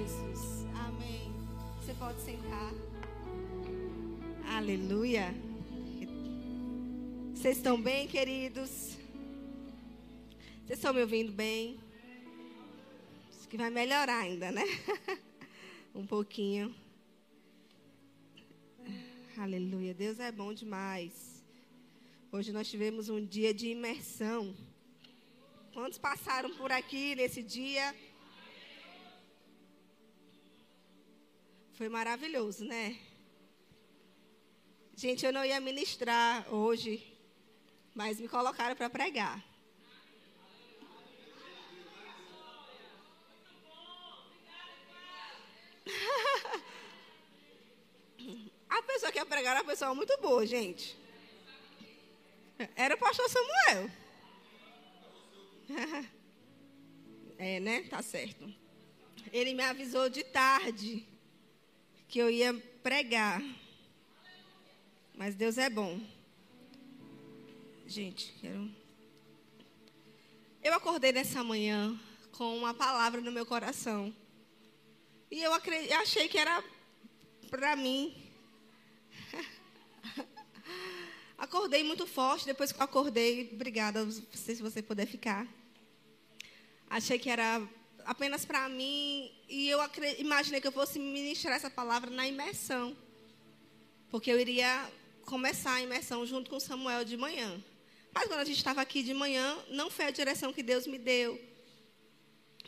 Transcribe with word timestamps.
Jesus. 0.00 0.64
Amém. 0.86 1.30
Você 1.78 1.92
pode 1.94 2.18
sentar. 2.22 2.72
Aleluia. 4.46 5.34
Vocês 7.34 7.58
estão 7.58 7.80
bem, 7.80 8.08
queridos? 8.08 8.96
Vocês 10.64 10.78
estão 10.78 10.94
me 10.94 11.02
ouvindo 11.02 11.32
bem? 11.32 11.78
Acho 13.28 13.46
que 13.46 13.58
vai 13.58 13.68
melhorar 13.68 14.20
ainda, 14.20 14.50
né? 14.50 14.64
um 15.94 16.06
pouquinho. 16.06 16.74
Aleluia. 19.36 19.92
Deus 19.92 20.18
é 20.18 20.32
bom 20.32 20.54
demais. 20.54 21.44
Hoje 22.32 22.52
nós 22.52 22.70
tivemos 22.70 23.10
um 23.10 23.22
dia 23.22 23.52
de 23.52 23.68
imersão. 23.68 24.56
Quantos 25.74 25.98
passaram 25.98 26.54
por 26.56 26.72
aqui 26.72 27.14
nesse 27.14 27.42
dia? 27.42 27.94
Foi 31.80 31.88
maravilhoso, 31.88 32.62
né? 32.66 33.00
Gente, 34.94 35.24
eu 35.24 35.32
não 35.32 35.42
ia 35.42 35.58
ministrar 35.58 36.46
hoje, 36.52 37.16
mas 37.94 38.20
me 38.20 38.28
colocaram 38.28 38.76
para 38.76 38.90
pregar. 38.90 39.42
A 48.68 48.82
pessoa 48.82 49.10
que 49.10 49.16
ia 49.16 49.24
pregar 49.24 49.52
era 49.52 49.62
uma 49.62 49.70
pessoa 49.70 49.94
muito 49.94 50.14
boa, 50.20 50.44
gente. 50.44 50.94
Era 52.76 52.94
o 52.94 52.98
pastor 52.98 53.26
Samuel. 53.30 53.90
É, 57.38 57.58
né? 57.58 57.84
Tá 57.84 58.02
certo. 58.02 58.52
Ele 59.32 59.54
me 59.54 59.62
avisou 59.62 60.10
de 60.10 60.22
tarde 60.22 61.08
que 62.10 62.18
eu 62.18 62.28
ia 62.28 62.52
pregar. 62.82 63.40
Mas 65.14 65.36
Deus 65.36 65.56
é 65.56 65.70
bom. 65.70 66.00
Gente, 67.86 68.34
quero. 68.40 68.68
Eu 70.62 70.74
acordei 70.74 71.12
nessa 71.12 71.44
manhã 71.44 71.98
com 72.32 72.56
uma 72.56 72.74
palavra 72.74 73.20
no 73.20 73.30
meu 73.30 73.46
coração. 73.46 74.14
E 75.30 75.40
eu, 75.40 75.52
achei 76.00 76.28
que 76.28 76.36
era 76.36 76.62
para 77.48 77.76
mim. 77.76 78.12
Acordei 81.38 81.84
muito 81.84 82.06
forte, 82.06 82.44
depois 82.44 82.72
que 82.72 82.78
eu 82.78 82.84
acordei, 82.84 83.50
obrigada, 83.52 84.04
não 84.04 84.10
sei 84.10 84.56
se 84.56 84.62
você 84.62 84.82
puder 84.82 85.06
ficar. 85.06 85.46
Achei 86.88 87.18
que 87.18 87.30
era 87.30 87.66
apenas 88.10 88.44
para 88.44 88.68
mim 88.68 89.30
e 89.48 89.68
eu 89.68 89.78
imaginei 90.18 90.60
que 90.60 90.66
eu 90.66 90.72
fosse 90.72 90.98
ministrar 90.98 91.54
essa 91.54 91.70
palavra 91.70 92.10
na 92.10 92.26
imersão. 92.26 92.96
Porque 94.10 94.32
eu 94.32 94.40
iria 94.40 94.90
começar 95.24 95.74
a 95.74 95.80
imersão 95.80 96.26
junto 96.26 96.50
com 96.50 96.58
Samuel 96.58 97.04
de 97.04 97.16
manhã. 97.16 97.62
Mas 98.12 98.26
quando 98.26 98.40
a 98.40 98.44
gente 98.44 98.56
estava 98.56 98.80
aqui 98.80 99.04
de 99.04 99.14
manhã, 99.14 99.56
não 99.68 99.88
foi 99.88 100.06
a 100.06 100.10
direção 100.10 100.52
que 100.52 100.60
Deus 100.60 100.88
me 100.88 100.98
deu. 100.98 101.40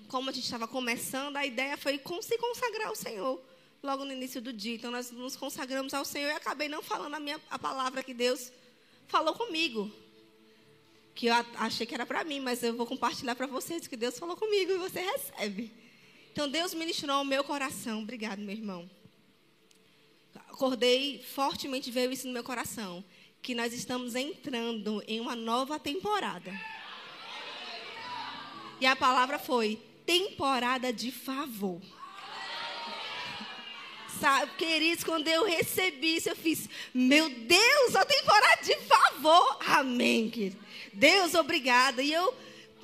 Como 0.07 0.31
a 0.31 0.33
gente 0.33 0.45
estava 0.45 0.69
começando, 0.69 1.37
a 1.37 1.45
ideia 1.45 1.77
foi 1.77 2.01
se 2.23 2.39
consagrar 2.39 2.87
ao 2.87 2.95
Senhor 2.95 3.43
logo 3.83 4.05
no 4.05 4.13
início 4.13 4.41
do 4.41 4.53
dia. 4.53 4.77
Então 4.77 4.93
nós 4.93 5.11
nos 5.11 5.35
consagramos 5.35 5.93
ao 5.93 6.05
Senhor 6.05 6.29
e 6.29 6.35
acabei 6.35 6.69
não 6.69 6.83
falando 6.83 7.15
a, 7.15 7.21
minha, 7.21 7.41
a 7.51 7.59
palavra 7.59 8.01
que 8.05 8.15
Deus 8.15 8.53
falou 9.09 9.35
comigo 9.35 9.93
que 11.15 11.27
eu 11.27 11.35
achei 11.57 11.87
que 11.87 11.95
era 11.95 12.07
para 12.07 12.25
mim, 12.25 12.41
mas 12.41 12.63
eu 12.63 12.75
vou 12.75 12.87
compartilhar 12.87 13.35
para 13.35 13.47
vocês 13.47 13.87
que 13.87 13.97
Deus 13.97 14.19
falou 14.19 14.37
comigo 14.37 14.73
e 14.73 14.79
você 14.79 15.01
recebe. 15.01 15.73
Então 16.33 16.49
Deus 16.49 16.73
ministrou 16.73 17.17
ao 17.17 17.25
meu 17.25 17.45
coração. 17.45 18.03
Obrigado, 18.03 18.39
meu 18.39 18.55
irmão. 18.55 18.91
Acordei 20.49 21.23
fortemente 21.23 21.91
veio 21.91 22.13
isso 22.13 22.27
no 22.27 22.33
meu 22.33 22.45
coração, 22.45 23.05
que 23.43 23.55
nós 23.55 23.73
estamos 23.73 24.15
entrando 24.15 25.03
em 25.07 25.21
uma 25.21 25.37
nova 25.37 25.79
temporada. 25.79 26.53
E 28.81 28.87
a 28.87 28.97
palavra 28.97 29.39
foi 29.39 29.81
temporada 30.07 30.93
de 30.93 31.13
favor. 31.13 31.81
Sabe, 34.21 34.53
queridos, 34.57 35.05
quando 35.05 35.27
eu 35.27 35.45
recebi 35.45 36.17
isso, 36.17 36.29
eu 36.29 36.37
fiz, 36.37 36.69
meu 36.95 37.29
Deus, 37.29 37.97
a 37.97 38.05
temporada 38.05 38.63
de 38.63 38.77
favor. 38.83 39.59
Amém, 39.67 40.31
querido. 40.31 40.59
Deus, 40.93 41.35
obrigada. 41.35 42.03
E 42.03 42.13
eu, 42.13 42.35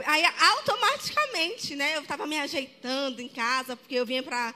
aí 0.04 0.24
automaticamente, 0.24 1.76
né, 1.76 1.96
eu 1.96 2.02
estava 2.02 2.26
me 2.26 2.38
ajeitando 2.38 3.20
em 3.20 3.28
casa, 3.28 3.76
porque 3.76 3.94
eu 3.94 4.06
vinha 4.06 4.22
para 4.22 4.54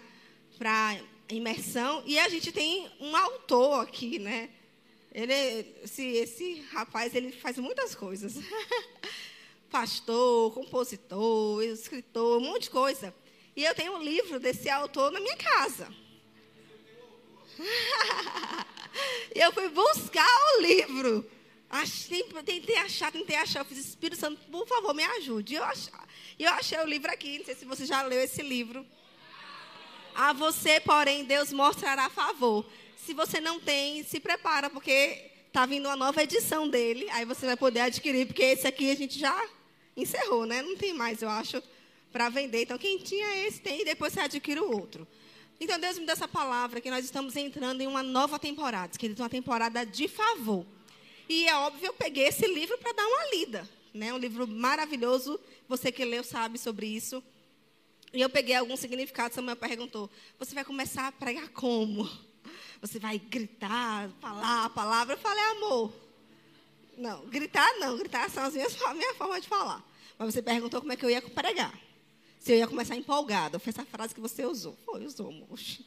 imersão, 1.28 2.02
e 2.06 2.18
a 2.18 2.28
gente 2.28 2.52
tem 2.52 2.90
um 3.00 3.16
autor 3.16 3.82
aqui, 3.82 4.18
né? 4.18 4.50
Ele, 5.14 5.34
esse, 5.82 6.02
esse 6.02 6.60
rapaz, 6.72 7.14
ele 7.14 7.32
faz 7.32 7.58
muitas 7.58 7.94
coisas. 7.94 8.34
Pastor, 9.70 10.52
compositor, 10.52 11.62
escritor, 11.62 12.38
um 12.38 12.44
monte 12.44 12.64
de 12.64 12.70
coisa. 12.70 13.14
E 13.54 13.64
eu 13.64 13.74
tenho 13.74 13.94
um 13.96 14.02
livro 14.02 14.40
desse 14.40 14.70
autor 14.70 15.10
na 15.12 15.20
minha 15.20 15.36
casa. 15.36 15.92
e 19.34 19.40
eu 19.40 19.52
fui 19.52 19.68
buscar 19.68 20.26
o 20.26 20.62
livro. 20.62 21.30
Achei, 21.72 22.22
tentei 22.44 22.76
achar, 22.76 23.10
tentei 23.10 23.34
achar. 23.34 23.60
Eu 23.60 23.64
fiz, 23.64 23.78
Espírito 23.78 24.20
Santo, 24.20 24.38
por 24.50 24.68
favor, 24.68 24.92
me 24.92 25.02
ajude. 25.02 25.54
Eu, 25.54 25.64
eu 26.38 26.50
achei 26.52 26.78
o 26.78 26.84
livro 26.84 27.10
aqui. 27.10 27.38
Não 27.38 27.46
sei 27.46 27.54
se 27.54 27.64
você 27.64 27.86
já 27.86 28.02
leu 28.02 28.20
esse 28.20 28.42
livro. 28.42 28.84
A 30.14 30.34
você, 30.34 30.80
porém, 30.80 31.24
Deus 31.24 31.50
mostrará 31.50 32.10
favor. 32.10 32.66
Se 32.98 33.14
você 33.14 33.40
não 33.40 33.58
tem, 33.58 34.04
se 34.04 34.20
prepara, 34.20 34.68
porque 34.68 35.30
está 35.46 35.64
vindo 35.64 35.86
uma 35.86 35.96
nova 35.96 36.22
edição 36.22 36.68
dele. 36.68 37.08
Aí 37.08 37.24
você 37.24 37.46
vai 37.46 37.56
poder 37.56 37.80
adquirir, 37.80 38.26
porque 38.26 38.42
esse 38.42 38.66
aqui 38.66 38.90
a 38.90 38.94
gente 38.94 39.18
já 39.18 39.48
encerrou, 39.96 40.44
né? 40.44 40.60
Não 40.60 40.76
tem 40.76 40.92
mais, 40.92 41.22
eu 41.22 41.30
acho, 41.30 41.62
para 42.12 42.28
vender. 42.28 42.64
Então, 42.64 42.76
quem 42.76 42.98
tinha 42.98 43.46
esse 43.46 43.62
tem, 43.62 43.80
e 43.80 43.84
depois 43.86 44.12
você 44.12 44.20
adquire 44.20 44.60
o 44.60 44.70
outro. 44.70 45.08
Então, 45.58 45.80
Deus 45.80 45.98
me 45.98 46.04
deu 46.04 46.12
essa 46.12 46.28
palavra, 46.28 46.82
que 46.82 46.90
nós 46.90 47.02
estamos 47.02 47.34
entrando 47.34 47.80
em 47.80 47.86
uma 47.86 48.02
nova 48.02 48.38
temporada, 48.38 48.98
que 48.98 49.14
uma 49.18 49.30
temporada 49.30 49.86
de 49.86 50.06
favor. 50.06 50.66
E 51.28 51.46
é 51.46 51.56
óbvio, 51.56 51.86
eu 51.86 51.94
peguei 51.94 52.26
esse 52.26 52.46
livro 52.46 52.76
para 52.78 52.92
dar 52.92 53.06
uma 53.06 53.26
lida. 53.34 53.68
Né? 53.94 54.12
Um 54.12 54.18
livro 54.18 54.46
maravilhoso. 54.46 55.38
Você 55.68 55.92
que 55.92 56.04
leu 56.04 56.24
sabe 56.24 56.58
sobre 56.58 56.86
isso. 56.86 57.22
E 58.12 58.20
eu 58.20 58.28
peguei 58.28 58.54
algum 58.54 58.76
significado. 58.76 59.34
Samuel 59.34 59.56
perguntou: 59.56 60.10
Você 60.38 60.54
vai 60.54 60.64
começar 60.64 61.08
a 61.08 61.12
pregar 61.12 61.48
como? 61.50 62.08
Você 62.80 62.98
vai 62.98 63.18
gritar, 63.18 64.10
falar 64.20 64.64
a 64.64 64.70
palavra? 64.70 65.14
Eu 65.14 65.18
falei: 65.18 65.42
Amor. 65.56 65.92
Não, 66.96 67.26
gritar 67.26 67.72
não. 67.78 67.96
Gritar 67.96 68.28
são 68.28 68.44
as 68.44 68.54
minhas, 68.54 68.80
a 68.82 68.94
minha 68.94 69.14
forma 69.14 69.40
de 69.40 69.48
falar. 69.48 69.82
Mas 70.18 70.34
você 70.34 70.42
perguntou 70.42 70.80
como 70.80 70.92
é 70.92 70.96
que 70.96 71.04
eu 71.04 71.10
ia 71.10 71.22
pregar. 71.22 71.72
Se 72.38 72.52
eu 72.52 72.56
ia 72.56 72.66
começar 72.66 72.96
empolgada. 72.96 73.58
Foi 73.58 73.70
essa 73.70 73.84
frase 73.84 74.14
que 74.14 74.20
você 74.20 74.44
usou. 74.44 74.76
Foi, 74.84 75.04
usou, 75.04 75.32
moço. 75.32 75.84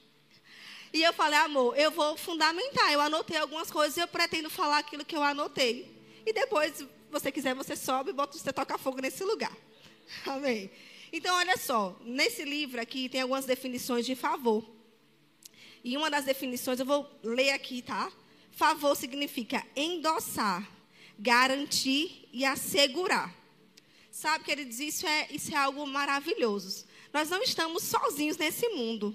E 0.95 1.03
eu 1.03 1.11
falei, 1.11 1.37
amor, 1.39 1.77
eu 1.77 1.91
vou 1.91 2.15
fundamentar. 2.15 2.89
Eu 2.89 3.01
anotei 3.01 3.35
algumas 3.35 3.69
coisas 3.69 3.97
e 3.97 3.99
eu 3.99 4.07
pretendo 4.07 4.49
falar 4.49 4.77
aquilo 4.77 5.03
que 5.03 5.13
eu 5.13 5.21
anotei. 5.21 5.93
E 6.25 6.31
depois, 6.31 6.73
se 6.77 6.87
você 7.11 7.33
quiser, 7.33 7.53
você 7.53 7.75
sobe 7.75 8.11
e 8.11 8.13
bota, 8.13 8.37
você 8.37 8.53
toca 8.53 8.77
fogo 8.77 9.01
nesse 9.01 9.21
lugar. 9.21 9.51
Amém. 10.25 10.71
Então, 11.11 11.35
olha 11.35 11.57
só, 11.57 11.99
nesse 11.99 12.45
livro 12.45 12.79
aqui 12.79 13.09
tem 13.09 13.19
algumas 13.19 13.43
definições 13.43 14.05
de 14.05 14.15
favor. 14.15 14.63
E 15.83 15.97
uma 15.97 16.09
das 16.09 16.23
definições, 16.23 16.79
eu 16.79 16.85
vou 16.85 17.05
ler 17.21 17.49
aqui, 17.49 17.81
tá? 17.81 18.09
Favor 18.51 18.95
significa 18.95 19.67
endossar, 19.75 20.65
garantir 21.19 22.29
e 22.31 22.45
assegurar. 22.45 23.35
Sabe, 24.09 24.45
queridos, 24.45 24.79
isso 24.79 25.05
é, 25.05 25.27
isso 25.29 25.53
é 25.53 25.57
algo 25.57 25.85
maravilhoso. 25.85 26.85
Nós 27.11 27.29
não 27.29 27.43
estamos 27.43 27.83
sozinhos 27.83 28.37
nesse 28.37 28.69
mundo 28.69 29.13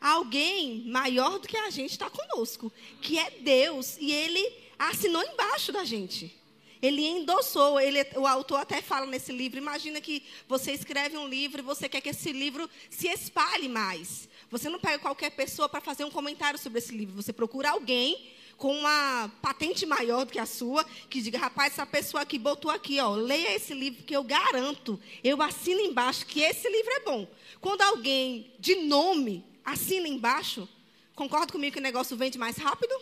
alguém 0.00 0.84
maior 0.86 1.38
do 1.38 1.48
que 1.48 1.56
a 1.56 1.70
gente 1.70 1.92
está 1.92 2.08
conosco, 2.08 2.72
que 3.00 3.18
é 3.18 3.30
Deus, 3.40 3.96
e 3.98 4.12
ele 4.12 4.52
assinou 4.78 5.22
embaixo 5.22 5.72
da 5.72 5.84
gente. 5.84 6.36
Ele 6.80 7.04
endossou, 7.04 7.80
ele, 7.80 7.98
o 8.16 8.26
autor 8.26 8.60
até 8.60 8.80
fala 8.80 9.04
nesse 9.04 9.32
livro. 9.32 9.58
Imagina 9.58 10.00
que 10.00 10.22
você 10.46 10.72
escreve 10.72 11.16
um 11.16 11.26
livro 11.26 11.60
e 11.60 11.62
você 11.62 11.88
quer 11.88 12.00
que 12.00 12.10
esse 12.10 12.30
livro 12.32 12.70
se 12.88 13.08
espalhe 13.08 13.68
mais. 13.68 14.28
Você 14.50 14.68
não 14.68 14.78
pega 14.78 14.98
qualquer 14.98 15.30
pessoa 15.30 15.68
para 15.68 15.80
fazer 15.80 16.04
um 16.04 16.10
comentário 16.10 16.58
sobre 16.58 16.78
esse 16.78 16.96
livro. 16.96 17.16
Você 17.16 17.32
procura 17.32 17.70
alguém 17.70 18.32
com 18.56 18.76
uma 18.76 19.30
patente 19.40 19.86
maior 19.86 20.24
do 20.24 20.32
que 20.32 20.38
a 20.38 20.46
sua, 20.46 20.84
que 21.08 21.20
diga, 21.20 21.38
rapaz, 21.38 21.72
essa 21.72 21.86
pessoa 21.86 22.22
aqui 22.22 22.38
botou 22.38 22.70
aqui, 22.70 22.98
ó, 22.98 23.14
leia 23.14 23.54
esse 23.54 23.72
livro 23.72 24.02
que 24.02 24.14
eu 24.14 24.24
garanto, 24.24 25.00
eu 25.22 25.40
assino 25.40 25.80
embaixo 25.80 26.26
que 26.26 26.40
esse 26.40 26.68
livro 26.68 26.92
é 26.92 27.00
bom. 27.00 27.28
Quando 27.60 27.82
alguém 27.82 28.52
de 28.58 28.74
nome 28.74 29.44
assina 29.72 30.08
embaixo, 30.08 30.68
concorda 31.14 31.52
comigo 31.52 31.74
que 31.74 31.80
o 31.80 31.82
negócio 31.82 32.16
vende 32.16 32.38
mais 32.38 32.56
rápido? 32.56 32.94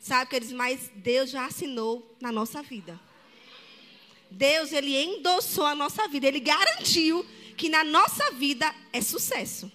Sabe, 0.00 0.30
queridos, 0.30 0.54
mas 0.54 0.90
Deus 0.94 1.30
já 1.30 1.46
assinou 1.46 2.16
na 2.20 2.30
nossa 2.30 2.62
vida. 2.62 2.98
Deus, 4.30 4.72
Ele 4.72 4.96
endossou 4.96 5.66
a 5.66 5.74
nossa 5.74 6.06
vida, 6.06 6.26
Ele 6.28 6.40
garantiu 6.40 7.26
que 7.56 7.68
na 7.68 7.82
nossa 7.82 8.30
vida 8.32 8.72
é 8.92 9.00
sucesso. 9.00 9.70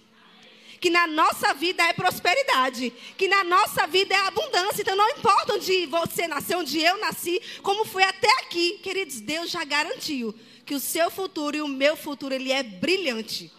que 0.84 0.90
na 0.90 1.06
nossa 1.06 1.54
vida 1.54 1.82
é 1.82 1.94
prosperidade, 1.94 2.92
que 3.16 3.26
na 3.26 3.42
nossa 3.42 3.86
vida 3.86 4.14
é 4.14 4.18
abundância. 4.18 4.82
Então 4.82 4.94
não 4.94 5.08
importa 5.12 5.54
onde 5.54 5.86
você 5.86 6.28
nasceu, 6.28 6.58
onde 6.58 6.78
eu 6.78 6.98
nasci, 7.00 7.40
como 7.62 7.86
foi 7.86 8.02
até 8.02 8.28
aqui, 8.40 8.80
queridos, 8.82 9.18
Deus 9.18 9.50
já 9.50 9.64
garantiu 9.64 10.34
que 10.66 10.74
o 10.74 10.80
seu 10.80 11.10
futuro 11.10 11.56
e 11.56 11.62
o 11.62 11.68
meu 11.68 11.96
futuro 11.96 12.34
ele 12.34 12.52
é 12.52 12.62
brilhante. 12.62 13.50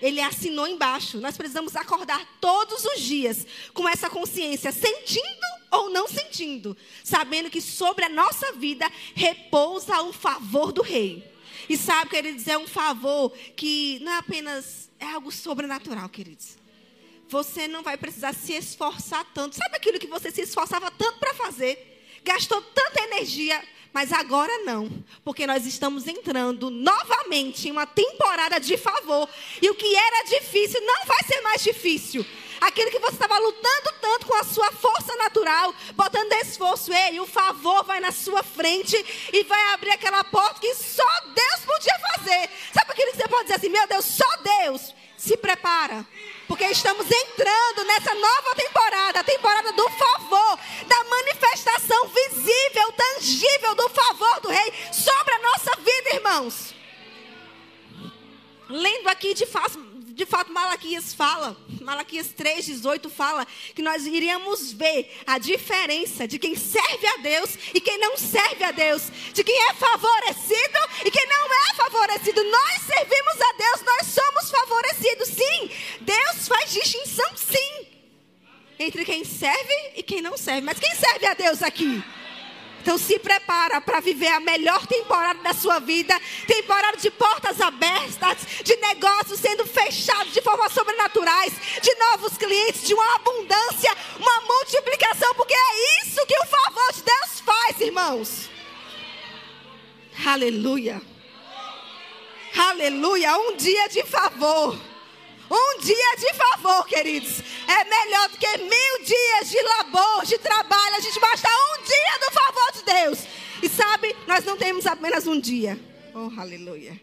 Ele 0.00 0.20
assinou 0.20 0.66
embaixo. 0.66 1.20
Nós 1.20 1.36
precisamos 1.36 1.76
acordar 1.76 2.26
todos 2.40 2.84
os 2.84 3.00
dias 3.00 3.46
com 3.74 3.88
essa 3.88 4.08
consciência, 4.08 4.72
sentindo 4.72 5.46
ou 5.70 5.90
não 5.90 6.08
sentindo, 6.08 6.76
sabendo 7.04 7.50
que 7.50 7.60
sobre 7.60 8.04
a 8.04 8.08
nossa 8.08 8.52
vida 8.52 8.90
repousa 9.14 10.02
o 10.02 10.12
favor 10.12 10.72
do 10.72 10.82
rei. 10.82 11.24
E 11.68 11.76
sabe, 11.76 12.10
queridos, 12.10 12.48
é 12.48 12.58
um 12.58 12.66
favor 12.66 13.30
que 13.54 14.00
não 14.02 14.12
é 14.12 14.18
apenas 14.18 14.90
é 14.98 15.06
algo 15.06 15.30
sobrenatural, 15.32 16.08
queridos. 16.08 16.58
Você 17.28 17.68
não 17.68 17.82
vai 17.82 17.96
precisar 17.96 18.34
se 18.34 18.52
esforçar 18.52 19.24
tanto. 19.32 19.56
Sabe 19.56 19.76
aquilo 19.76 19.98
que 19.98 20.06
você 20.06 20.30
se 20.30 20.42
esforçava 20.42 20.90
tanto 20.90 21.18
para 21.18 21.32
fazer? 21.34 22.20
Gastou 22.24 22.60
tanta 22.60 23.02
energia, 23.04 23.62
mas 23.92 24.12
agora 24.12 24.52
não, 24.64 24.90
porque 25.24 25.46
nós 25.46 25.66
estamos 25.66 26.06
entrando 26.06 26.70
novamente 26.70 27.68
em 27.68 27.72
uma 27.72 27.86
temporada 27.86 28.60
de 28.60 28.76
favor. 28.76 29.28
E 29.60 29.68
o 29.68 29.74
que 29.74 29.96
era 29.96 30.22
difícil 30.24 30.80
não 30.82 31.04
vai 31.06 31.18
ser 31.24 31.40
mais 31.40 31.62
difícil. 31.62 32.24
Aquilo 32.60 32.90
que 32.90 32.98
você 32.98 33.14
estava 33.14 33.38
lutando 33.38 33.92
tanto 34.00 34.26
com 34.26 34.34
a 34.34 34.44
sua 34.44 34.70
força 34.70 35.16
natural, 35.16 35.74
botando 35.94 36.32
esforço, 36.34 36.92
ei, 36.92 37.18
o 37.18 37.26
favor 37.26 37.84
vai 37.84 38.00
na 38.00 38.12
sua 38.12 38.42
frente 38.42 38.96
e 39.32 39.42
vai 39.44 39.72
abrir 39.72 39.92
aquela 39.92 40.22
porta 40.24 40.60
que 40.60 40.74
só 40.74 41.20
Deus 41.34 41.60
podia 41.64 41.98
fazer. 42.14 42.50
Sabe 42.72 42.92
aquilo 42.92 43.12
que 43.12 43.16
você 43.16 43.28
pode 43.28 43.42
dizer 43.44 43.54
assim, 43.54 43.70
meu 43.70 43.86
Deus, 43.88 44.04
só 44.04 44.36
Deus 44.36 44.94
se 45.20 45.36
prepara. 45.36 46.06
Porque 46.48 46.64
estamos 46.64 47.06
entrando 47.06 47.84
nessa 47.84 48.14
nova 48.14 48.54
temporada, 48.56 49.20
a 49.20 49.24
temporada 49.24 49.72
do 49.72 49.88
favor, 49.90 50.58
da 50.86 51.04
manifestação 51.04 52.08
visível, 52.08 52.92
tangível 52.92 53.74
do 53.74 53.88
favor 53.90 54.40
do 54.40 54.48
Rei 54.48 54.72
sobre 54.92 55.34
a 55.34 55.38
nossa 55.38 55.76
vida, 55.76 56.14
irmãos. 56.14 56.74
Lendo 58.68 59.08
aqui 59.08 59.34
de 59.34 59.46
fato, 59.46 59.78
de 60.20 60.26
fato, 60.26 60.52
Malaquias 60.52 61.14
fala, 61.14 61.56
Malaquias 61.80 62.26
3,18 62.26 63.08
fala 63.08 63.46
que 63.74 63.80
nós 63.80 64.04
iríamos 64.04 64.70
ver 64.70 65.10
a 65.26 65.38
diferença 65.38 66.28
de 66.28 66.38
quem 66.38 66.54
serve 66.54 67.06
a 67.06 67.16
Deus 67.22 67.56
e 67.72 67.80
quem 67.80 67.98
não 67.98 68.18
serve 68.18 68.62
a 68.62 68.70
Deus, 68.70 69.04
de 69.32 69.42
quem 69.42 69.58
é 69.70 69.72
favorecido 69.72 70.78
e 71.06 71.10
quem 71.10 71.26
não 71.26 71.70
é 71.70 71.74
favorecido. 71.74 72.44
Nós 72.44 72.82
servimos 72.82 73.40
a 73.40 73.52
Deus, 73.56 73.82
nós 73.82 74.06
somos 74.08 74.50
favorecidos, 74.50 75.28
sim. 75.28 75.70
Deus 76.02 76.46
faz 76.46 76.70
distinção, 76.70 77.34
sim, 77.34 77.86
entre 78.78 79.06
quem 79.06 79.24
serve 79.24 79.92
e 79.96 80.02
quem 80.02 80.20
não 80.20 80.36
serve. 80.36 80.60
Mas 80.60 80.78
quem 80.78 80.94
serve 80.96 81.24
a 81.24 81.32
Deus 81.32 81.62
aqui? 81.62 82.04
Então 82.80 82.96
se 82.96 83.18
prepara 83.18 83.80
para 83.80 84.00
viver 84.00 84.28
a 84.28 84.40
melhor 84.40 84.86
temporada 84.86 85.42
da 85.42 85.52
sua 85.52 85.78
vida, 85.78 86.18
temporada 86.46 86.96
de 86.96 87.10
portas 87.10 87.60
abertas, 87.60 88.38
de 88.64 88.76
negócios 88.76 89.38
sendo 89.38 89.66
fechados 89.66 90.32
de 90.32 90.40
forma 90.40 90.68
sobrenaturais, 90.70 91.52
de 91.82 91.94
novos 91.96 92.36
clientes, 92.36 92.86
de 92.86 92.94
uma 92.94 93.16
abundância, 93.16 93.96
uma 94.18 94.40
multiplicação, 94.40 95.34
porque 95.34 95.54
é 95.54 96.02
isso 96.02 96.26
que 96.26 96.38
o 96.38 96.46
favor 96.46 96.92
de 96.92 97.02
Deus 97.02 97.40
faz, 97.40 97.80
irmãos. 97.80 98.50
Aleluia. 100.26 101.00
Aleluia, 102.56 103.36
um 103.38 103.56
dia 103.56 103.88
de 103.88 104.04
favor. 104.04 104.89
Um 105.50 105.78
dia 105.80 106.16
de 106.16 106.34
favor, 106.34 106.86
queridos, 106.86 107.42
é 107.66 107.84
melhor 107.84 108.28
do 108.28 108.38
que 108.38 108.58
mil 108.58 109.04
dias 109.04 109.50
de 109.50 109.60
labor, 109.60 110.24
de 110.24 110.38
trabalho. 110.38 110.94
A 110.94 111.00
gente 111.00 111.18
basta 111.18 111.48
um 111.48 111.82
dia 111.82 112.18
do 112.20 112.32
favor 112.32 112.72
de 112.72 112.82
Deus. 112.84 113.18
E 113.62 113.68
sabe, 113.68 114.14
nós 114.28 114.44
não 114.44 114.56
temos 114.56 114.86
apenas 114.86 115.26
um 115.26 115.40
dia. 115.40 115.78
Oh, 116.14 116.40
aleluia. 116.40 117.00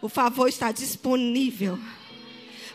O 0.00 0.08
favor 0.08 0.48
está 0.48 0.72
disponível. 0.72 1.78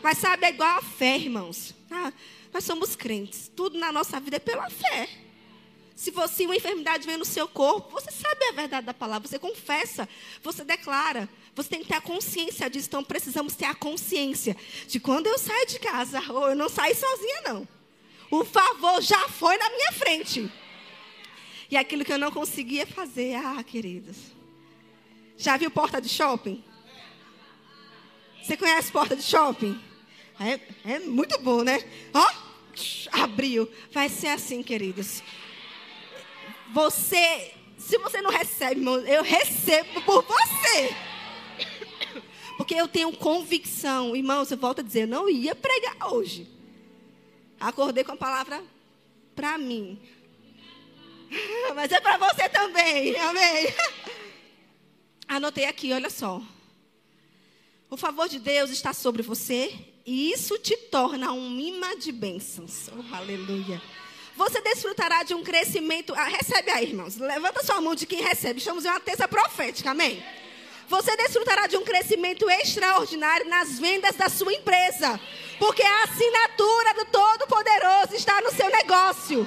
Mas 0.02 0.16
sabe, 0.18 0.46
é 0.46 0.48
igual 0.50 0.78
a 0.78 0.82
fé, 0.82 1.18
irmãos. 1.18 1.74
Ah, 1.90 2.10
nós 2.52 2.64
somos 2.64 2.96
crentes. 2.96 3.50
Tudo 3.54 3.78
na 3.78 3.92
nossa 3.92 4.18
vida 4.18 4.36
é 4.36 4.40
pela 4.40 4.70
fé. 4.70 5.08
Se 5.98 6.12
você 6.12 6.46
uma 6.46 6.54
enfermidade 6.54 7.04
vem 7.04 7.16
no 7.16 7.24
seu 7.24 7.48
corpo, 7.48 7.90
você 7.90 8.12
sabe 8.12 8.44
a 8.44 8.52
verdade 8.52 8.86
da 8.86 8.94
palavra, 8.94 9.26
você 9.26 9.36
confessa, 9.36 10.08
você 10.40 10.64
declara. 10.64 11.28
Você 11.56 11.70
tem 11.70 11.80
que 11.80 11.88
ter 11.88 11.96
a 11.96 12.00
consciência 12.00 12.70
disso. 12.70 12.86
Então 12.86 13.02
precisamos 13.02 13.56
ter 13.56 13.64
a 13.64 13.74
consciência 13.74 14.56
de 14.86 15.00
quando 15.00 15.26
eu 15.26 15.36
saio 15.36 15.66
de 15.66 15.80
casa, 15.80 16.22
ou 16.32 16.50
eu 16.50 16.54
não 16.54 16.68
saio 16.68 16.94
sozinha, 16.94 17.40
não. 17.46 17.68
O 18.30 18.44
favor 18.44 19.02
já 19.02 19.28
foi 19.28 19.56
na 19.56 19.68
minha 19.70 19.90
frente. 19.90 20.48
E 21.68 21.76
aquilo 21.76 22.04
que 22.04 22.12
eu 22.12 22.18
não 22.18 22.30
conseguia 22.30 22.86
fazer, 22.86 23.34
ah, 23.34 23.60
queridos. 23.64 24.18
Já 25.36 25.56
viu 25.56 25.68
porta 25.68 26.00
de 26.00 26.08
shopping? 26.08 26.62
Você 28.40 28.56
conhece 28.56 28.92
porta 28.92 29.16
de 29.16 29.22
shopping? 29.22 29.76
É, 30.38 30.60
é 30.92 30.98
muito 31.00 31.36
bom, 31.40 31.64
né? 31.64 31.82
Ó, 32.14 33.20
abriu. 33.20 33.68
Vai 33.90 34.08
ser 34.08 34.28
assim, 34.28 34.62
queridos. 34.62 35.24
Você, 36.72 37.54
se 37.76 37.98
você 37.98 38.20
não 38.20 38.30
recebe, 38.30 38.82
eu 38.84 39.22
recebo 39.22 40.02
por 40.02 40.24
você. 40.24 40.94
Porque 42.56 42.74
eu 42.74 42.88
tenho 42.88 43.12
convicção, 43.12 44.16
irmãos, 44.16 44.50
eu 44.50 44.58
volto 44.58 44.80
a 44.80 44.82
dizer, 44.82 45.02
eu 45.02 45.08
não 45.08 45.28
ia 45.30 45.54
pregar 45.54 46.12
hoje. 46.12 46.48
Acordei 47.58 48.04
com 48.04 48.12
a 48.12 48.16
palavra 48.16 48.62
para 49.34 49.56
mim. 49.56 49.98
Mas 51.74 51.92
é 51.92 52.00
para 52.00 52.18
você 52.18 52.48
também, 52.48 53.16
amém. 53.16 53.66
Anotei 55.28 55.66
aqui, 55.66 55.92
olha 55.92 56.10
só. 56.10 56.42
O 57.90 57.96
favor 57.96 58.28
de 58.28 58.38
Deus 58.38 58.70
está 58.70 58.92
sobre 58.92 59.22
você 59.22 59.72
e 60.04 60.32
isso 60.32 60.58
te 60.58 60.76
torna 60.76 61.32
um 61.32 61.58
imã 61.58 61.96
de 61.96 62.10
bênçãos. 62.12 62.88
Oh, 62.88 63.14
aleluia. 63.14 63.80
Você 64.38 64.60
desfrutará 64.60 65.24
de 65.24 65.34
um 65.34 65.42
crescimento. 65.42 66.14
Ah, 66.14 66.26
recebe 66.26 66.70
aí, 66.70 66.84
irmãos. 66.90 67.16
Levanta 67.16 67.64
sua 67.64 67.80
mão 67.80 67.96
de 67.96 68.06
quem 68.06 68.22
recebe. 68.22 68.60
Estamos 68.60 68.84
em 68.84 68.88
uma 68.88 69.00
terça 69.00 69.26
profética, 69.26 69.90
amém? 69.90 70.24
Você 70.88 71.16
desfrutará 71.16 71.66
de 71.66 71.76
um 71.76 71.84
crescimento 71.84 72.48
extraordinário 72.48 73.48
nas 73.48 73.80
vendas 73.80 74.14
da 74.14 74.28
sua 74.28 74.54
empresa. 74.54 75.20
Porque 75.58 75.82
a 75.82 76.04
assinatura 76.04 76.94
do 76.94 77.04
Todo-Poderoso 77.06 78.14
está 78.14 78.40
no 78.40 78.52
seu 78.52 78.70
negócio. 78.70 79.44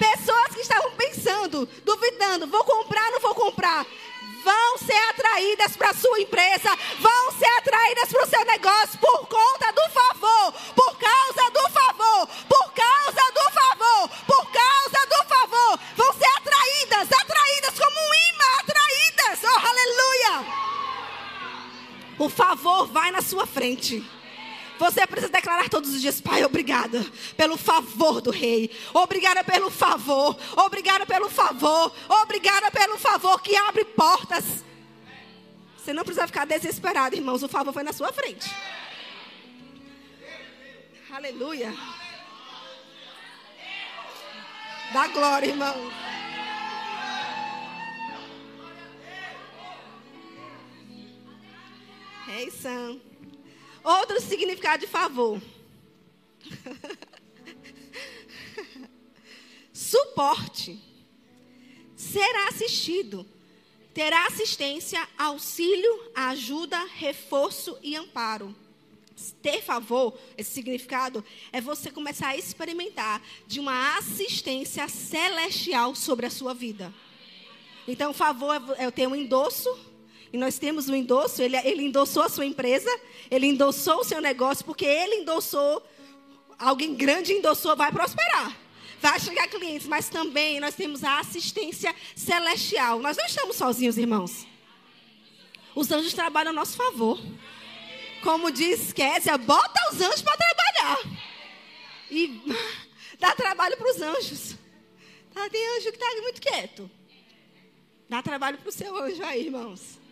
Pessoas 0.00 0.48
que 0.52 0.62
estavam 0.62 0.90
pensando, 0.96 1.68
duvidando, 1.84 2.48
vou 2.48 2.64
comprar, 2.64 3.08
não 3.12 3.20
vou 3.20 3.36
comprar 3.36 3.86
vão 4.44 4.78
ser 4.78 4.98
atraídas 5.10 5.76
para 5.76 5.90
a 5.90 5.94
sua 5.94 6.20
empresa, 6.20 6.70
vão 7.00 7.32
ser 7.32 7.48
atraídas 7.58 8.10
para 8.10 8.24
o 8.24 8.28
seu 8.28 8.44
negócio 8.44 8.98
por 9.00 9.26
conta 9.26 9.72
do 9.72 9.90
favor, 9.90 10.52
por 10.74 10.98
causa 10.98 11.50
do 11.50 11.70
favor, 11.70 12.28
por 12.48 12.72
causa 12.72 13.32
do 13.32 13.50
favor, 13.50 14.08
por 14.26 14.52
causa 14.52 15.06
do 15.06 15.24
favor. 15.28 15.78
Vão 15.96 16.12
ser 16.12 16.28
atraídas, 16.36 17.08
atraídas 17.10 17.78
como 17.78 17.96
um 17.98 18.14
imã, 18.14 18.50
atraídas. 18.60 19.40
Oh, 19.44 19.66
aleluia! 19.66 20.64
O 22.18 22.28
favor 22.28 22.86
vai 22.86 23.10
na 23.10 23.22
sua 23.22 23.46
frente. 23.46 24.04
Você 24.78 25.06
precisa 25.06 25.32
declarar 25.32 25.68
todos 25.68 25.94
os 25.94 26.00
dias, 26.00 26.20
Pai, 26.20 26.44
obrigada 26.44 27.04
pelo 27.36 27.56
favor 27.56 28.20
do 28.20 28.30
Rei. 28.30 28.70
Obrigada 28.92 29.44
pelo 29.44 29.70
favor. 29.70 30.36
Obrigada 30.56 31.06
pelo 31.06 31.30
favor. 31.30 31.94
Obrigada 32.22 32.70
pelo 32.70 32.98
favor 32.98 33.40
que 33.40 33.54
abre 33.56 33.84
portas. 33.84 34.64
Você 35.76 35.92
não 35.92 36.02
precisa 36.02 36.26
ficar 36.26 36.44
desesperado, 36.44 37.14
irmãos. 37.14 37.42
O 37.42 37.48
favor 37.48 37.72
foi 37.72 37.82
na 37.82 37.92
sua 37.92 38.12
frente. 38.12 38.50
Aleluia. 41.10 41.72
Dá 44.92 45.06
glória, 45.08 45.46
irmão. 45.46 45.74
É 52.28 52.44
isso. 52.44 53.13
Outro 53.84 54.18
significado 54.20 54.80
de 54.80 54.90
favor. 54.90 55.40
Suporte. 59.72 60.82
Será 61.94 62.48
assistido. 62.48 63.26
Terá 63.92 64.26
assistência, 64.26 65.06
auxílio, 65.16 66.10
ajuda, 66.14 66.82
reforço 66.96 67.78
e 67.82 67.94
amparo. 67.94 68.56
Ter 69.40 69.62
favor, 69.62 70.18
esse 70.36 70.50
significado, 70.50 71.24
é 71.52 71.60
você 71.60 71.90
começar 71.90 72.28
a 72.28 72.36
experimentar 72.36 73.22
de 73.46 73.60
uma 73.60 73.96
assistência 73.96 74.88
celestial 74.88 75.94
sobre 75.94 76.26
a 76.26 76.30
sua 76.30 76.52
vida. 76.52 76.92
Então, 77.86 78.12
favor 78.12 78.74
é 78.76 78.84
eu 78.84 78.90
ter 78.90 79.06
um 79.06 79.14
endosso 79.14 79.68
E 80.34 80.36
nós 80.36 80.58
temos 80.58 80.88
o 80.88 80.96
endosso, 80.96 81.40
ele, 81.40 81.56
ele 81.58 81.84
endossou 81.84 82.24
a 82.24 82.28
sua 82.28 82.44
empresa, 82.44 82.90
ele 83.30 83.46
endossou 83.46 84.00
o 84.00 84.04
seu 84.04 84.20
negócio, 84.20 84.64
porque 84.64 84.84
ele 84.84 85.18
endossou, 85.18 85.80
alguém 86.58 86.92
grande 86.92 87.32
endossou, 87.32 87.76
vai 87.76 87.92
prosperar. 87.92 88.52
Vai 89.00 89.20
chegar 89.20 89.46
clientes, 89.46 89.86
mas 89.86 90.08
também 90.08 90.58
nós 90.58 90.74
temos 90.74 91.04
a 91.04 91.20
assistência 91.20 91.94
celestial. 92.16 92.98
Nós 92.98 93.16
não 93.16 93.24
estamos 93.26 93.54
sozinhos, 93.54 93.96
irmãos. 93.96 94.44
Os 95.72 95.88
anjos 95.92 96.12
trabalham 96.12 96.50
a 96.50 96.52
nosso 96.52 96.76
favor. 96.76 97.16
Como 98.20 98.50
diz 98.50 98.92
Késia, 98.92 99.38
bota 99.38 99.80
os 99.92 100.00
anjos 100.00 100.22
para 100.22 100.36
trabalhar. 100.36 100.98
E 102.10 102.42
dá 103.20 103.36
trabalho 103.36 103.76
para 103.76 103.88
os 103.88 104.02
anjos. 104.02 104.56
Tá, 105.32 105.48
tem 105.48 105.64
anjo 105.76 105.92
que 105.92 105.96
está 105.96 106.22
muito 106.22 106.40
quieto. 106.40 106.90
Dá 108.08 108.20
trabalho 108.20 108.58
para 108.58 108.68
o 108.68 108.72
seu 108.72 108.96
anjo 109.00 109.22
aí, 109.22 109.46
irmãos. 109.46 110.02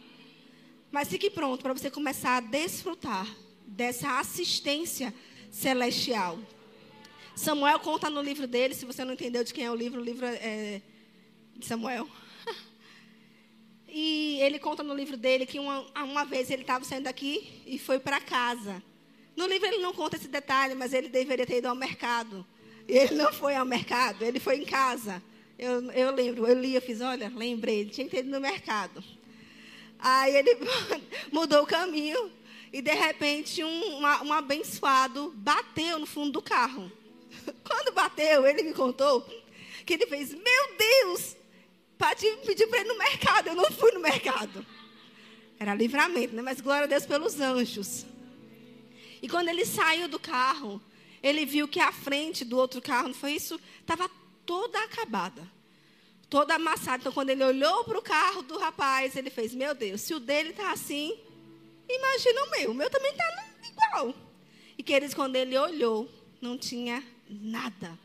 Mas 0.92 1.08
fique 1.08 1.30
pronto 1.30 1.62
para 1.62 1.72
você 1.72 1.90
começar 1.90 2.36
a 2.36 2.40
desfrutar 2.40 3.26
dessa 3.66 4.20
assistência 4.20 5.12
celestial. 5.50 6.38
Samuel 7.34 7.80
conta 7.80 8.10
no 8.10 8.20
livro 8.20 8.46
dele, 8.46 8.74
se 8.74 8.84
você 8.84 9.02
não 9.02 9.14
entendeu 9.14 9.42
de 9.42 9.54
quem 9.54 9.64
é 9.64 9.70
o 9.70 9.74
livro, 9.74 10.02
o 10.02 10.04
livro 10.04 10.26
é 10.26 10.82
de 11.56 11.66
Samuel. 11.66 12.06
E 13.94 14.38
ele 14.40 14.58
conta 14.58 14.82
no 14.82 14.94
livro 14.94 15.18
dele 15.18 15.44
que 15.44 15.58
uma, 15.58 15.80
uma 16.02 16.24
vez 16.24 16.50
ele 16.50 16.62
estava 16.62 16.82
saindo 16.82 17.04
daqui 17.04 17.62
e 17.66 17.78
foi 17.78 17.98
para 17.98 18.18
casa. 18.22 18.82
No 19.36 19.46
livro 19.46 19.68
ele 19.68 19.82
não 19.82 19.92
conta 19.92 20.16
esse 20.16 20.28
detalhe, 20.28 20.74
mas 20.74 20.94
ele 20.94 21.10
deveria 21.10 21.44
ter 21.44 21.58
ido 21.58 21.68
ao 21.68 21.74
mercado. 21.74 22.46
E 22.88 22.96
ele 22.96 23.14
não 23.16 23.30
foi 23.30 23.54
ao 23.54 23.66
mercado, 23.66 24.24
ele 24.24 24.40
foi 24.40 24.56
em 24.56 24.64
casa. 24.64 25.22
Eu, 25.58 25.92
eu 25.92 26.10
lembro, 26.10 26.46
eu 26.46 26.58
li, 26.58 26.74
eu 26.74 26.80
fiz, 26.80 27.02
olha, 27.02 27.30
lembrei, 27.34 27.80
ele 27.80 27.90
tinha 27.90 28.06
que 28.06 28.12
ter 28.12 28.20
ido 28.20 28.30
no 28.30 28.40
mercado. 28.40 29.04
Aí 30.02 30.34
ele 30.34 30.56
mudou 31.30 31.62
o 31.62 31.66
caminho 31.66 32.30
e 32.72 32.82
de 32.82 32.92
repente 32.92 33.62
um, 33.62 33.98
uma, 33.98 34.22
um 34.24 34.32
abençoado 34.32 35.32
bateu 35.36 36.00
no 36.00 36.06
fundo 36.06 36.32
do 36.32 36.42
carro. 36.42 36.90
Quando 37.64 37.94
bateu, 37.94 38.44
ele 38.44 38.64
me 38.64 38.74
contou 38.74 39.22
que 39.86 39.94
ele 39.94 40.06
fez, 40.06 40.30
meu 40.32 40.76
Deus, 40.76 41.36
para 41.96 42.16
te 42.16 42.26
para 42.68 42.80
ir 42.80 42.84
no 42.84 42.98
mercado. 42.98 43.48
Eu 43.48 43.54
não 43.54 43.70
fui 43.70 43.92
no 43.92 44.00
mercado. 44.00 44.66
Era 45.58 45.74
livramento, 45.74 46.34
né? 46.34 46.42
Mas 46.42 46.60
glória 46.60 46.84
a 46.84 46.88
Deus 46.88 47.06
pelos 47.06 47.40
anjos. 47.40 48.04
E 49.22 49.28
quando 49.28 49.48
ele 49.48 49.64
saiu 49.64 50.08
do 50.08 50.18
carro, 50.18 50.82
ele 51.22 51.46
viu 51.46 51.68
que 51.68 51.78
a 51.78 51.92
frente 51.92 52.44
do 52.44 52.56
outro 52.58 52.82
carro, 52.82 53.08
não 53.08 53.14
foi 53.14 53.34
isso? 53.34 53.60
Estava 53.80 54.10
toda 54.44 54.82
acabada. 54.82 55.48
Toda 56.32 56.54
amassada. 56.54 56.96
Então, 56.96 57.12
quando 57.12 57.28
ele 57.28 57.44
olhou 57.44 57.84
para 57.84 57.98
o 57.98 58.00
carro 58.00 58.40
do 58.40 58.58
rapaz, 58.58 59.16
ele 59.16 59.28
fez: 59.28 59.54
Meu 59.54 59.74
Deus, 59.74 60.00
se 60.00 60.14
o 60.14 60.18
dele 60.18 60.48
está 60.48 60.72
assim, 60.72 61.14
imagina 61.86 62.44
o 62.44 62.50
meu. 62.50 62.70
O 62.70 62.74
meu 62.74 62.88
também 62.88 63.10
está 63.10 63.24
igual. 63.70 64.14
E 64.78 64.82
queridos, 64.82 65.14
quando 65.14 65.36
ele 65.36 65.58
olhou, 65.58 66.10
não 66.40 66.56
tinha 66.56 67.04
nada. 67.28 67.98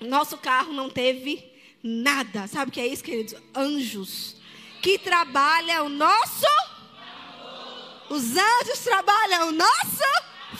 Nosso 0.00 0.38
carro 0.38 0.72
não 0.72 0.88
teve 0.88 1.52
nada. 1.82 2.46
Sabe 2.46 2.70
o 2.70 2.72
que 2.72 2.80
é 2.80 2.86
isso, 2.86 3.04
queridos? 3.04 3.34
Anjos 3.54 4.36
que 4.80 4.98
trabalham 4.98 5.84
o 5.84 5.88
nosso 5.90 6.46
Os 8.08 8.34
anjos 8.34 8.78
trabalham 8.82 9.48
o 9.48 9.52
nosso 9.52 10.04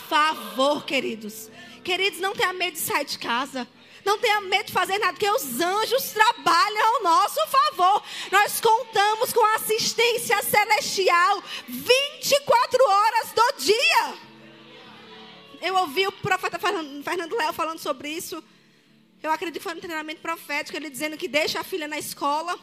favor, 0.06 0.84
queridos. 0.84 1.48
Queridos, 1.82 2.20
não 2.20 2.34
tenha 2.34 2.52
medo 2.52 2.74
de 2.74 2.80
sair 2.80 3.06
de 3.06 3.18
casa. 3.18 3.66
Não 4.08 4.18
tenha 4.18 4.40
medo 4.40 4.68
de 4.68 4.72
fazer 4.72 4.96
nada, 4.96 5.12
porque 5.12 5.28
os 5.28 5.60
anjos 5.60 6.12
trabalham 6.12 6.96
ao 6.96 7.02
nosso 7.02 7.46
favor. 7.46 8.02
Nós 8.32 8.58
contamos 8.58 9.34
com 9.34 9.44
assistência 9.54 10.42
celestial 10.44 11.42
24 11.68 12.88
horas 12.88 13.32
do 13.32 13.52
dia. 13.58 14.14
Eu 15.60 15.76
ouvi 15.76 16.06
o 16.06 16.12
profeta 16.12 16.58
Fernando 16.58 17.36
Léo 17.36 17.52
falando 17.52 17.80
sobre 17.80 18.08
isso. 18.08 18.42
Eu 19.22 19.30
acredito 19.30 19.60
que 19.60 19.68
foi 19.68 19.74
um 19.74 19.80
treinamento 19.80 20.22
profético, 20.22 20.78
ele 20.78 20.88
dizendo 20.88 21.18
que 21.18 21.28
deixa 21.28 21.60
a 21.60 21.64
filha 21.64 21.86
na 21.86 21.98
escola. 21.98 22.58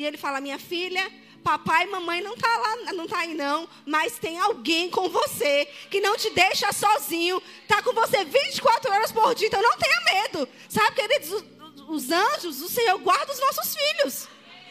E 0.00 0.06
ele 0.06 0.16
fala: 0.16 0.40
Minha 0.40 0.58
filha, 0.58 1.12
papai 1.44 1.84
e 1.84 1.90
mamãe 1.90 2.22
não 2.22 2.34
tá 2.34 2.56
lá, 2.56 2.92
não 2.94 3.06
tá 3.06 3.18
aí 3.18 3.34
não, 3.34 3.68
mas 3.84 4.18
tem 4.18 4.38
alguém 4.38 4.88
com 4.88 5.10
você 5.10 5.66
que 5.90 6.00
não 6.00 6.16
te 6.16 6.30
deixa 6.30 6.72
sozinho, 6.72 7.42
tá 7.68 7.82
com 7.82 7.92
você 7.92 8.24
24 8.24 8.90
horas 8.90 9.12
por 9.12 9.34
dia, 9.34 9.48
então 9.48 9.60
não 9.60 9.76
tenha 9.76 10.22
medo. 10.22 10.48
Sabe, 10.70 10.96
queridos, 10.96 11.30
os, 11.30 11.44
os 11.88 12.10
anjos, 12.10 12.62
o 12.62 12.68
Senhor 12.68 12.98
guarda 12.98 13.30
os 13.30 13.40
nossos 13.40 13.76
filhos. 13.76 14.26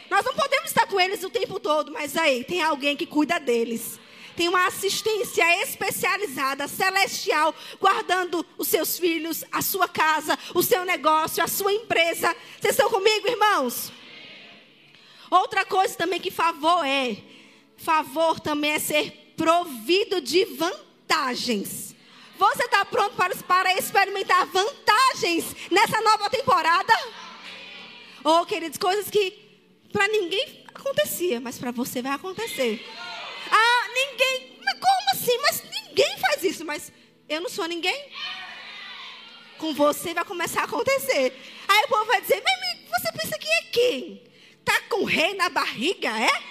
Nós 0.10 0.26
não 0.26 0.34
podemos 0.34 0.70
estar 0.70 0.88
com 0.88 1.00
eles 1.00 1.24
o 1.24 1.30
tempo 1.30 1.60
todo, 1.60 1.92
mas 1.92 2.18
aí 2.18 2.44
tem 2.44 2.64
alguém 2.64 2.98
que 2.98 3.06
cuida 3.06 3.40
deles 3.40 4.00
tem 4.36 4.48
uma 4.48 4.68
assistência 4.68 5.44
especializada, 5.64 6.66
celestial, 6.66 7.54
guardando 7.78 8.46
os 8.58 8.70
seus 8.70 8.98
filhos, 8.98 9.44
a 9.52 9.62
sua 9.62 9.86
casa, 9.86 10.40
o 10.56 10.64
seu 10.64 10.86
negócio, 10.86 11.44
a 11.44 11.48
sua 11.48 11.74
empresa. 11.74 12.34
Vocês 12.58 12.74
estão 12.74 12.90
comigo, 12.90 13.28
irmãos? 13.28 13.92
Outra 15.30 15.64
coisa 15.66 15.96
também 15.96 16.20
que 16.20 16.32
favor 16.32 16.86
é, 16.86 17.18
favor 17.78 18.40
também 18.40 18.72
é 18.72 18.80
ser 18.80 19.34
provido 19.38 20.20
de 20.20 20.46
vantagens. 20.46 21.96
Você 22.38 22.64
está 22.64 22.86
pronto 22.86 23.16
para, 23.16 23.36
para 23.36 23.74
experimentar 23.74 24.46
vantagens 24.48 25.56
nessa 25.70 26.02
nova 26.02 26.30
temporada? 26.30 26.94
Oh, 28.24 28.46
queridos, 28.46 28.78
coisas 28.78 29.10
que 29.10 29.32
para 29.92 30.08
ninguém 30.08 30.64
acontecia, 30.74 31.40
mas 31.40 31.58
para 31.58 31.72
você 31.72 32.02
vai 32.02 32.14
acontecer. 32.14 32.86
Ah, 33.52 33.88
ninguém. 33.94 34.58
Mas 34.64 34.80
como 34.80 35.10
assim? 35.12 35.38
Mas 35.42 35.64
ninguém 35.64 36.18
faz 36.18 36.44
isso. 36.44 36.66
Mas 36.66 36.92
eu 37.28 37.42
não 37.42 37.50
sou 37.50 37.66
ninguém. 37.66 38.10
Com 39.58 39.74
você 39.74 40.14
vai 40.14 40.24
começar 40.26 40.62
a 40.62 40.66
acontecer. 40.66 41.38
Aí 41.68 41.84
o 41.86 41.88
povo 41.88 42.06
vai 42.06 42.22
dizer: 42.22 42.42
Mas 42.44 43.02
você 43.02 43.12
pensa 43.12 43.38
que 43.38 43.48
é 43.48 43.62
quem? 43.64 44.29
Tá 44.70 44.82
com 44.82 45.02
o 45.02 45.06
rei 45.06 45.34
na 45.34 45.50
barriga, 45.50 46.10
é? 46.10 46.44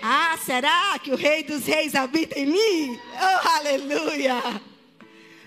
Ah, 0.00 0.38
será 0.38 0.96
que 1.00 1.10
o 1.10 1.16
rei 1.16 1.42
dos 1.42 1.66
reis 1.66 1.96
habita 1.96 2.38
em 2.38 2.46
mim? 2.46 3.00
Oh, 3.12 3.48
aleluia! 3.48 4.62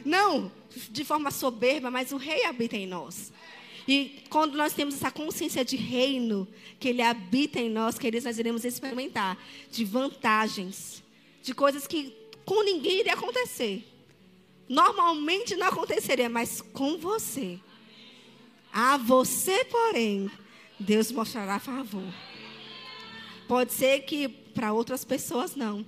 Não 0.03 0.51
de 0.89 1.05
forma 1.05 1.31
soberba, 1.31 1.89
mas 1.89 2.11
o 2.11 2.17
rei 2.17 2.43
habita 2.43 2.75
em 2.75 2.85
nós. 2.85 3.31
E 3.87 4.21
quando 4.29 4.57
nós 4.57 4.73
temos 4.73 4.95
essa 4.95 5.09
consciência 5.09 5.63
de 5.63 5.77
reino, 5.77 6.45
que 6.77 6.89
ele 6.89 7.01
habita 7.01 7.61
em 7.61 7.69
nós, 7.69 7.97
queridos, 7.97 8.25
nós 8.25 8.37
iremos 8.37 8.65
experimentar 8.65 9.37
de 9.71 9.85
vantagens, 9.85 11.01
de 11.41 11.55
coisas 11.55 11.87
que 11.87 12.13
com 12.43 12.61
ninguém 12.63 12.99
iria 12.99 13.13
acontecer. 13.13 13.87
Normalmente 14.67 15.55
não 15.55 15.67
aconteceria, 15.67 16.27
mas 16.27 16.59
com 16.59 16.97
você. 16.97 17.61
A 18.71 18.97
você, 18.97 19.65
porém, 19.65 20.31
Deus 20.79 21.11
mostrará 21.11 21.59
favor. 21.59 22.13
Pode 23.47 23.73
ser 23.73 24.01
que 24.01 24.29
para 24.29 24.71
outras 24.71 25.03
pessoas 25.03 25.55
não. 25.55 25.85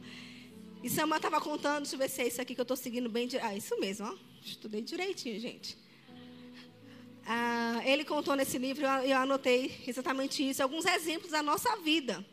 E 0.84 0.90
Samuel 0.90 1.18
estava 1.18 1.40
contando, 1.40 1.84
deixa 1.84 1.96
eu 1.96 2.00
ver 2.00 2.10
se 2.10 2.22
é 2.22 2.28
isso 2.28 2.42
aqui 2.42 2.54
que 2.54 2.60
eu 2.60 2.63
estou 2.63 2.75
seguindo 2.75 3.10
bem. 3.10 3.30
Ah, 3.42 3.56
isso 3.56 3.80
mesmo, 3.80 4.06
ó. 4.06 4.16
Estudei 4.44 4.82
direitinho, 4.82 5.40
gente. 5.40 5.78
Ah, 7.25 7.82
ele 7.86 8.04
contou 8.04 8.36
nesse 8.36 8.58
livro, 8.58 8.86
eu, 8.86 8.92
eu 9.04 9.18
anotei 9.18 9.82
exatamente 9.88 10.48
isso, 10.48 10.62
alguns 10.62 10.86
exemplos 10.86 11.32
da 11.32 11.42
nossa 11.42 11.78
vida. 11.78 12.25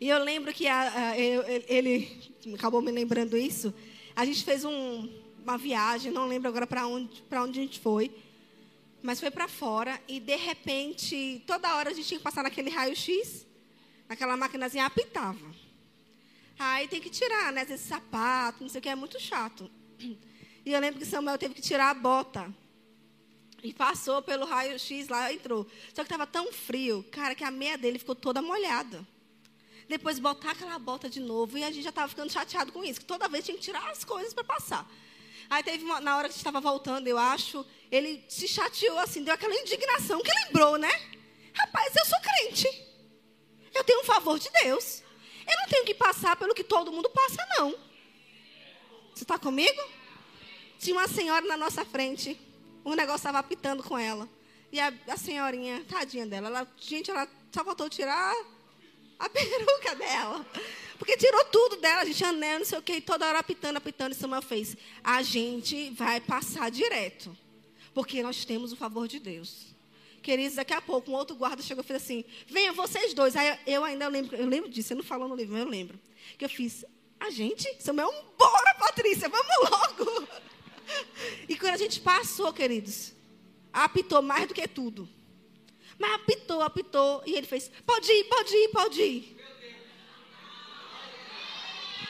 E 0.00 0.08
eu 0.08 0.24
lembro 0.24 0.54
que 0.54 0.66
a, 0.66 1.10
a, 1.10 1.18
eu, 1.18 1.44
ele 1.68 2.18
acabou 2.54 2.80
me 2.80 2.90
lembrando 2.90 3.36
isso. 3.36 3.74
A 4.16 4.24
gente 4.24 4.42
fez 4.42 4.64
um, 4.64 5.08
uma 5.42 5.58
viagem, 5.58 6.10
não 6.10 6.26
lembro 6.26 6.48
agora 6.48 6.66
para 6.66 6.86
onde, 6.86 7.22
onde 7.30 7.60
a 7.60 7.62
gente 7.62 7.78
foi, 7.78 8.10
mas 9.02 9.18
foi 9.18 9.30
para 9.30 9.48
fora 9.48 10.00
e 10.06 10.20
de 10.20 10.36
repente, 10.36 11.42
toda 11.46 11.74
hora 11.74 11.90
a 11.90 11.92
gente 11.92 12.06
tinha 12.06 12.18
que 12.18 12.24
passar 12.24 12.42
naquele 12.42 12.70
raio-x, 12.70 13.44
naquela 14.08 14.36
maquinazinha 14.36 14.86
apitava. 14.86 15.62
Aí 16.58 16.86
tem 16.86 17.00
que 17.00 17.10
tirar, 17.10 17.52
né? 17.52 17.64
Vezes 17.64 17.86
sapato, 17.86 18.62
não 18.62 18.68
sei 18.68 18.78
o 18.78 18.82
que, 18.82 18.88
é 18.88 18.94
muito 18.94 19.18
chato. 19.18 19.68
E 19.98 20.72
eu 20.72 20.80
lembro 20.80 21.00
que 21.00 21.06
Samuel 21.06 21.36
teve 21.36 21.54
que 21.54 21.62
tirar 21.62 21.90
a 21.90 21.94
bota. 21.94 22.54
E 23.62 23.72
passou 23.72 24.22
pelo 24.22 24.44
raio-x 24.44 25.08
lá, 25.08 25.32
entrou. 25.32 25.66
Só 25.88 26.02
que 26.02 26.02
estava 26.02 26.26
tão 26.26 26.52
frio, 26.52 27.04
cara, 27.10 27.34
que 27.34 27.44
a 27.44 27.50
meia 27.50 27.76
dele 27.76 27.98
ficou 27.98 28.14
toda 28.14 28.40
molhada. 28.40 29.06
Depois 29.88 30.18
botar 30.18 30.52
aquela 30.52 30.78
bota 30.78 31.10
de 31.10 31.20
novo. 31.20 31.58
E 31.58 31.64
a 31.64 31.70
gente 31.70 31.82
já 31.82 31.90
estava 31.90 32.08
ficando 32.08 32.30
chateado 32.30 32.72
com 32.72 32.84
isso, 32.84 33.00
que 33.00 33.06
toda 33.06 33.28
vez 33.28 33.44
tinha 33.44 33.56
que 33.56 33.62
tirar 33.62 33.88
as 33.90 34.04
coisas 34.04 34.32
para 34.32 34.44
passar. 34.44 34.88
Aí 35.52 35.62
teve 35.62 35.84
uma, 35.84 36.00
na 36.00 36.16
hora 36.16 36.30
que 36.30 36.34
estava 36.34 36.62
voltando, 36.62 37.06
eu 37.06 37.18
acho, 37.18 37.62
ele 37.90 38.24
se 38.26 38.48
chateou 38.48 38.98
assim, 38.98 39.22
deu 39.22 39.34
aquela 39.34 39.54
indignação 39.54 40.22
que 40.22 40.32
lembrou, 40.46 40.78
né? 40.78 40.90
Rapaz, 41.52 41.94
eu 41.94 42.06
sou 42.06 42.18
crente. 42.20 42.66
Eu 43.74 43.84
tenho 43.84 44.00
um 44.00 44.04
favor 44.04 44.38
de 44.38 44.48
Deus. 44.62 45.02
Eu 45.46 45.54
não 45.60 45.68
tenho 45.68 45.84
que 45.84 45.92
passar 45.92 46.36
pelo 46.36 46.54
que 46.54 46.64
todo 46.64 46.90
mundo 46.90 47.10
passa, 47.10 47.46
não. 47.58 47.74
Você 49.14 49.24
está 49.24 49.38
comigo? 49.38 49.78
Tinha 50.78 50.96
uma 50.96 51.06
senhora 51.06 51.44
na 51.46 51.58
nossa 51.58 51.84
frente 51.84 52.40
um 52.82 52.94
negócio 52.94 53.18
estava 53.18 53.38
apitando 53.38 53.82
com 53.82 53.98
ela. 53.98 54.26
E 54.72 54.80
a, 54.80 54.90
a, 55.06 55.16
senhorinha, 55.18 55.84
tadinha 55.84 56.24
dela, 56.24 56.48
ela, 56.48 56.68
gente, 56.78 57.10
ela 57.10 57.28
só 57.52 57.62
faltou 57.62 57.90
tirar 57.90 58.34
a 59.22 59.28
peruca 59.28 59.94
dela. 59.94 60.44
Porque 60.98 61.16
tirou 61.16 61.44
tudo 61.46 61.76
dela, 61.76 62.02
a 62.02 62.04
gente 62.04 62.24
anel, 62.24 62.58
não 62.58 62.66
sei 62.66 62.78
o 62.78 62.82
quê, 62.82 63.00
toda 63.00 63.26
hora 63.26 63.38
apitando, 63.38 63.76
apitando, 63.76 64.12
e 64.12 64.14
Samuel 64.14 64.42
fez. 64.42 64.76
A 65.02 65.22
gente 65.22 65.90
vai 65.90 66.20
passar 66.20 66.70
direto. 66.70 67.36
Porque 67.94 68.22
nós 68.22 68.44
temos 68.44 68.72
o 68.72 68.76
favor 68.76 69.06
de 69.06 69.18
Deus. 69.18 69.74
Queridos, 70.22 70.56
daqui 70.56 70.72
a 70.72 70.80
pouco 70.80 71.10
um 71.10 71.14
outro 71.14 71.36
guarda 71.36 71.62
chegou 71.62 71.82
e 71.82 71.86
fez 71.86 72.02
assim: 72.02 72.24
venham 72.46 72.74
vocês 72.74 73.14
dois. 73.14 73.36
Aí 73.36 73.58
eu 73.66 73.84
ainda 73.84 74.08
lembro, 74.08 74.36
eu 74.36 74.46
lembro 74.46 74.70
disso, 74.70 74.88
você 74.88 74.94
não 74.94 75.02
falou 75.02 75.28
no 75.28 75.36
livro, 75.36 75.52
mas 75.52 75.62
eu 75.62 75.68
lembro. 75.68 75.98
Que 76.38 76.44
eu 76.44 76.48
fiz, 76.48 76.84
a 77.18 77.30
gente, 77.30 77.68
Samuel, 77.80 78.12
bora, 78.38 78.74
Patrícia, 78.74 79.28
vamos 79.28 79.70
logo. 79.70 80.28
E 81.48 81.56
quando 81.56 81.74
a 81.74 81.78
gente 81.78 82.00
passou, 82.00 82.52
queridos, 82.52 83.14
apitou 83.72 84.20
mais 84.20 84.46
do 84.46 84.52
que 84.52 84.66
tudo. 84.68 85.08
Mas 86.02 86.14
apitou, 86.14 86.62
apitou, 86.62 87.22
e 87.24 87.36
ele 87.36 87.46
fez: 87.46 87.70
pode 87.86 88.10
ir, 88.10 88.24
pode 88.24 88.52
ir, 88.56 88.68
pode 88.70 89.00
ir. 89.00 89.36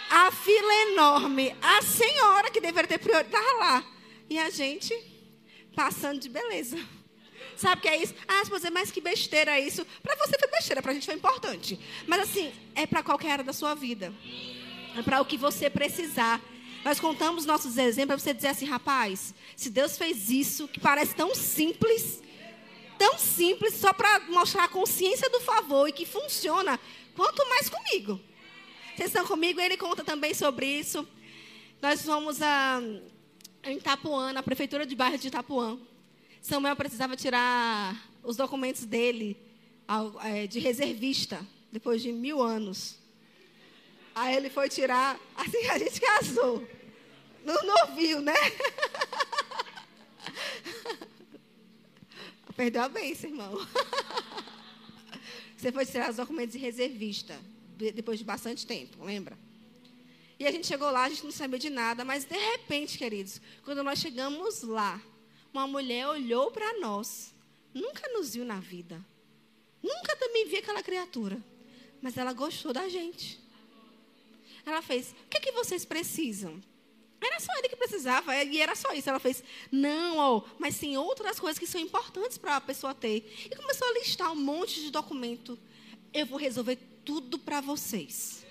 A 0.08 0.32
fila 0.32 0.72
é 0.72 0.92
enorme. 0.92 1.54
A 1.60 1.82
senhora 1.82 2.50
que 2.50 2.58
deveria 2.58 2.88
ter 2.88 2.98
prioridade 2.98 3.28
estava 3.28 3.58
lá. 3.58 3.84
E 4.30 4.38
a 4.38 4.48
gente 4.48 4.94
passando 5.76 6.20
de 6.20 6.30
beleza. 6.30 6.78
Sabe 7.54 7.80
o 7.80 7.82
que 7.82 7.88
é 7.88 8.02
isso? 8.02 8.14
Ah, 8.26 8.44
você, 8.44 8.70
mas 8.70 8.90
que 8.90 9.00
besteira 9.00 9.58
é 9.58 9.60
isso? 9.60 9.86
Para 10.02 10.16
você 10.16 10.38
foi 10.38 10.48
besteira, 10.48 10.80
para 10.80 10.92
a 10.92 10.94
gente 10.94 11.04
foi 11.04 11.14
importante. 11.14 11.78
Mas 12.06 12.20
assim, 12.20 12.50
é 12.74 12.86
para 12.86 13.02
qualquer 13.02 13.32
área 13.32 13.44
da 13.44 13.52
sua 13.52 13.74
vida. 13.74 14.12
É 14.96 15.02
para 15.02 15.20
o 15.20 15.24
que 15.26 15.36
você 15.36 15.68
precisar. 15.68 16.40
Nós 16.82 16.98
contamos 16.98 17.44
nossos 17.44 17.76
exemplos 17.76 18.22
para 18.22 18.32
você 18.32 18.34
dizer 18.34 18.48
assim, 18.48 18.64
rapaz, 18.64 19.34
se 19.54 19.68
Deus 19.68 19.98
fez 19.98 20.30
isso, 20.30 20.66
que 20.66 20.80
parece 20.80 21.14
tão 21.14 21.34
simples, 21.34 22.22
tão 23.02 23.18
simples, 23.18 23.74
só 23.74 23.92
para 23.92 24.20
mostrar 24.28 24.62
a 24.62 24.68
consciência 24.68 25.28
do 25.28 25.40
favor 25.40 25.88
e 25.88 25.92
que 25.92 26.06
funciona, 26.06 26.78
quanto 27.16 27.44
mais 27.48 27.68
comigo. 27.68 28.20
Vocês 28.94 29.08
estão 29.08 29.26
comigo? 29.26 29.60
Ele 29.60 29.76
conta 29.76 30.04
também 30.04 30.32
sobre 30.32 30.66
isso. 30.66 31.04
Nós 31.80 32.04
fomos 32.04 32.40
a, 32.40 32.80
em 33.64 33.76
Itapuã, 33.76 34.32
na 34.32 34.40
prefeitura 34.40 34.86
de 34.86 34.94
bairro 34.94 35.18
de 35.18 35.26
Itapuã. 35.26 35.80
Samuel 36.40 36.76
precisava 36.76 37.16
tirar 37.16 38.08
os 38.22 38.36
documentos 38.36 38.84
dele 38.84 39.36
é, 40.22 40.46
de 40.46 40.60
reservista, 40.60 41.44
depois 41.72 42.02
de 42.02 42.12
mil 42.12 42.40
anos. 42.40 43.00
Aí 44.14 44.36
ele 44.36 44.48
foi 44.48 44.68
tirar, 44.68 45.18
assim 45.34 45.66
a 45.66 45.76
gente 45.76 46.00
casou. 46.00 46.64
No 47.44 47.54
novinho, 47.64 48.20
né? 48.20 48.34
Perdeu 52.56 52.82
a 52.82 52.88
bênção, 52.88 53.30
irmão. 53.30 53.66
Você 55.56 55.70
foi 55.70 55.86
tirar 55.86 56.10
os 56.10 56.16
documentos 56.16 56.52
de 56.52 56.58
reservista, 56.58 57.38
depois 57.76 58.18
de 58.18 58.24
bastante 58.24 58.66
tempo, 58.66 59.04
lembra? 59.04 59.38
E 60.38 60.46
a 60.46 60.50
gente 60.50 60.66
chegou 60.66 60.90
lá, 60.90 61.04
a 61.04 61.08
gente 61.08 61.22
não 61.22 61.30
sabia 61.30 61.58
de 61.58 61.70
nada, 61.70 62.04
mas 62.04 62.24
de 62.24 62.36
repente, 62.36 62.98
queridos, 62.98 63.40
quando 63.64 63.84
nós 63.84 64.00
chegamos 64.00 64.62
lá, 64.62 65.00
uma 65.54 65.68
mulher 65.68 66.08
olhou 66.08 66.50
para 66.50 66.80
nós, 66.80 67.32
nunca 67.72 68.08
nos 68.08 68.34
viu 68.34 68.44
na 68.44 68.58
vida, 68.58 69.00
nunca 69.80 70.16
também 70.16 70.48
vi 70.48 70.56
aquela 70.56 70.82
criatura, 70.82 71.40
mas 72.00 72.16
ela 72.16 72.32
gostou 72.32 72.72
da 72.72 72.88
gente. 72.88 73.38
Ela 74.66 74.82
fez: 74.82 75.12
O 75.12 75.28
que, 75.28 75.38
é 75.38 75.40
que 75.40 75.52
vocês 75.52 75.84
precisam? 75.84 76.60
Era 77.24 77.38
só 77.38 77.52
ele 77.58 77.68
que 77.68 77.76
precisava, 77.76 78.34
e 78.42 78.60
era 78.60 78.74
só 78.74 78.92
isso. 78.92 79.08
Ela 79.08 79.20
fez: 79.20 79.44
Não, 79.70 80.18
ó, 80.18 80.42
mas 80.58 80.78
tem 80.78 80.98
outras 80.98 81.38
coisas 81.38 81.58
que 81.58 81.66
são 81.66 81.80
importantes 81.80 82.36
para 82.36 82.56
a 82.56 82.60
pessoa 82.60 82.94
ter. 82.94 83.48
E 83.50 83.56
começou 83.56 83.88
a 83.88 83.92
listar 83.92 84.32
um 84.32 84.36
monte 84.36 84.80
de 84.80 84.90
documento. 84.90 85.58
Eu 86.12 86.26
vou 86.26 86.38
resolver 86.38 86.76
tudo 87.04 87.38
para 87.38 87.60
vocês. 87.60 88.44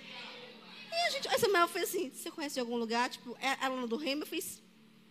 E 0.91 1.07
a 1.07 1.09
gente, 1.09 1.27
a 1.27 1.37
Samuel 1.37 1.67
fez 1.67 1.89
assim: 1.89 2.11
Você 2.11 2.31
conhece 2.31 2.55
de 2.55 2.61
algum 2.61 2.77
lugar? 2.77 3.09
Tipo, 3.09 3.37
é, 3.41 3.57
ela 3.61 3.85
do 3.87 3.97
Remo? 3.97 4.23
Eu 4.23 4.27
fiz: 4.27 4.61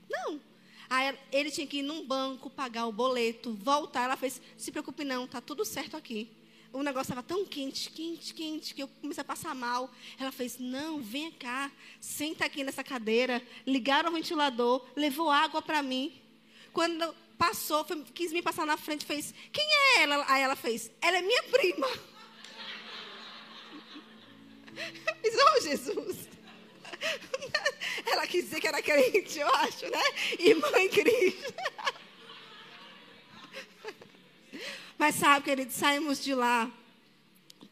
Não. 0.09 0.41
Aí 0.89 1.17
ele 1.31 1.51
tinha 1.51 1.67
que 1.67 1.79
ir 1.79 1.83
num 1.83 2.05
banco, 2.05 2.51
pagar 2.51 2.87
o 2.87 2.93
boleto, 2.93 3.55
voltar. 3.55 4.05
Ela 4.05 4.17
fez: 4.17 4.41
se 4.57 4.73
preocupe 4.73 5.05
não, 5.05 5.27
tá 5.27 5.41
tudo 5.41 5.65
certo 5.65 5.97
aqui. 5.97 6.40
O 6.73 6.83
negócio 6.83 7.13
estava 7.13 7.23
tão 7.23 7.45
quente, 7.45 7.91
quente, 7.91 8.33
quente, 8.33 8.75
que 8.75 8.83
eu 8.83 8.89
comecei 9.01 9.23
a 9.23 9.25
passar 9.25 9.55
mal. 9.55 9.91
Ela 10.19 10.31
fez: 10.31 10.59
não, 10.59 11.01
vem 11.01 11.33
cá, 11.33 11.71
senta 12.01 12.45
aqui 12.45 12.63
nessa 12.63 12.85
cadeira. 12.85 13.43
Ligaram 13.67 14.11
o 14.11 14.13
ventilador, 14.13 14.87
levou 14.95 15.31
água 15.31 15.61
para 15.61 15.83
mim. 15.83 16.13
Quando 16.73 17.13
passou, 17.37 17.85
foi, 17.85 18.05
quis 18.15 18.33
me 18.33 18.41
passar 18.41 18.67
na 18.67 18.77
frente, 18.77 19.05
fez: 19.05 19.35
quem 19.53 19.67
é 19.67 20.03
ela? 20.03 20.25
Aí 20.29 20.43
ela 20.43 20.55
fez: 20.55 20.91
ela 21.01 21.19
é 21.19 21.23
minha 21.23 21.43
prima. 21.45 21.89
Fiz: 25.21 25.35
oh, 25.35 25.61
Jesus. 25.61 26.31
Ela 28.07 28.27
quis 28.27 28.45
dizer 28.45 28.61
que 28.61 28.69
era 28.69 28.83
crente, 28.83 29.39
eu 29.39 29.55
acho, 29.55 29.91
né? 29.91 30.03
Irmã 30.39 30.69
em 30.79 30.89
Cristo. 30.89 31.55
Mas 35.01 35.15
sabe, 35.15 35.47
queridos, 35.47 35.77
saímos 35.77 36.23
de 36.23 36.35
lá, 36.35 36.71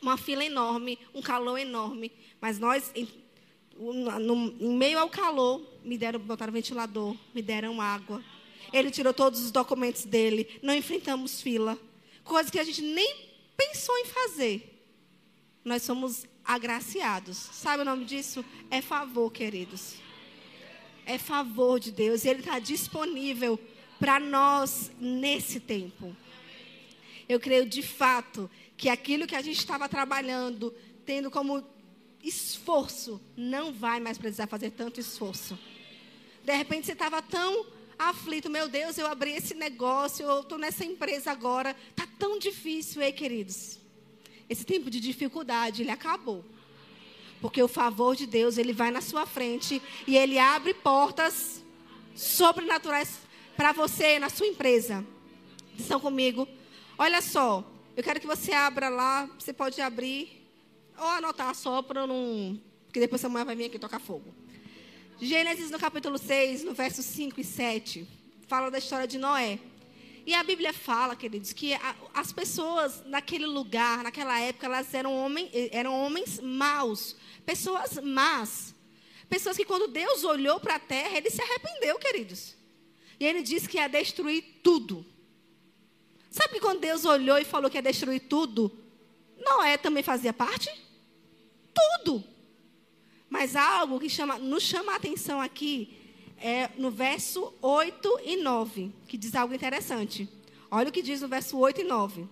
uma 0.01 0.17
fila 0.17 0.43
enorme, 0.43 0.99
um 1.13 1.21
calor 1.21 1.59
enorme. 1.59 2.11
Mas 2.41 2.59
nós, 2.59 2.91
em, 2.95 3.07
no, 3.77 4.57
em 4.59 4.75
meio 4.75 4.99
ao 4.99 5.11
calor, 5.11 5.61
me 5.85 5.99
deram, 5.99 6.19
botaram 6.21 6.51
ventilador, 6.51 7.15
me 7.35 7.43
deram 7.43 7.83
água. 7.83 8.25
Ele 8.73 8.91
tirou 8.91 9.13
todos 9.13 9.45
os 9.45 9.51
documentos 9.51 10.07
dele. 10.07 10.59
Não 10.63 10.73
enfrentamos 10.75 11.43
fila. 11.43 11.79
Coisa 12.25 12.51
que 12.51 12.59
a 12.59 12.65
gente 12.65 12.81
nem 12.81 13.27
pensou 13.55 13.95
em 13.99 14.07
fazer. 14.07 14.83
Nós 15.63 15.83
somos 15.83 16.25
agraciados. 16.43 17.37
Sabe 17.37 17.83
o 17.83 17.85
nome 17.85 18.07
disso? 18.07 18.43
É 18.71 18.81
favor, 18.81 19.31
queridos. 19.31 19.97
É 21.05 21.19
favor 21.19 21.79
de 21.79 21.93
Deus. 21.93 22.25
Ele 22.25 22.41
está 22.41 22.59
disponível 22.59 23.61
para 24.01 24.19
nós 24.19 24.91
nesse 24.99 25.61
tempo. 25.61 26.17
Eu 27.29 27.39
creio 27.39 27.67
de 27.67 27.83
fato 27.83 28.51
que 28.77 28.89
aquilo 28.89 29.27
que 29.27 29.37
a 29.37 29.43
gente 29.43 29.59
estava 29.59 29.89
trabalhando, 29.89 30.75
tendo 31.05 31.31
como 31.31 31.65
esforço, 32.23 33.21
não 33.37 33.73
vai 33.73 34.01
mais 34.01 34.19
precisar 34.19 34.47
fazer 34.47 34.71
tanto 34.71 34.99
esforço. 34.99 35.59
De 36.45 36.55
repente 36.57 36.87
você 36.87 36.93
estava 36.93 37.21
tão 37.21 37.67
aflito, 37.99 38.49
meu 38.49 38.69
Deus, 38.69 38.97
eu 38.97 39.07
abri 39.07 39.33
esse 39.33 39.55
negócio, 39.55 40.25
eu 40.25 40.41
estou 40.41 40.57
nessa 40.57 40.85
empresa 40.85 41.31
agora, 41.31 41.75
está 41.91 42.07
tão 42.19 42.39
difícil, 42.39 43.03
ei, 43.03 43.13
queridos. 43.13 43.79
Esse 44.49 44.65
tempo 44.65 44.89
de 44.89 45.01
dificuldade, 45.01 45.83
ele 45.83 45.91
acabou. 45.91 46.45
Porque 47.41 47.63
o 47.63 47.69
favor 47.69 48.17
de 48.17 48.27
Deus, 48.27 48.57
ele 48.57 48.73
vai 48.73 48.91
na 48.91 49.01
sua 49.01 49.27
frente 49.27 49.83
e 50.07 50.17
ele 50.17 50.39
abre 50.39 50.73
portas 50.75 51.63
sobrenaturais 52.15 53.19
para 53.57 53.73
você 53.73 54.19
na 54.19 54.29
sua 54.29 54.47
empresa. 54.47 55.05
Estão 55.79 56.01
comigo? 56.01 56.49
Olha 57.01 57.23
só, 57.23 57.65
eu 57.97 58.03
quero 58.03 58.19
que 58.19 58.27
você 58.27 58.53
abra 58.53 58.89
lá, 58.89 59.27
você 59.39 59.53
pode 59.53 59.81
abrir 59.81 60.45
ou 60.99 61.07
anotar 61.07 61.55
só 61.55 61.81
para 61.81 62.09
não, 62.09 62.61
porque 62.87 62.99
depois 62.99 63.21
essa 63.21 63.29
mulher 63.29 63.45
vai 63.45 63.55
vir 63.55 63.67
aqui 63.67 63.79
tocar 63.79 64.01
fogo. 64.01 64.35
Gênesis 65.21 65.71
no 65.71 65.79
capítulo 65.79 66.19
6, 66.19 66.65
no 66.65 66.75
verso 66.75 67.01
5 67.01 67.41
e 67.41 67.45
7, 67.45 68.05
fala 68.49 68.69
da 68.69 68.79
história 68.79 69.07
de 69.07 69.17
Noé. 69.17 69.61
E 70.27 70.35
a 70.35 70.43
Bíblia 70.43 70.73
fala, 70.73 71.15
queridos, 71.15 71.53
que 71.53 71.73
as 72.13 72.33
pessoas 72.33 73.01
naquele 73.07 73.47
lugar, 73.47 74.03
naquela 74.03 74.41
época, 74.41 74.67
elas 74.67 74.93
eram, 74.93 75.13
eram 75.71 75.95
homens 75.95 76.41
maus, 76.41 77.15
pessoas 77.47 77.97
más. 78.03 78.75
Pessoas 79.29 79.57
que 79.57 79.65
quando 79.65 79.87
Deus 79.87 80.25
olhou 80.25 80.59
para 80.59 80.75
a 80.75 80.81
terra, 80.81 81.17
ele 81.17 81.31
se 81.31 81.41
arrependeu, 81.41 81.97
queridos. 82.01 82.57
E 83.21 83.25
ele 83.25 83.41
disse 83.41 83.69
que 83.69 83.77
ia 83.77 83.87
destruir 83.87 84.43
tudo. 84.65 85.07
Sabe 86.31 86.55
que 86.55 86.61
quando 86.61 86.81
Deus 86.81 87.05
olhou 87.05 87.39
e 87.39 87.45
falou 87.45 87.71
que 87.71 87.79
ia 87.79 87.83
destruir 87.83 88.21
tudo, 88.21 88.71
Noé 89.39 89.77
também 89.77 90.03
fazia 90.03 90.33
parte? 90.33 90.71
Tudo. 91.75 92.23
Mas 93.29 93.57
algo 93.57 94.01
que 94.01 94.09
chama, 94.09 94.39
nos 94.39 94.63
chama 94.63 94.93
a 94.93 94.97
atenção 94.97 95.41
aqui 95.41 95.97
é 96.41 96.71
no 96.77 96.91
verso 96.91 97.53
8 97.61 98.21
e 98.25 98.37
9, 98.37 98.93
que 99.07 99.17
diz 99.17 99.35
algo 99.35 99.55
interessante. 99.55 100.29
Olha 100.71 100.89
o 100.89 100.93
que 100.93 101.03
diz 101.03 101.21
no 101.21 101.29
verso 101.29 101.59
8 101.59 101.81
e 101.81 101.85
9. 101.85 102.27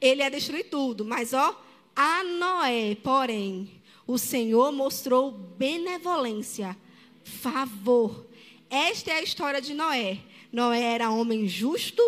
Ele 0.00 0.22
ia 0.22 0.30
destruir 0.30 0.68
tudo, 0.68 1.04
mas 1.04 1.32
ó, 1.32 1.60
a 1.94 2.24
Noé, 2.24 2.94
porém, 2.96 3.82
o 4.06 4.18
Senhor 4.18 4.72
mostrou 4.72 5.30
benevolência, 5.30 6.76
favor. 7.24 8.26
Esta 8.68 9.10
é 9.10 9.14
a 9.14 9.22
história 9.22 9.60
de 9.60 9.74
Noé. 9.74 10.18
Noé 10.52 10.82
era 10.82 11.10
homem 11.10 11.46
justo, 11.48 12.02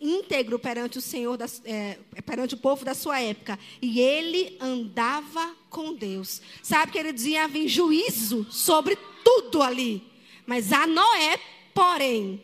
íntegro 0.00 0.58
perante 0.58 0.98
o 0.98 1.00
Senhor, 1.00 1.36
da, 1.36 1.46
é, 1.64 1.98
perante 2.24 2.54
o 2.54 2.58
povo 2.58 2.84
da 2.84 2.94
sua 2.94 3.20
época. 3.20 3.58
E 3.80 4.00
ele 4.00 4.56
andava 4.60 5.54
com 5.70 5.94
Deus. 5.94 6.40
Sabe 6.62 6.92
que 6.92 6.98
ele 6.98 7.12
dizia 7.12 7.48
vir 7.48 7.68
juízo 7.68 8.46
sobre 8.50 8.96
tudo 9.24 9.62
ali. 9.62 10.02
Mas 10.46 10.72
a 10.72 10.86
Noé, 10.86 11.38
porém, 11.74 12.40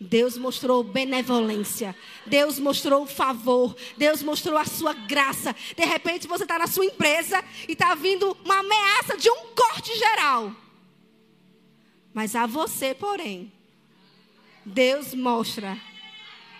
Deus 0.00 0.36
mostrou 0.36 0.82
benevolência. 0.82 1.96
Deus 2.26 2.58
mostrou 2.58 3.06
favor. 3.06 3.74
Deus 3.96 4.22
mostrou 4.22 4.58
a 4.58 4.64
sua 4.64 4.92
graça. 4.92 5.54
De 5.76 5.84
repente 5.84 6.26
você 6.26 6.44
está 6.44 6.58
na 6.58 6.66
sua 6.66 6.84
empresa 6.84 7.42
e 7.68 7.72
está 7.72 7.94
vindo 7.94 8.36
uma 8.44 8.58
ameaça 8.58 9.16
de 9.16 9.30
um 9.30 9.54
corte 9.54 9.96
geral. 9.96 10.54
Mas 12.12 12.36
a 12.36 12.46
você, 12.46 12.94
porém, 12.94 13.52
Deus 14.64 15.14
mostra 15.14 15.80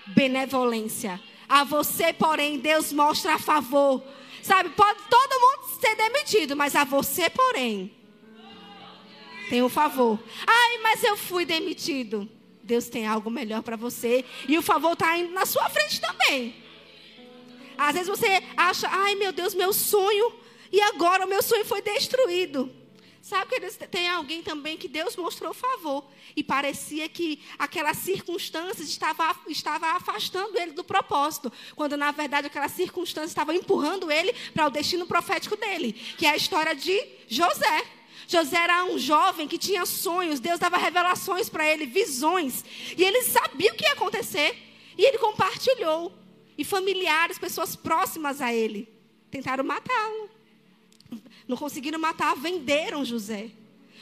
benevolência. 0.08 1.20
A 1.48 1.64
você, 1.64 2.12
porém, 2.12 2.58
Deus 2.58 2.92
mostra 2.92 3.34
a 3.34 3.38
favor. 3.38 4.02
Sabe, 4.42 4.70
pode 4.70 5.00
todo 5.08 5.40
mundo 5.40 5.80
ser 5.80 5.96
demitido, 5.96 6.54
mas 6.56 6.74
a 6.74 6.84
você, 6.84 7.30
porém, 7.30 7.94
tem 9.48 9.62
o 9.62 9.66
um 9.66 9.68
favor. 9.68 10.18
Ai, 10.46 10.78
mas 10.78 11.02
eu 11.02 11.16
fui 11.16 11.44
demitido. 11.44 12.28
Deus 12.62 12.88
tem 12.88 13.06
algo 13.06 13.30
melhor 13.30 13.62
para 13.62 13.76
você. 13.76 14.24
E 14.48 14.56
o 14.56 14.62
favor 14.62 14.94
está 14.94 15.16
indo 15.18 15.32
na 15.32 15.46
sua 15.46 15.68
frente 15.68 16.00
também. 16.00 16.54
Às 17.76 17.94
vezes 17.94 18.08
você 18.08 18.42
acha, 18.56 18.88
ai 18.90 19.14
meu 19.14 19.32
Deus, 19.32 19.54
meu 19.54 19.72
sonho. 19.72 20.32
E 20.72 20.80
agora 20.80 21.24
o 21.24 21.28
meu 21.28 21.42
sonho 21.42 21.64
foi 21.64 21.82
destruído. 21.82 22.70
Sabe 23.24 23.58
que 23.58 23.86
tem 23.86 24.06
alguém 24.06 24.42
também 24.42 24.76
que 24.76 24.86
Deus 24.86 25.16
mostrou 25.16 25.54
favor. 25.54 26.04
E 26.36 26.44
parecia 26.44 27.08
que 27.08 27.42
aquelas 27.58 27.96
circunstâncias 27.96 28.86
estava, 28.86 29.34
estava 29.48 29.86
afastando 29.92 30.58
ele 30.58 30.72
do 30.72 30.84
propósito. 30.84 31.50
Quando 31.74 31.96
na 31.96 32.10
verdade 32.10 32.48
aquelas 32.48 32.72
circunstâncias 32.72 33.30
estavam 33.30 33.54
empurrando 33.54 34.12
ele 34.12 34.34
para 34.52 34.66
o 34.66 34.70
destino 34.70 35.06
profético 35.06 35.56
dele. 35.56 35.94
Que 36.18 36.26
é 36.26 36.32
a 36.32 36.36
história 36.36 36.74
de 36.74 37.02
José. 37.26 37.86
José 38.28 38.58
era 38.58 38.84
um 38.84 38.98
jovem 38.98 39.48
que 39.48 39.56
tinha 39.56 39.86
sonhos, 39.86 40.38
Deus 40.38 40.60
dava 40.60 40.76
revelações 40.76 41.48
para 41.48 41.66
ele, 41.66 41.86
visões, 41.86 42.62
e 42.96 43.02
ele 43.02 43.22
sabia 43.22 43.72
o 43.72 43.74
que 43.74 43.84
ia 43.84 43.92
acontecer, 43.92 44.56
e 44.96 45.04
ele 45.04 45.18
compartilhou. 45.18 46.12
E 46.56 46.64
familiares, 46.64 47.38
pessoas 47.38 47.74
próximas 47.74 48.40
a 48.40 48.52
ele, 48.52 48.88
tentaram 49.30 49.64
matá-lo. 49.64 50.23
Não 51.46 51.56
conseguiram 51.56 51.98
matar, 51.98 52.34
venderam 52.34 53.04
José. 53.04 53.50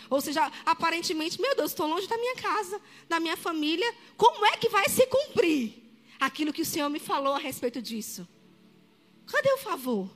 Ou 0.09 0.20
seja, 0.20 0.50
aparentemente, 0.64 1.40
meu 1.40 1.57
Deus, 1.57 1.70
estou 1.70 1.87
longe 1.87 2.07
da 2.07 2.18
minha 2.18 2.37
casa, 2.37 2.81
da 3.09 3.18
minha 3.18 3.37
família. 3.37 3.94
Como 4.16 4.44
é 4.46 4.57
que 4.57 4.68
vai 4.68 4.88
se 4.88 5.07
cumprir 5.07 5.74
aquilo 6.20 6.52
que 6.52 6.62
o 6.62 6.66
Senhor 6.66 6.88
me 6.88 6.98
falou 6.98 7.35
a 7.35 7.38
respeito 7.38 7.81
disso? 7.81 8.28
Cadê 9.26 9.52
o 9.52 9.59
favor? 9.59 10.11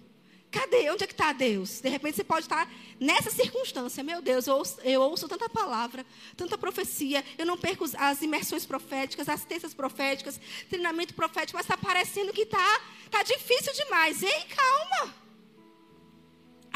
Cadê? 0.51 0.91
Onde 0.91 1.05
é 1.05 1.07
que 1.07 1.13
está 1.13 1.33
Deus? 1.33 1.81
De 1.81 1.89
repente 1.89 2.17
você 2.17 2.25
pode 2.25 2.47
estar 2.47 2.71
nessa 3.01 3.31
circunstância. 3.31 4.03
Meu 4.03 4.23
Deus, 4.23 4.47
eu 4.47 4.57
ouço, 4.57 4.81
eu 4.83 5.03
ouço, 5.03 5.29
tanta 5.29 5.49
palavra, 5.49 6.05
tanta 6.37 6.57
profecia. 6.57 7.25
Eu 7.37 7.45
não 7.45 7.59
perco 7.59 7.85
as 7.97 8.23
imersões 8.23 8.65
proféticas, 8.65 9.29
as 9.29 9.45
terças 9.45 9.75
proféticas, 9.75 10.41
treinamento 10.69 11.15
profético, 11.15 11.57
mas 11.57 11.65
está 11.65 11.77
parecendo 11.77 12.33
que 12.33 12.43
está 12.43 12.81
tá 13.11 13.23
difícil 13.23 13.73
demais. 13.73 14.23
Ei, 14.23 14.45
calma. 14.45 15.26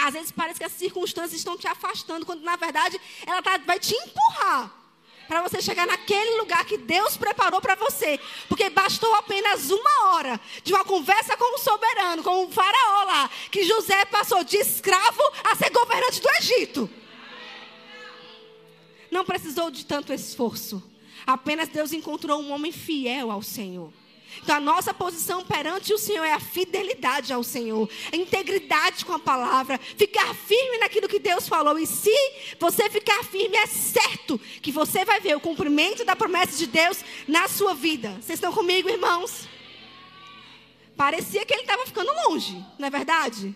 Às 0.03 0.15
vezes 0.15 0.31
parece 0.31 0.59
que 0.59 0.65
as 0.65 0.73
circunstâncias 0.73 1.35
estão 1.35 1.57
te 1.57 1.67
afastando, 1.67 2.27
quando 2.27 2.43
na 2.43 2.57
verdade 2.57 3.01
ela 3.27 3.43
tá, 3.43 3.59
vai 3.59 3.79
te 3.79 3.95
empurrar 3.95 4.81
para 5.31 5.43
você 5.43 5.63
chegar 5.63 5.87
naquele 5.87 6.39
lugar 6.41 6.65
que 6.65 6.77
Deus 6.77 7.17
preparou 7.17 7.61
para 7.61 7.77
você. 7.77 8.19
Porque 8.49 8.69
bastou 8.69 9.15
apenas 9.15 9.71
uma 9.71 10.09
hora 10.09 10.41
de 10.65 10.73
uma 10.73 10.85
conversa 10.85 11.37
com 11.37 11.55
o 11.55 11.59
soberano, 11.59 12.25
com 12.25 12.47
o 12.47 12.51
faraó 12.51 13.05
lá, 13.05 13.31
que 13.49 13.63
José 13.63 14.05
passou 14.07 14.43
de 14.43 14.57
escravo 14.57 15.23
a 15.45 15.55
ser 15.55 15.71
governante 15.71 16.21
do 16.21 16.29
Egito. 16.41 16.91
Não 19.09 19.25
precisou 19.25 19.71
de 19.71 19.87
tanto 19.87 20.13
esforço. 20.13 20.83
Apenas 21.25 21.69
Deus 21.69 21.93
encontrou 21.93 22.41
um 22.41 22.51
homem 22.51 22.73
fiel 22.73 23.31
ao 23.31 23.41
Senhor. 23.41 23.93
Então, 24.43 24.57
a 24.57 24.61
nossa 24.61 24.95
posição 24.95 25.45
perante 25.45 25.93
o 25.93 25.99
Senhor 25.99 26.25
é 26.25 26.33
a 26.33 26.41
fidelidade 26.41 27.33
ao 27.33 27.43
Senhor, 27.43 27.89
a 28.13 28.17
integridade 28.17 29.05
com 29.05 29.13
a 29.13 29.19
palavra, 29.19 29.79
ficar 29.79 30.35
firme 30.35 30.79
naquilo 30.79 31.09
que 31.09 31.19
Deus 31.19 31.49
falou. 31.49 31.79
E 31.79 31.87
se 31.87 32.15
você 32.59 32.89
ficar 32.89 33.23
firme, 33.25 33.57
é 33.57 33.67
certo 33.67 34.39
que 34.63 34.73
você 34.73 35.05
vai 35.05 35.21
ver 35.21 35.37
o 35.37 35.41
cumprimento 35.41 36.05
da 36.05 36.17
promessa 36.17 36.57
de 36.57 36.67
Deus 36.67 37.05
na 37.29 37.49
sua 37.49 37.75
vida. 37.75 38.11
Vocês 38.21 38.39
estão 38.39 38.53
comigo, 38.53 38.89
irmãos? 38.89 39.49
Parecia 40.97 41.45
que 41.45 41.53
ele 41.53 41.63
estava 41.63 41.87
ficando 41.87 42.11
longe, 42.27 42.65
não 42.79 42.87
é 42.87 42.91
verdade? 42.91 43.55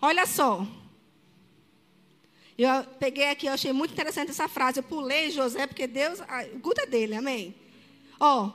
Olha 0.00 0.26
só. 0.26 0.66
Eu 2.58 2.84
peguei 2.98 3.30
aqui, 3.30 3.46
eu 3.46 3.52
achei 3.52 3.72
muito 3.72 3.92
interessante 3.92 4.30
essa 4.30 4.46
frase. 4.48 4.78
Eu 4.78 4.82
pulei 4.82 5.30
José, 5.30 5.66
porque 5.66 5.86
Deus. 5.86 6.20
O 6.54 6.60
culto 6.60 6.80
é 6.80 6.86
dele, 6.86 7.14
amém? 7.14 7.54
Ó, 8.20 8.50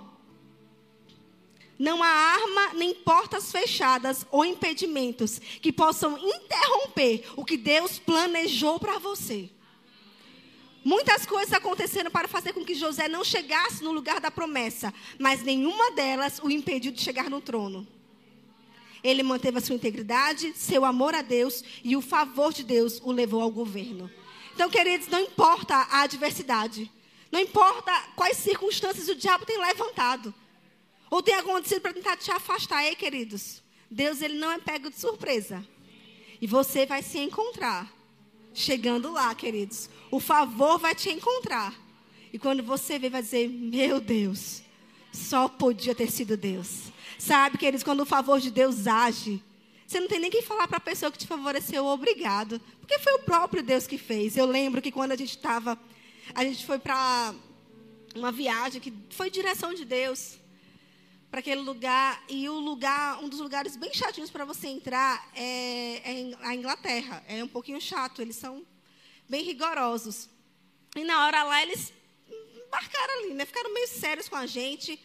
não 1.79 2.01
há 2.01 2.07
arma 2.07 2.73
nem 2.73 2.93
portas 2.93 3.51
fechadas 3.51 4.25
ou 4.31 4.43
impedimentos 4.43 5.39
que 5.61 5.71
possam 5.71 6.17
interromper 6.17 7.23
o 7.35 7.45
que 7.45 7.57
Deus 7.57 7.99
planejou 7.99 8.79
para 8.79 8.97
você. 8.97 9.49
Muitas 10.83 11.25
coisas 11.25 11.53
aconteceram 11.53 12.09
para 12.09 12.27
fazer 12.27 12.53
com 12.53 12.63
que 12.63 12.73
José 12.73 13.09
não 13.09 13.23
chegasse 13.23 13.83
no 13.83 13.91
lugar 13.91 14.21
da 14.21 14.31
promessa, 14.31 14.93
mas 15.19 15.43
nenhuma 15.43 15.91
delas 15.91 16.39
o 16.41 16.49
impediu 16.49 16.91
de 16.91 17.01
chegar 17.01 17.29
no 17.29 17.41
trono. 17.41 17.85
Ele 19.03 19.21
manteve 19.21 19.57
a 19.57 19.61
sua 19.61 19.75
integridade, 19.75 20.53
seu 20.55 20.85
amor 20.85 21.13
a 21.13 21.21
Deus 21.21 21.63
e 21.83 21.95
o 21.95 22.01
favor 22.01 22.53
de 22.53 22.63
Deus 22.63 23.01
o 23.03 23.11
levou 23.11 23.41
ao 23.41 23.51
governo. 23.51 24.09
Então, 24.55 24.69
queridos, 24.69 25.07
não 25.07 25.19
importa 25.19 25.75
a 25.75 26.01
adversidade, 26.01 26.91
não 27.31 27.39
importa 27.39 27.91
quais 28.15 28.37
circunstâncias 28.37 29.07
o 29.07 29.15
diabo 29.15 29.45
tem 29.45 29.59
levantado. 29.59 30.33
Ou 31.09 31.23
tem 31.23 31.35
acontecido 31.35 31.81
para 31.81 31.93
tentar 31.93 32.17
te 32.17 32.31
afastar, 32.31 32.83
ei, 32.83 32.95
queridos? 32.95 33.61
Deus 33.89 34.21
ele 34.21 34.37
não 34.37 34.51
é 34.51 34.59
pego 34.59 34.89
de 34.89 34.99
surpresa. 34.99 35.65
E 36.41 36.47
você 36.47 36.85
vai 36.85 37.01
se 37.01 37.17
encontrar 37.19 37.91
chegando 38.53 39.11
lá, 39.11 39.33
queridos. 39.35 39.89
O 40.09 40.19
favor 40.19 40.79
vai 40.79 40.95
te 40.95 41.09
encontrar. 41.09 41.73
E 42.33 42.39
quando 42.39 42.63
você 42.63 42.97
vê, 42.97 43.09
vai 43.09 43.21
dizer: 43.21 43.47
Meu 43.47 43.99
Deus, 43.99 44.61
só 45.11 45.47
podia 45.47 45.95
ter 45.95 46.11
sido 46.11 46.35
Deus. 46.35 46.91
Sabe, 47.17 47.57
queridos, 47.57 47.83
quando 47.83 48.01
o 48.01 48.05
favor 48.05 48.39
de 48.39 48.51
Deus 48.51 48.87
age, 48.87 49.41
você 49.85 49.99
não 49.99 50.07
tem 50.07 50.19
nem 50.19 50.29
que 50.29 50.41
falar 50.41 50.67
para 50.67 50.77
a 50.77 50.81
pessoa 50.81 51.11
que 51.11 51.17
te 51.17 51.27
favoreceu 51.27 51.85
obrigado. 51.85 52.59
Porque 52.79 52.99
foi 52.99 53.13
o 53.13 53.19
próprio 53.19 53.63
Deus 53.63 53.87
que 53.87 53.97
fez. 53.97 54.35
Eu 54.35 54.45
lembro 54.45 54.81
que 54.81 54.91
quando 54.91 55.11
a 55.11 55.15
gente 55.15 55.29
estava. 55.29 55.79
A 56.35 56.43
gente 56.43 56.65
foi 56.65 56.77
para 56.77 57.33
uma 58.13 58.31
viagem 58.31 58.81
que 58.81 58.93
foi 59.11 59.29
direção 59.29 59.73
de 59.73 59.85
Deus 59.85 60.37
para 61.29 61.39
aquele 61.41 61.61
lugar 61.61 62.23
e 62.29 62.47
o 62.47 62.59
lugar, 62.59 63.21
um 63.23 63.27
dos 63.27 63.39
lugares 63.39 63.75
bem 63.75 63.93
chatinhos 63.93 64.29
para 64.29 64.45
você 64.45 64.67
entrar 64.67 65.29
é, 65.35 66.01
é, 66.03 66.37
a 66.41 66.55
Inglaterra. 66.55 67.23
É 67.27 67.43
um 67.43 67.47
pouquinho 67.47 67.81
chato, 67.81 68.21
eles 68.21 68.35
são 68.35 68.65
bem 69.27 69.43
rigorosos. 69.43 70.29
E 70.95 71.03
na 71.03 71.25
hora 71.25 71.43
lá 71.43 71.61
eles 71.61 71.93
embarcaram 72.65 73.19
ali, 73.19 73.33
né? 73.33 73.45
Ficaram 73.45 73.73
meio 73.73 73.87
sérios 73.87 74.29
com 74.29 74.35
a 74.35 74.45
gente. 74.45 74.99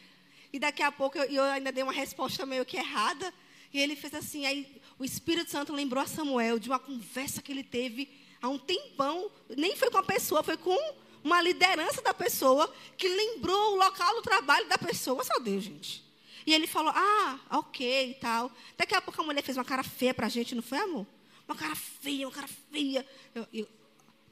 E 0.53 0.59
daqui 0.59 0.83
a 0.83 0.93
pouco 0.93 1.19
eu, 1.19 1.25
eu 1.25 1.43
ainda 1.45 1.73
dei 1.73 1.83
uma 1.83 1.93
resposta 1.93 2.47
meio 2.47 2.65
que 2.65 2.77
errada. 2.77 3.33
E 3.73 3.81
ele 3.81 3.97
fez 3.97 4.15
assim, 4.15 4.47
aí 4.47 4.81
o 4.99 5.05
Espírito 5.05 5.51
Santo 5.51 5.73
lembrou 5.73 6.03
a 6.03 6.07
Samuel 6.07 6.59
de 6.59 6.69
uma 6.69 6.79
conversa 6.79 7.43
que 7.43 7.51
ele 7.51 7.65
teve 7.65 8.09
há 8.41 8.49
um 8.49 8.59
tempão. 8.59 9.31
Nem 9.57 9.75
foi 9.75 9.91
com 9.91 9.99
a 9.99 10.03
pessoa, 10.03 10.43
foi 10.43 10.57
com 10.57 10.79
uma 11.25 11.41
liderança 11.41 12.01
da 12.01 12.15
pessoa 12.15 12.73
que 12.97 13.09
lembrou 13.09 13.73
o 13.73 13.77
local 13.77 14.15
do 14.15 14.23
trabalho 14.23 14.69
da 14.69 14.79
pessoa. 14.79 15.25
Só 15.25 15.39
Deus, 15.41 15.65
gente. 15.65 16.12
E 16.47 16.53
ele 16.53 16.67
falou, 16.67 16.93
ah, 16.95 17.39
ok 17.51 18.11
e 18.11 18.15
tal. 18.15 18.51
Daqui 18.77 18.95
a 18.95 19.01
pouco 19.01 19.21
a 19.21 19.25
mulher 19.25 19.43
fez 19.43 19.57
uma 19.57 19.65
cara 19.65 19.83
feia 19.83 20.13
para 20.13 20.27
a 20.27 20.29
gente, 20.29 20.55
não 20.55 20.63
foi, 20.63 20.79
amor? 20.79 21.07
Uma 21.47 21.57
cara 21.57 21.75
feia, 21.75 22.27
uma 22.27 22.35
cara 22.35 22.49
feia. 22.71 23.07
Eu, 23.35 23.47
eu, 23.53 23.69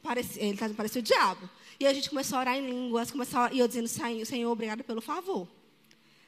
pareci, 0.03 0.41
ele 0.41 0.57
tá, 0.57 0.69
parecia 0.71 1.01
o 1.01 1.05
diabo. 1.05 1.49
E 1.79 1.87
a 1.87 1.95
gente 1.95 2.09
começou 2.11 2.39
a 2.39 2.41
orar 2.41 2.57
em 2.57 2.69
línguas, 2.69 3.11
começou 3.11 3.41
a, 3.41 3.53
e 3.53 3.59
eu 3.59 3.69
dizendo, 3.69 3.89
Senhor, 3.89 4.51
obrigado 4.51 4.83
pelo 4.85 5.01
favor. 5.01 5.49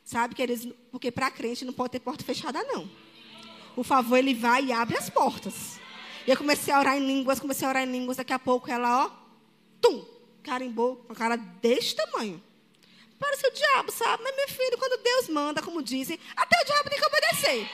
Sabe, 0.05 0.35
que 0.35 0.43
eles, 0.43 0.69
porque 0.91 1.11
para 1.11 1.31
crente 1.31 1.65
não 1.65 1.73
pode 1.73 1.93
ter 1.93 2.01
porta 2.01 2.25
fechada, 2.25 2.63
não. 2.65 2.91
O 3.77 3.83
favor, 3.83 4.17
ele 4.17 4.35
vai 4.35 4.67
e 4.67 4.73
abre 4.73 4.97
as 4.97 5.09
portas. 5.09 5.81
E 6.27 6.31
eu 6.31 6.37
comecei 6.37 6.73
a 6.73 6.79
orar 6.79 6.97
em 6.97 7.07
línguas, 7.07 7.41
comecei 7.41 7.67
a 7.67 7.71
orar 7.71 7.83
em 7.83 7.91
línguas. 7.91 8.17
Daqui 8.17 8.33
a 8.33 8.39
pouco 8.39 8.71
ela, 8.71 9.07
ó, 9.07 9.11
tum, 9.81 10.05
carimbou, 10.43 10.97
com 10.97 11.13
a 11.13 11.17
cara 11.17 11.37
deste 11.37 11.97
tamanho. 11.97 12.43
Parece 13.23 13.47
o 13.47 13.53
diabo, 13.53 13.93
sabe? 13.93 14.21
Mas, 14.25 14.35
meu 14.35 14.49
filho, 14.49 14.77
quando 14.77 15.01
Deus 15.01 15.29
manda, 15.29 15.63
como 15.63 15.81
dizem, 15.81 16.19
até 16.37 16.61
o 16.61 16.65
diabo 16.65 16.91
tem 16.91 16.99
que 16.99 17.07
obedecer. 17.07 17.71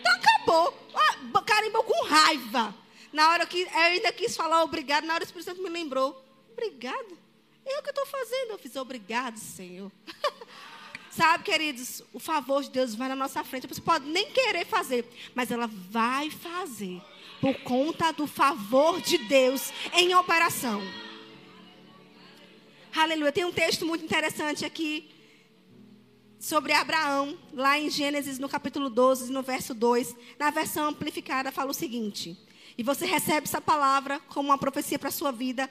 Então 0.00 0.14
acabou. 0.14 0.88
Ah, 0.94 1.42
carimbou 1.42 1.84
com 1.84 2.06
raiva. 2.06 2.74
Na 3.12 3.30
hora 3.30 3.46
que 3.46 3.60
eu 3.60 3.68
ainda 3.78 4.10
quis 4.12 4.34
falar 4.34 4.64
obrigado, 4.64 5.04
na 5.04 5.12
hora 5.12 5.22
o 5.22 5.26
Espírito 5.26 5.50
Santo 5.50 5.62
me 5.62 5.68
lembrou. 5.68 6.24
Obrigado? 6.52 7.18
O 7.66 7.82
que 7.82 7.88
eu 7.88 7.90
estou 7.90 8.06
fazendo. 8.06 8.52
Eu 8.52 8.58
fiz 8.58 8.74
obrigado, 8.76 9.36
Senhor. 9.36 9.92
Sabe, 11.10 11.44
queridos, 11.44 12.02
o 12.12 12.18
favor 12.18 12.62
de 12.62 12.70
Deus 12.70 12.94
vai 12.94 13.08
na 13.08 13.14
nossa 13.14 13.44
frente. 13.44 13.66
Você 13.66 13.82
pode 13.82 14.06
nem 14.06 14.30
querer 14.30 14.64
fazer, 14.64 15.06
mas 15.34 15.50
ela 15.50 15.66
vai 15.68 16.30
fazer 16.30 17.00
por 17.42 17.54
conta 17.60 18.10
do 18.10 18.26
favor 18.26 19.02
de 19.02 19.18
Deus 19.18 19.70
em 19.92 20.14
operação. 20.14 20.82
Aleluia. 22.96 23.32
Tem 23.32 23.44
um 23.44 23.50
texto 23.50 23.84
muito 23.84 24.04
interessante 24.04 24.64
aqui 24.64 25.10
sobre 26.38 26.72
Abraão, 26.72 27.36
lá 27.52 27.76
em 27.76 27.90
Gênesis, 27.90 28.38
no 28.38 28.48
capítulo 28.48 28.88
12, 28.88 29.32
no 29.32 29.42
verso 29.42 29.74
2. 29.74 30.14
Na 30.38 30.50
versão 30.50 30.86
amplificada, 30.86 31.50
fala 31.50 31.72
o 31.72 31.74
seguinte: 31.74 32.38
E 32.78 32.84
você 32.84 33.04
recebe 33.04 33.48
essa 33.48 33.60
palavra 33.60 34.20
como 34.28 34.50
uma 34.50 34.58
profecia 34.58 34.96
para 34.96 35.08
a 35.08 35.12
sua 35.12 35.32
vida. 35.32 35.68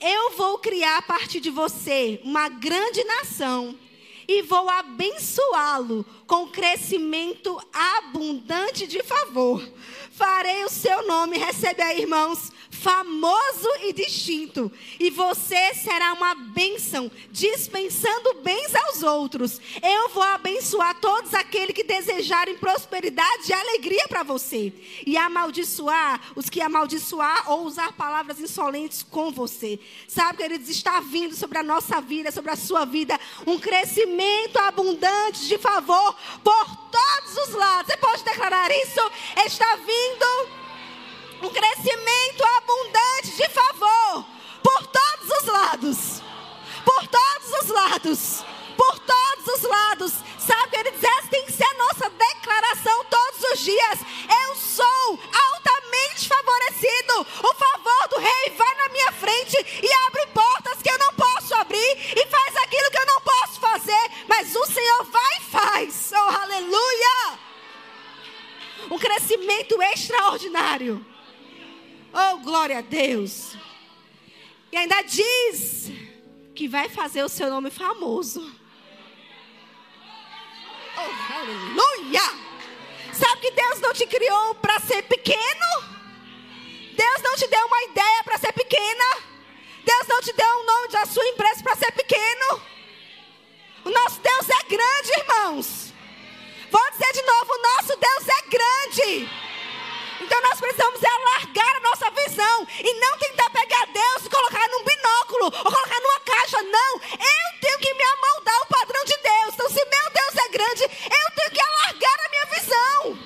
Eu 0.00 0.32
vou 0.32 0.58
criar 0.58 0.98
a 0.98 1.02
partir 1.02 1.38
de 1.38 1.50
você 1.50 2.20
uma 2.24 2.48
grande 2.48 3.04
nação 3.04 3.78
e 4.26 4.42
vou 4.42 4.68
abençoá-lo 4.68 6.04
com 6.34 6.48
crescimento 6.48 7.64
abundante 7.72 8.88
de 8.88 9.04
favor. 9.04 9.62
Farei 10.10 10.64
o 10.64 10.68
seu 10.68 11.06
nome, 11.06 11.38
recebe 11.38 11.80
aí, 11.80 12.00
irmãos, 12.00 12.50
famoso 12.74 13.68
e 13.82 13.92
distinto, 13.92 14.70
e 15.00 15.10
você 15.10 15.74
será 15.74 16.12
uma 16.12 16.34
bênção, 16.34 17.10
dispensando 17.30 18.34
bens 18.42 18.74
aos 18.74 19.02
outros. 19.02 19.60
Eu 19.82 20.08
vou 20.10 20.22
abençoar 20.22 21.00
todos 21.00 21.32
aqueles 21.32 21.74
que 21.74 21.82
desejarem 21.82 22.58
prosperidade 22.58 23.48
e 23.48 23.52
alegria 23.52 24.06
para 24.08 24.22
você, 24.22 24.72
e 25.06 25.16
amaldiçoar 25.16 26.20
os 26.36 26.50
que 26.50 26.60
amaldiçoar 26.60 27.50
ou 27.50 27.64
usar 27.64 27.92
palavras 27.92 28.40
insolentes 28.40 29.02
com 29.02 29.30
você. 29.30 29.78
Sabe, 30.06 30.38
queridos, 30.38 30.68
está 30.68 31.00
vindo 31.00 31.34
sobre 31.34 31.58
a 31.58 31.62
nossa 31.62 32.00
vida, 32.00 32.30
sobre 32.30 32.50
a 32.50 32.56
sua 32.56 32.84
vida, 32.84 33.18
um 33.46 33.58
crescimento 33.58 34.58
abundante 34.58 35.46
de 35.46 35.58
favor 35.58 36.16
por 36.42 36.76
todos 36.90 37.48
os 37.48 37.54
lados. 37.54 37.86
Você 37.86 37.96
pode 37.96 38.22
declarar 38.24 38.70
isso? 38.70 39.00
Está 39.44 39.76
vindo 39.76 40.48
um 41.42 41.50
crescimento 41.50 42.44
abundante 42.58 43.36
de 43.36 43.48
favor 43.48 44.24
por 44.62 44.86
todos 44.86 45.38
os 45.40 45.46
lados. 45.46 46.22
Por 46.84 47.06
todos 47.08 47.62
os 47.62 47.68
lados. 47.68 48.44
Por 48.76 48.98
todos 48.98 49.46
os 49.54 49.62
lados. 49.62 50.12
Sabe, 50.38 50.90
diz, 50.90 51.02
essa 51.02 51.28
tem 51.28 51.44
que 51.46 51.52
ser 51.52 51.64
a 51.64 51.74
nossa 51.74 52.10
declaração 52.10 53.04
todos 53.04 53.52
os 53.52 53.60
dias. 53.60 53.98
Eu 54.48 54.56
sou 54.56 55.20
altamente 55.50 56.28
favorecido. 56.28 57.20
O 57.20 57.54
favor 57.54 58.08
do 58.10 58.18
rei 58.18 58.50
vai 58.56 58.74
na 58.76 58.88
minha 58.90 59.12
frente 59.12 59.56
e 59.82 59.92
abre 60.06 60.26
portas 60.26 60.82
que 60.82 60.90
eu 60.90 60.98
não 60.98 61.14
posso 61.14 61.54
abrir 61.54 61.96
e 62.16 62.26
faz 62.26 62.56
aquilo 62.56 62.90
que 62.90 62.98
eu 62.98 63.06
não 63.06 63.20
posso 63.20 63.60
fazer. 63.60 64.10
Mas 64.28 64.54
o 64.54 64.66
Senhor 64.66 65.04
vai 65.04 65.38
e 65.38 65.44
faz. 65.44 66.12
Oh, 66.12 66.42
aleluia! 66.42 67.38
Um 68.90 68.98
crescimento 68.98 69.80
extraordinário. 69.82 71.04
Oh, 72.12 72.38
glória 72.38 72.78
a 72.78 72.82
Deus. 72.82 73.56
E 74.70 74.76
ainda 74.76 75.02
diz 75.02 75.90
que 76.54 76.68
vai 76.68 76.88
fazer 76.88 77.24
o 77.24 77.28
seu 77.28 77.48
nome 77.48 77.70
famoso. 77.70 78.63
Aleluia! 81.44 82.22
Sabe 83.12 83.42
que 83.42 83.50
Deus 83.50 83.78
não 83.80 83.92
te 83.92 84.06
criou 84.06 84.54
para 84.54 84.80
ser 84.80 85.02
pequeno? 85.02 85.66
Deus 86.96 87.22
não 87.22 87.36
te 87.36 87.46
deu 87.48 87.66
uma 87.66 87.82
ideia 87.82 88.24
para 88.24 88.38
ser 88.38 88.52
pequena? 88.54 89.04
Deus 89.84 90.06
não 90.08 90.22
te 90.22 90.32
deu 90.32 90.48
um 90.48 90.64
nome 90.64 90.88
da 90.88 91.04
sua 91.04 91.26
empresa 91.28 91.62
para 91.62 91.76
ser 91.76 91.92
pequeno? 91.92 92.62
O 93.84 93.90
nosso 93.90 94.22
Deus 94.22 94.48
é 94.48 94.62
grande, 94.68 95.20
irmãos. 95.20 95.92
Vou 96.70 96.90
dizer 96.92 97.12
de 97.12 97.22
novo: 97.22 97.52
o 97.52 97.62
nosso 97.62 97.96
Deus 97.98 98.28
é 98.28 98.48
grande. 98.48 99.43
Então 100.20 100.40
nós 100.42 100.60
precisamos 100.60 101.00
alargar 101.02 101.76
a 101.76 101.80
nossa 101.80 102.10
visão 102.10 102.66
e 102.78 103.00
não 103.00 103.18
tentar 103.18 103.50
pegar 103.50 103.86
Deus 103.86 104.24
e 104.24 104.30
colocar 104.30 104.68
num 104.68 104.84
binóculo 104.84 105.44
ou 105.44 105.72
colocar 105.72 106.00
numa 106.00 106.20
caixa. 106.20 106.62
Não, 106.62 106.94
eu 106.94 107.60
tenho 107.60 107.78
que 107.78 107.94
me 107.94 108.02
amoldar 108.02 108.54
ao 108.56 108.66
padrão 108.66 109.04
de 109.04 109.16
Deus. 109.16 109.54
Então, 109.54 109.68
se 109.68 109.84
meu 109.84 110.10
Deus 110.10 110.36
é 110.36 110.48
grande, 110.48 110.82
eu 110.82 111.30
tenho 111.34 111.50
que 111.50 111.60
alargar 111.60 112.16
a 112.24 112.28
minha 112.30 112.46
visão. 112.46 113.18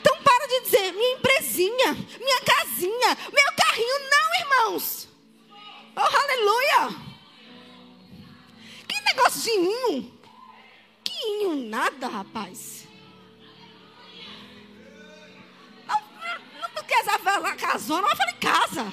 Então, 0.00 0.22
para 0.22 0.46
de 0.46 0.60
dizer 0.60 0.92
minha 0.92 1.14
empresinha, 1.14 1.92
minha 1.92 2.40
casinha, 2.42 3.18
meu 3.32 3.52
carrinho. 3.56 3.98
Não, 4.10 4.40
irmãos. 4.40 5.08
Oh, 5.96 6.00
aleluia. 6.00 7.06
Que 8.88 9.00
negócio 9.00 9.42
de 9.42 9.50
inho. 9.50 10.20
Que 11.02 11.12
inho 11.12 11.56
nada, 11.68 12.06
rapaz. 12.06 12.85
Casava 16.86 17.38
lá 17.38 17.54
casona, 17.54 18.08
eu 18.08 18.16
falei, 18.16 18.34
casa. 18.34 18.92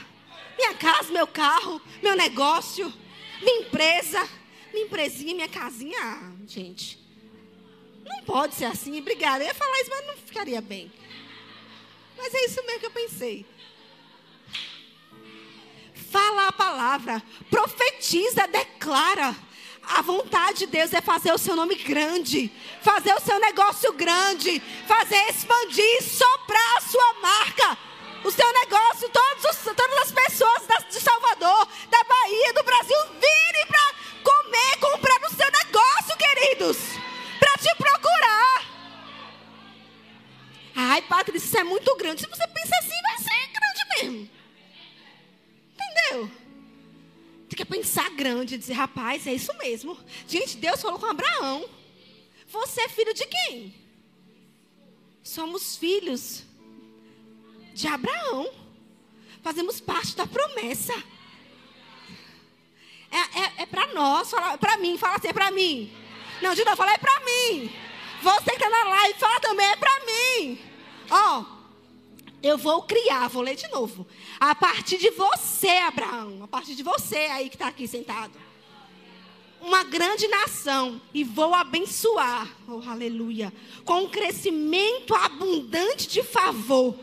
Minha 0.57 0.73
casa, 0.75 1.11
meu 1.11 1.25
carro, 1.25 1.81
meu 2.01 2.15
negócio, 2.15 2.91
minha 3.41 3.61
empresa, 3.61 4.27
minha 4.71 4.85
empresinha, 4.85 5.33
minha 5.33 5.49
casinha. 5.49 5.99
Ah, 5.99 6.31
gente, 6.47 6.99
não 8.05 8.23
pode 8.23 8.55
ser 8.55 8.65
assim. 8.65 8.99
Obrigada. 8.99 9.43
Eu 9.43 9.47
ia 9.47 9.55
falar 9.55 9.81
isso, 9.81 9.89
mas 9.89 10.07
não 10.07 10.17
ficaria 10.17 10.61
bem. 10.61 10.91
Mas 12.17 12.33
é 12.33 12.45
isso 12.45 12.63
mesmo 12.65 12.79
que 12.79 12.85
eu 12.85 12.91
pensei. 12.91 13.45
Fala 16.11 16.47
a 16.47 16.51
palavra, 16.51 17.23
profetiza, 17.49 18.47
declara. 18.47 19.35
A 19.87 20.01
vontade 20.01 20.59
de 20.59 20.67
Deus 20.67 20.93
é 20.93 21.01
fazer 21.01 21.31
o 21.33 21.37
seu 21.37 21.55
nome 21.55 21.75
grande, 21.75 22.51
fazer 22.81 23.13
o 23.13 23.19
seu 23.19 23.39
negócio 23.39 23.91
grande, 23.93 24.61
fazer 24.87 25.29
expandir, 25.29 26.03
soprar 26.03 26.77
a 26.77 26.81
sua 26.81 27.13
marca 27.21 27.77
o 28.23 28.31
seu 28.31 28.53
negócio, 28.53 29.09
os, 29.49 29.75
todas 29.75 30.01
as 30.03 30.11
pessoas 30.11 30.65
da, 30.65 30.77
de 30.77 30.99
Salvador, 30.99 31.67
da 31.89 32.03
Bahia, 32.03 32.53
do 32.53 32.63
Brasil, 32.63 32.97
virem 33.19 33.67
para 33.67 33.93
comer, 34.23 34.77
comprar 34.79 35.19
no 35.19 35.29
seu 35.29 35.51
negócio, 35.51 36.17
queridos, 36.17 36.77
para 37.39 37.53
te 37.57 37.75
procurar. 37.75 38.63
Ai, 40.75 41.01
Patrícia, 41.03 41.47
isso 41.47 41.57
é 41.57 41.63
muito 41.63 41.95
grande. 41.97 42.21
Se 42.21 42.27
você 42.27 42.47
pensa 42.47 42.75
assim, 42.79 43.01
vai 43.01 43.17
ser 43.17 43.47
grande 43.51 43.85
mesmo. 43.97 44.29
Entendeu? 45.73 46.42
Tem 47.53 47.63
que 47.63 47.71
pensar 47.71 48.09
grande 48.09 48.55
e 48.55 48.57
dizer, 48.57 48.73
rapaz, 48.73 49.27
é 49.27 49.33
isso 49.33 49.55
mesmo. 49.59 49.95
Gente, 50.27 50.57
Deus 50.57 50.81
falou 50.81 50.97
com 50.97 51.05
Abraão. 51.05 51.69
Você 52.47 52.81
é 52.81 52.89
filho 52.89 53.13
de 53.13 53.27
quem? 53.27 53.75
Somos 55.21 55.77
filhos 55.77 56.41
de 57.75 57.87
Abraão. 57.87 58.51
Fazemos 59.43 59.79
parte 59.79 60.15
da 60.15 60.25
promessa. 60.25 60.93
É, 63.11 63.39
é, 63.39 63.53
é 63.59 63.65
para 63.67 63.93
nós, 63.93 64.31
para 64.59 64.77
mim, 64.77 64.97
fala 64.97 65.17
assim, 65.17 65.27
é 65.27 65.33
para 65.33 65.51
mim. 65.51 65.95
Não, 66.41 66.55
de 66.55 66.65
novo, 66.65 66.75
fala, 66.75 66.93
é 66.93 66.97
para 66.97 67.19
mim. 67.19 67.71
Você 68.23 68.49
que 68.49 68.55
está 68.55 68.69
na 68.69 68.83
live, 68.83 69.19
fala 69.19 69.39
também, 69.39 69.67
é 69.67 69.75
para 69.75 70.05
mim. 70.05 70.59
Ó, 71.11 71.45
eu 72.43 72.57
vou 72.57 72.83
criar, 72.83 73.29
vou 73.29 73.41
ler 73.41 73.55
de 73.55 73.67
novo. 73.69 74.05
A 74.39 74.53
partir 74.53 74.97
de 74.97 75.09
você, 75.11 75.69
Abraão, 75.69 76.43
a 76.43 76.47
partir 76.47 76.75
de 76.75 76.83
você 76.83 77.15
aí 77.15 77.49
que 77.49 77.55
está 77.55 77.69
aqui 77.69 77.87
sentado. 77.87 78.37
Uma 79.61 79.85
grande 79.85 80.27
nação 80.27 81.01
e 81.13 81.23
vou 81.23 81.53
abençoar, 81.53 82.53
oh 82.67 82.81
aleluia, 82.85 83.51
com 83.85 84.01
um 84.01 84.09
crescimento 84.09 85.15
abundante 85.15 86.05
de 86.05 86.21
favor 86.21 86.93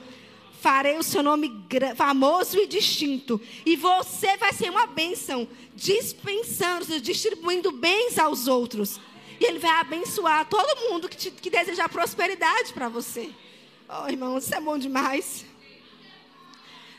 farei 0.61 0.99
o 0.99 1.03
seu 1.03 1.23
nome 1.23 1.65
famoso 1.97 2.59
e 2.59 2.67
distinto. 2.67 3.41
E 3.65 3.77
você 3.77 4.37
vai 4.37 4.53
ser 4.53 4.71
uma 4.71 4.87
bênção, 4.87 5.49
dispensando, 5.75 7.01
distribuindo 7.01 7.73
bens 7.73 8.19
aos 8.19 8.47
outros. 8.47 9.01
E 9.41 9.45
Ele 9.47 9.59
vai 9.59 9.71
abençoar 9.71 10.47
todo 10.49 10.91
mundo 10.91 11.09
que, 11.09 11.17
te, 11.17 11.31
que 11.31 11.49
desejar 11.49 11.89
prosperidade 11.89 12.75
para 12.75 12.91
você. 12.91 13.31
Oh, 13.93 14.09
irmão, 14.09 14.39
isso 14.39 14.55
é 14.55 14.61
bom 14.61 14.79
demais. 14.79 15.45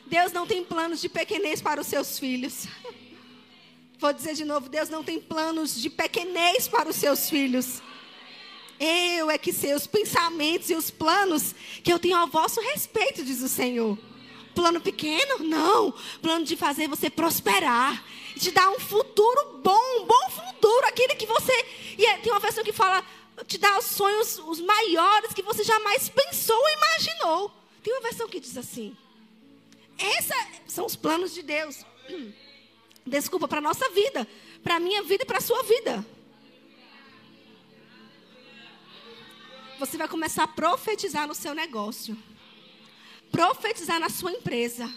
Deus 0.06 0.34
não 0.34 0.45
tem 0.45 0.62
planos 0.62 0.99
de 0.99 1.08
pequenez 1.08 1.62
para 1.62 1.80
os 1.80 1.88
seus 1.88 2.19
filhos. 2.19 2.67
Vou 3.97 4.12
dizer 4.12 4.34
de 4.34 4.43
novo: 4.43 4.67
Deus 4.67 4.89
não 4.89 5.01
tem 5.01 5.17
planos 5.17 5.80
de 5.82 5.89
pequenez 5.89 6.67
para 6.67 6.89
os 6.89 6.97
seus 6.97 7.30
filhos. 7.30 7.82
Eu 8.77 9.32
é 9.32 9.38
que 9.38 9.54
sei 9.54 9.73
os 9.73 9.88
pensamentos 9.88 10.69
e 10.69 10.75
os 10.75 10.91
planos 10.91 11.56
que 11.82 11.93
eu 11.93 11.97
tenho 11.97 12.17
ao 12.17 12.27
vosso 12.27 12.60
respeito, 12.60 13.23
diz 13.23 13.41
o 13.41 13.47
Senhor. 13.47 13.97
Plano 14.54 14.82
pequeno? 14.82 15.45
Não. 15.45 15.93
Plano 16.21 16.43
de 16.43 16.58
fazer 16.58 16.89
você 16.89 17.10
prosperar. 17.10 18.04
De 18.36 18.51
dar 18.51 18.69
um 18.69 18.80
futuro 18.80 19.62
bom, 19.63 20.01
um 20.01 20.06
bom 20.06 20.30
futuro. 20.30 20.88
Aquele 20.88 21.15
que 21.15 21.25
você. 21.25 21.54
E 21.97 22.06
é, 22.06 22.17
tem 22.17 22.34
uma 22.34 22.39
versão 22.41 22.65
que 22.65 22.73
fala. 22.73 23.01
Te 23.47 23.60
os 23.77 23.86
sonhos 23.86 24.39
os 24.39 24.60
maiores 24.60 25.34
que 25.34 25.41
você 25.41 25.63
jamais 25.63 26.10
pensou 26.10 26.58
ou 26.58 26.69
imaginou. 26.69 27.51
Tem 27.84 27.93
uma 27.93 28.01
versão 28.01 28.27
que 28.27 28.39
diz 28.39 28.58
assim. 28.58 28.95
Esses 29.97 30.34
são 30.67 30.86
os 30.86 30.95
planos 30.95 31.34
de 31.34 31.41
Deus. 31.41 31.86
Desculpa, 33.06 33.47
para 33.47 33.60
a 33.60 33.62
nossa 33.62 33.89
vida. 33.89 34.27
Para 34.63 34.75
a 34.75 34.80
minha 34.80 35.01
vida 35.04 35.23
e 35.23 35.25
para 35.25 35.39
a 35.39 35.41
sua 35.41 35.63
vida. 35.63 36.06
você 39.82 39.97
vai 39.97 40.08
começar 40.08 40.43
a 40.43 40.47
profetizar 40.47 41.27
no 41.27 41.34
seu 41.34 41.56
negócio. 41.56 42.15
Profetizar 43.32 43.99
na 43.99 44.10
sua 44.10 44.32
empresa. 44.32 44.88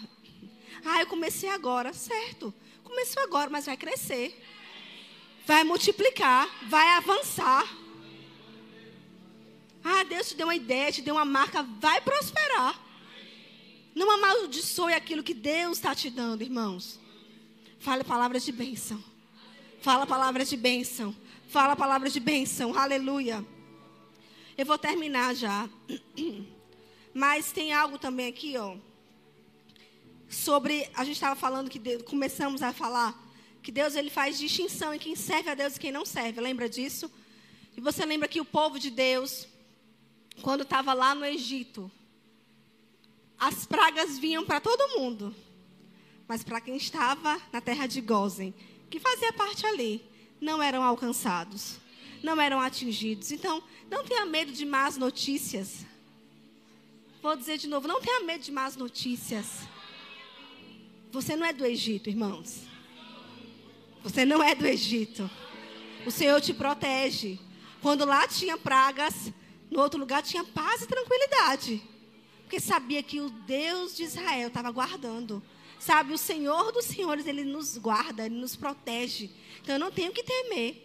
Ah, 0.85 1.01
eu 1.01 1.07
comecei 1.07 1.49
agora, 1.49 1.91
certo. 1.91 2.53
Começou 2.83 3.23
agora, 3.23 3.49
mas 3.49 3.65
vai 3.65 3.75
crescer. 3.75 4.39
Vai 5.43 5.63
multiplicar, 5.63 6.47
vai 6.69 6.87
avançar. 6.89 7.67
Ah, 9.87 10.03
Deus 10.03 10.29
te 10.29 10.35
deu 10.35 10.47
uma 10.47 10.55
ideia, 10.55 10.91
te 10.91 11.03
deu 11.03 11.13
uma 11.13 11.23
marca, 11.23 11.61
vai 11.61 12.01
prosperar. 12.01 12.83
Não 13.93 14.09
amaldiçoe 14.09 14.95
aquilo 14.95 15.21
que 15.21 15.35
Deus 15.35 15.77
está 15.77 15.93
te 15.93 16.09
dando, 16.09 16.41
irmãos. 16.41 16.99
Fale 17.77 18.03
palavras 18.03 18.43
de 18.43 18.51
bênção. 18.51 19.01
Fala 19.81 20.07
palavras 20.07 20.49
de 20.49 20.57
bênção. 20.57 21.15
Fala 21.49 21.75
palavras 21.75 22.11
de 22.11 22.19
bênção. 22.19 22.75
Aleluia. 22.75 23.45
Eu 24.57 24.65
vou 24.65 24.79
terminar 24.79 25.35
já. 25.35 25.69
Mas 27.13 27.51
tem 27.51 27.71
algo 27.71 27.99
também 27.99 28.27
aqui, 28.27 28.57
ó. 28.57 28.75
Sobre, 30.27 30.89
a 30.95 31.05
gente 31.05 31.17
estava 31.17 31.35
falando 31.35 31.69
que 31.69 31.77
Deus, 31.77 32.01
começamos 32.01 32.63
a 32.63 32.73
falar 32.73 33.23
que 33.61 33.71
Deus 33.71 33.95
ele 33.95 34.09
faz 34.09 34.39
distinção 34.39 34.95
em 34.95 34.99
quem 34.99 35.15
serve 35.15 35.51
a 35.51 35.53
Deus 35.53 35.75
e 35.75 35.79
quem 35.79 35.91
não 35.91 36.05
serve. 36.05 36.41
Lembra 36.41 36.67
disso? 36.67 37.11
E 37.77 37.79
você 37.79 38.03
lembra 38.03 38.27
que 38.27 38.41
o 38.41 38.45
povo 38.45 38.79
de 38.79 38.89
Deus, 38.89 39.47
quando 40.41 40.61
estava 40.61 40.93
lá 40.93 41.15
no 41.15 41.25
Egito, 41.25 41.91
as 43.37 43.65
pragas 43.65 44.17
vinham 44.17 44.45
para 44.45 44.59
todo 44.59 44.99
mundo. 44.99 45.35
Mas 46.27 46.43
para 46.43 46.61
quem 46.61 46.75
estava 46.75 47.39
na 47.51 47.61
terra 47.61 47.87
de 47.87 48.01
Gozen, 48.01 48.53
que 48.89 48.99
fazia 48.99 49.31
parte 49.33 49.65
ali, 49.65 50.03
não 50.41 50.61
eram 50.61 50.83
alcançados, 50.83 51.77
não 52.23 52.39
eram 52.41 52.59
atingidos. 52.59 53.31
Então, 53.31 53.61
não 53.89 54.03
tenha 54.03 54.25
medo 54.25 54.51
de 54.51 54.65
más 54.65 54.97
notícias. 54.97 55.85
Vou 57.21 57.35
dizer 57.35 57.57
de 57.57 57.67
novo, 57.67 57.87
não 57.87 58.01
tenha 58.01 58.21
medo 58.21 58.43
de 58.43 58.51
más 58.51 58.75
notícias. 58.75 59.67
Você 61.11 61.35
não 61.35 61.45
é 61.45 61.53
do 61.53 61.65
Egito, 61.65 62.09
irmãos. 62.09 62.61
Você 64.03 64.25
não 64.25 64.43
é 64.43 64.53
do 64.53 64.65
Egito. 64.65 65.29
O 66.05 66.11
Senhor 66.11 66.39
te 66.41 66.53
protege. 66.53 67.39
Quando 67.81 68.05
lá 68.05 68.27
tinha 68.27 68.57
pragas, 68.57 69.31
no 69.75 69.81
outro 69.81 69.99
lugar 69.99 70.23
tinha 70.23 70.41
paz 70.41 70.83
e 70.83 70.87
tranquilidade. 70.87 71.83
Porque 72.43 72.61
sabia 72.61 73.03
que 73.03 73.19
o 73.19 73.29
Deus 73.29 73.93
de 73.93 74.03
Israel 74.03 74.47
estava 74.47 74.71
guardando. 74.71 75.43
Sabe, 75.77 76.13
o 76.13 76.17
Senhor 76.17 76.71
dos 76.71 76.85
Senhores, 76.85 77.27
Ele 77.27 77.43
nos 77.43 77.77
guarda, 77.77 78.25
Ele 78.25 78.35
nos 78.35 78.55
protege. 78.55 79.29
Então 79.61 79.75
eu 79.75 79.79
não 79.79 79.91
tenho 79.91 80.13
que 80.13 80.23
temer. 80.23 80.81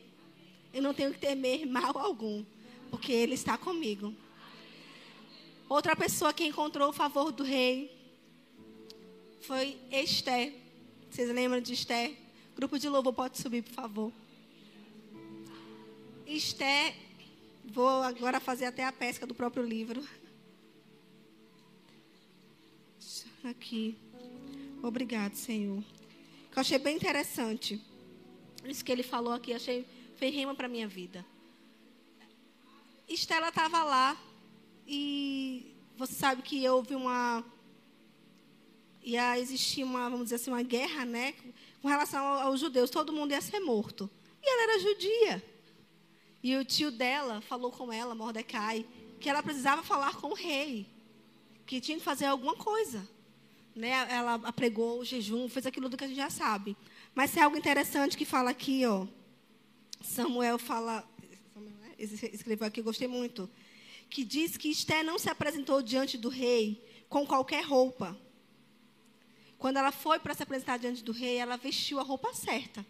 Eu 0.75 0.83
não 0.83 0.93
tenho 0.93 1.13
que 1.13 1.21
temer 1.21 1.65
mal 1.71 1.97
algum 1.97 2.45
porque 2.91 3.13
Ele 3.13 3.35
está 3.35 3.57
comigo. 3.57 4.13
Outra 5.69 5.95
pessoa 5.95 6.33
que 6.33 6.45
encontrou 6.45 6.89
o 6.89 6.93
favor 6.93 7.31
do 7.31 7.45
rei 7.45 7.97
foi 9.43 9.79
Esther. 9.93 10.53
Vocês 11.09 11.29
lembram 11.33 11.61
de 11.61 11.75
Esther? 11.75 12.17
Grupo 12.57 12.77
de 12.77 12.89
louvor 12.89 13.13
pode 13.13 13.39
subir, 13.39 13.63
por 13.63 13.73
favor. 13.73 14.13
Esther, 16.27 16.95
vou 17.71 18.03
agora 18.03 18.41
fazer 18.41 18.67
até 18.67 18.85
a 18.85 18.93
pesca 18.93 19.27
do 19.27 19.35
próprio 19.35 19.65
livro. 19.65 20.03
Aqui. 23.45 23.97
Obrigado, 24.83 25.35
Senhor. 25.35 25.83
Eu 26.55 26.61
achei 26.61 26.79
bem 26.79 26.97
interessante. 26.97 27.81
Isso 28.65 28.85
que 28.85 28.93
ele 28.93 29.03
falou 29.03 29.33
aqui, 29.33 29.53
achei 29.55 29.87
fez 30.17 30.35
rima 30.35 30.55
para 30.55 30.69
minha 30.69 30.87
vida. 30.87 31.25
Estela 33.09 33.49
estava 33.49 33.83
lá 33.83 34.21
e 34.87 35.75
você 35.97 36.13
sabe 36.13 36.43
que 36.43 36.69
houve 36.69 36.95
uma 36.95 37.45
ia 39.03 39.39
existir 39.39 39.83
uma, 39.83 40.11
vamos 40.11 40.25
dizer 40.25 40.37
assim, 40.37 40.51
uma 40.51 40.63
guerra, 40.63 41.07
né, 41.07 41.35
com 41.81 41.89
relação 41.89 42.23
aos 42.23 42.61
judeus, 42.61 42.91
todo 42.91 43.13
mundo 43.13 43.33
ia 43.33 43.41
ser 43.41 43.61
morto. 43.61 44.11
E 44.43 44.51
ela 44.51 44.63
era 44.65 44.79
judia. 44.81 45.50
E 46.43 46.57
o 46.57 46.65
tio 46.65 46.91
dela 46.91 47.41
falou 47.41 47.71
com 47.71 47.93
ela, 47.93 48.15
Mordecai, 48.15 48.87
que 49.21 49.29
ela 49.29 49.43
precisava 49.43 49.83
falar 49.83 50.15
com 50.17 50.29
o 50.29 50.35
rei, 50.35 50.87
que 51.67 51.81
tinha 51.81 51.99
que 51.99 52.05
fazer 52.05 52.27
alguma 52.27 52.57
coisa. 52.57 53.07
Né? 53.75 53.91
Ela 54.11 54.39
pregou 54.53 55.01
o 55.01 55.05
jejum, 55.05 55.49
fez 55.49 55.67
aquilo 55.67 55.89
do 55.89 55.97
que 55.97 56.05
a 56.05 56.09
gente 56.09 56.17
já 56.17 56.31
sabe. 56.31 56.77
Mas 57.15 57.33
tem 57.33 57.43
algo 57.43 57.57
interessante 57.57 58.17
que 58.17 58.25
fala 58.25 58.51
aqui, 58.51 58.87
ó. 58.87 59.07
Samuel 60.03 60.59
fala, 60.59 61.07
escreveu 61.99 62.67
aqui, 62.67 62.81
gostei 62.81 63.07
muito, 63.07 63.49
que 64.09 64.25
diz 64.25 64.57
que 64.57 64.71
Esté 64.71 65.03
não 65.03 65.19
se 65.19 65.29
apresentou 65.29 65.83
diante 65.83 66.17
do 66.17 66.31
rei 66.31 66.83
com 67.09 67.27
qualquer 67.27 67.63
roupa. 67.65 68.19
Quando 69.59 69.77
ela 69.77 69.93
foi 69.93 70.19
para 70.19 70.35
se 70.35 70.43
apresentar 70.43 70.79
diante 70.79 71.05
do 71.05 71.13
rei, 71.13 71.37
ela 71.37 71.59
vestiu 71.59 72.01
a 72.01 72.03
roupa 72.03 72.33
certa. 72.33 72.85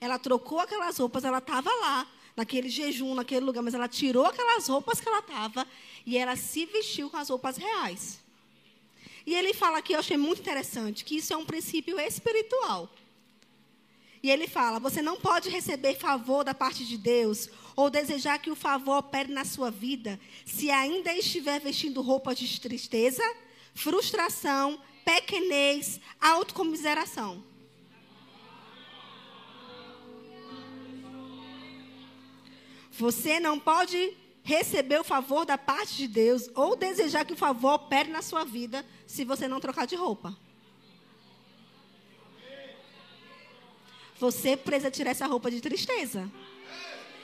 Ela 0.00 0.18
trocou 0.18 0.58
aquelas 0.58 0.96
roupas, 0.96 1.24
ela 1.24 1.38
estava 1.38 1.70
lá, 1.70 2.10
naquele 2.40 2.70
jejum, 2.70 3.14
naquele 3.14 3.44
lugar, 3.44 3.62
mas 3.62 3.74
ela 3.74 3.86
tirou 3.86 4.24
aquelas 4.24 4.66
roupas 4.66 4.98
que 4.98 5.06
ela 5.06 5.18
estava 5.18 5.66
e 6.06 6.16
ela 6.16 6.34
se 6.36 6.64
vestiu 6.64 7.10
com 7.10 7.18
as 7.18 7.28
roupas 7.28 7.58
reais. 7.58 8.18
E 9.26 9.34
ele 9.34 9.52
fala 9.52 9.76
aqui, 9.78 9.92
eu 9.92 9.98
achei 9.98 10.16
muito 10.16 10.40
interessante, 10.40 11.04
que 11.04 11.16
isso 11.16 11.34
é 11.34 11.36
um 11.36 11.44
princípio 11.44 12.00
espiritual. 12.00 12.90
E 14.22 14.30
ele 14.30 14.48
fala: 14.48 14.78
você 14.78 15.02
não 15.02 15.20
pode 15.20 15.50
receber 15.50 15.98
favor 15.98 16.42
da 16.42 16.54
parte 16.54 16.82
de 16.84 16.96
Deus 16.96 17.50
ou 17.76 17.90
desejar 17.90 18.38
que 18.38 18.50
o 18.50 18.56
favor 18.56 18.96
opere 18.96 19.30
na 19.30 19.44
sua 19.44 19.70
vida 19.70 20.18
se 20.46 20.70
ainda 20.70 21.12
estiver 21.12 21.60
vestindo 21.60 22.00
roupas 22.00 22.38
de 22.38 22.58
tristeza, 22.58 23.22
frustração, 23.74 24.80
pequenez, 25.04 26.00
autocomiseração. 26.18 27.49
Você 33.00 33.40
não 33.40 33.58
pode 33.58 34.12
receber 34.42 35.00
o 35.00 35.04
favor 35.04 35.46
da 35.46 35.56
parte 35.56 35.96
de 35.96 36.06
Deus 36.06 36.50
ou 36.54 36.76
desejar 36.76 37.24
que 37.24 37.32
o 37.32 37.36
favor 37.36 37.72
opere 37.72 38.10
na 38.10 38.20
sua 38.20 38.44
vida 38.44 38.84
se 39.06 39.24
você 39.24 39.48
não 39.48 39.58
trocar 39.58 39.86
de 39.86 39.96
roupa. 39.96 40.36
Você 44.18 44.54
precisa 44.54 44.90
tirar 44.90 45.12
essa 45.12 45.26
roupa 45.26 45.50
de 45.50 45.62
tristeza. 45.62 46.30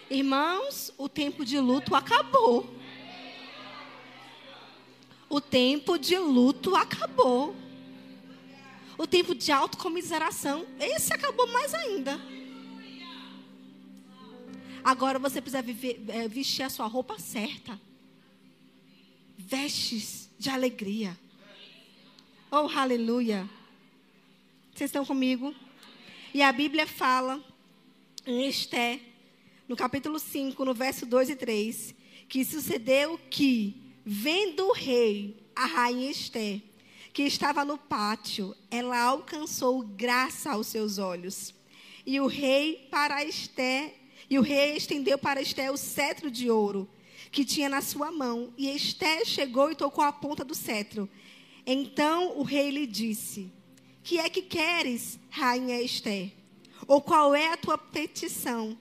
Irmãos, 0.09 0.95
o 0.97 1.11
tempo 1.11 1.45
de 1.45 1.61
luto 1.61 1.95
acabou. 1.95 2.67
O 5.29 5.43
tempo 5.43 5.99
de 5.99 6.17
luto 6.17 6.75
acabou. 6.75 7.55
O 8.97 9.07
tempo 9.07 9.35
de 9.35 9.53
autocomiseração, 9.53 10.67
esse 10.81 11.13
acabou 11.13 11.47
mais 11.49 11.75
ainda. 11.75 12.19
Agora 14.87 15.19
você 15.19 15.41
precisa 15.41 15.61
viver, 15.61 16.01
é, 16.07 16.29
vestir 16.29 16.63
a 16.63 16.71
sua 16.71 16.87
roupa 16.87 17.19
certa. 17.19 17.77
Vestes 19.37 20.31
de 20.39 20.49
alegria. 20.49 21.19
Oh, 22.53 22.69
aleluia. 22.73 23.51
Vocês 24.73 24.89
estão 24.89 25.05
comigo? 25.05 25.53
E 26.33 26.41
a 26.41 26.53
Bíblia 26.53 26.87
fala 26.87 27.45
em 28.25 28.47
Esté, 28.47 29.01
no 29.67 29.75
capítulo 29.75 30.21
5, 30.21 30.65
no 30.65 30.73
verso 30.73 31.05
2 31.05 31.31
e 31.31 31.35
3, 31.35 31.93
que 32.29 32.45
sucedeu 32.45 33.19
que, 33.29 33.93
vendo 34.05 34.69
o 34.69 34.73
rei, 34.73 35.37
a 35.57 35.67
rainha 35.67 36.13
Esté, 36.13 36.63
que 37.13 37.25
estava 37.25 37.65
no 37.65 37.77
pátio, 37.77 38.57
ela 38.71 39.01
alcançou 39.01 39.83
graça 39.83 40.53
aos 40.53 40.69
seus 40.69 40.99
olhos. 40.99 41.53
E 42.07 42.21
o 42.21 42.29
rei 42.29 42.87
para 42.89 43.25
Esté, 43.25 44.06
e 44.29 44.39
o 44.39 44.43
rei 44.43 44.77
estendeu 44.77 45.19
para 45.19 45.41
Esté 45.41 45.71
o 45.71 45.77
cetro 45.77 46.31
de 46.31 46.51
ouro 46.51 46.89
que 47.31 47.45
tinha 47.45 47.69
na 47.69 47.83
sua 47.83 48.11
mão, 48.11 48.53
e 48.57 48.69
Esté 48.69 49.25
chegou 49.25 49.71
e 49.71 49.75
tocou 49.75 50.03
a 50.03 50.13
ponta 50.13 50.45
do 50.45 50.55
cetro. 50.55 51.09
Então 51.67 52.39
o 52.39 52.43
rei 52.43 52.71
lhe 52.71 52.87
disse: 52.87 53.53
que 54.07 54.19
é 54.19 54.31
que 54.31 54.43
queres, 54.43 55.19
rainha 55.29 55.83
Esther? 55.83 56.31
Ou 56.87 57.03
qual 57.03 57.35
é 57.35 57.53
a 57.53 57.57
tua 57.57 57.77
petição? 57.77 58.79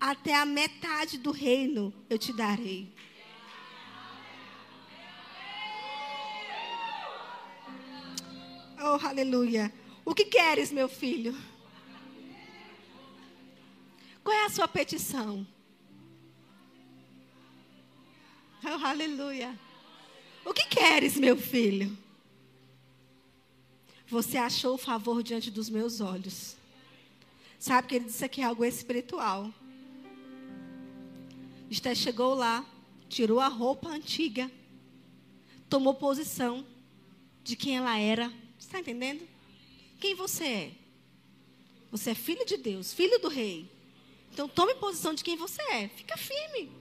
Até 0.00 0.34
a 0.34 0.46
metade 0.46 1.18
do 1.18 1.32
reino 1.32 1.92
eu 2.08 2.16
te 2.16 2.32
darei. 2.32 2.88
Oh, 8.80 9.06
aleluia. 9.06 9.74
O 10.04 10.14
que 10.14 10.24
queres, 10.24 10.70
meu 10.70 10.88
filho? 10.88 11.36
Qual 14.30 14.38
é 14.38 14.44
a 14.44 14.48
sua 14.48 14.68
petição? 14.68 15.44
Oh, 18.62 18.86
aleluia. 18.86 19.58
O 20.44 20.54
que 20.54 20.66
queres, 20.66 21.16
meu 21.16 21.36
filho? 21.36 21.98
Você 24.06 24.38
achou 24.38 24.74
o 24.74 24.78
favor 24.78 25.20
diante 25.24 25.50
dos 25.50 25.68
meus 25.68 26.00
olhos. 26.00 26.54
Sabe 27.58 27.88
que 27.88 27.96
ele 27.96 28.04
disse 28.04 28.24
aqui 28.24 28.40
algo 28.40 28.64
espiritual. 28.64 29.52
Esté 31.68 31.92
chegou 31.92 32.32
lá, 32.34 32.64
tirou 33.08 33.40
a 33.40 33.48
roupa 33.48 33.88
antiga, 33.88 34.48
tomou 35.68 35.94
posição 35.94 36.64
de 37.42 37.56
quem 37.56 37.78
ela 37.78 37.98
era. 37.98 38.32
Está 38.56 38.78
entendendo? 38.78 39.26
Quem 39.98 40.14
você 40.14 40.44
é? 40.44 40.72
Você 41.90 42.10
é 42.10 42.14
filho 42.14 42.46
de 42.46 42.56
Deus, 42.56 42.92
filho 42.92 43.18
do 43.18 43.26
rei. 43.26 43.79
Então 44.32 44.48
tome 44.48 44.74
posição 44.74 45.14
de 45.14 45.24
quem 45.24 45.36
você 45.36 45.60
é. 45.62 45.88
Fica 45.88 46.16
firme. 46.16 46.72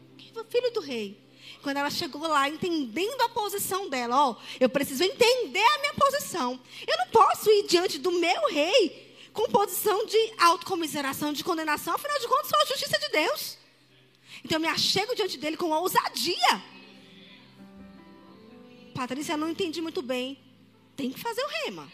Filho 0.49 0.71
do 0.71 0.79
rei. 0.79 1.29
Quando 1.61 1.77
ela 1.77 1.89
chegou 1.89 2.21
lá, 2.21 2.47
entendendo 2.47 3.21
a 3.21 3.29
posição 3.29 3.89
dela, 3.89 4.29
ó, 4.29 4.35
eu 4.59 4.69
preciso 4.69 5.03
entender 5.03 5.63
a 5.63 5.79
minha 5.79 5.93
posição. 5.93 6.59
Eu 6.87 6.97
não 6.97 7.07
posso 7.07 7.49
ir 7.49 7.67
diante 7.67 7.97
do 7.97 8.11
meu 8.11 8.47
rei 8.47 9.17
com 9.33 9.49
posição 9.49 10.05
de 10.05 10.33
autocomiseração, 10.37 11.33
de 11.33 11.43
condenação. 11.43 11.95
Afinal 11.95 12.19
de 12.19 12.27
contas, 12.27 12.47
sou 12.47 12.61
a 12.61 12.65
justiça 12.65 12.97
de 12.99 13.09
Deus. 13.09 13.57
Então 14.43 14.55
eu 14.57 14.61
me 14.61 14.67
achego 14.67 15.15
diante 15.15 15.37
dele 15.37 15.57
com 15.57 15.69
ousadia. 15.69 16.63
Patrícia, 18.93 19.35
não 19.35 19.49
entendi 19.49 19.81
muito 19.81 20.01
bem. 20.01 20.37
Tem 20.95 21.11
que 21.11 21.19
fazer 21.19 21.41
o 21.41 21.47
rema. 21.65 21.91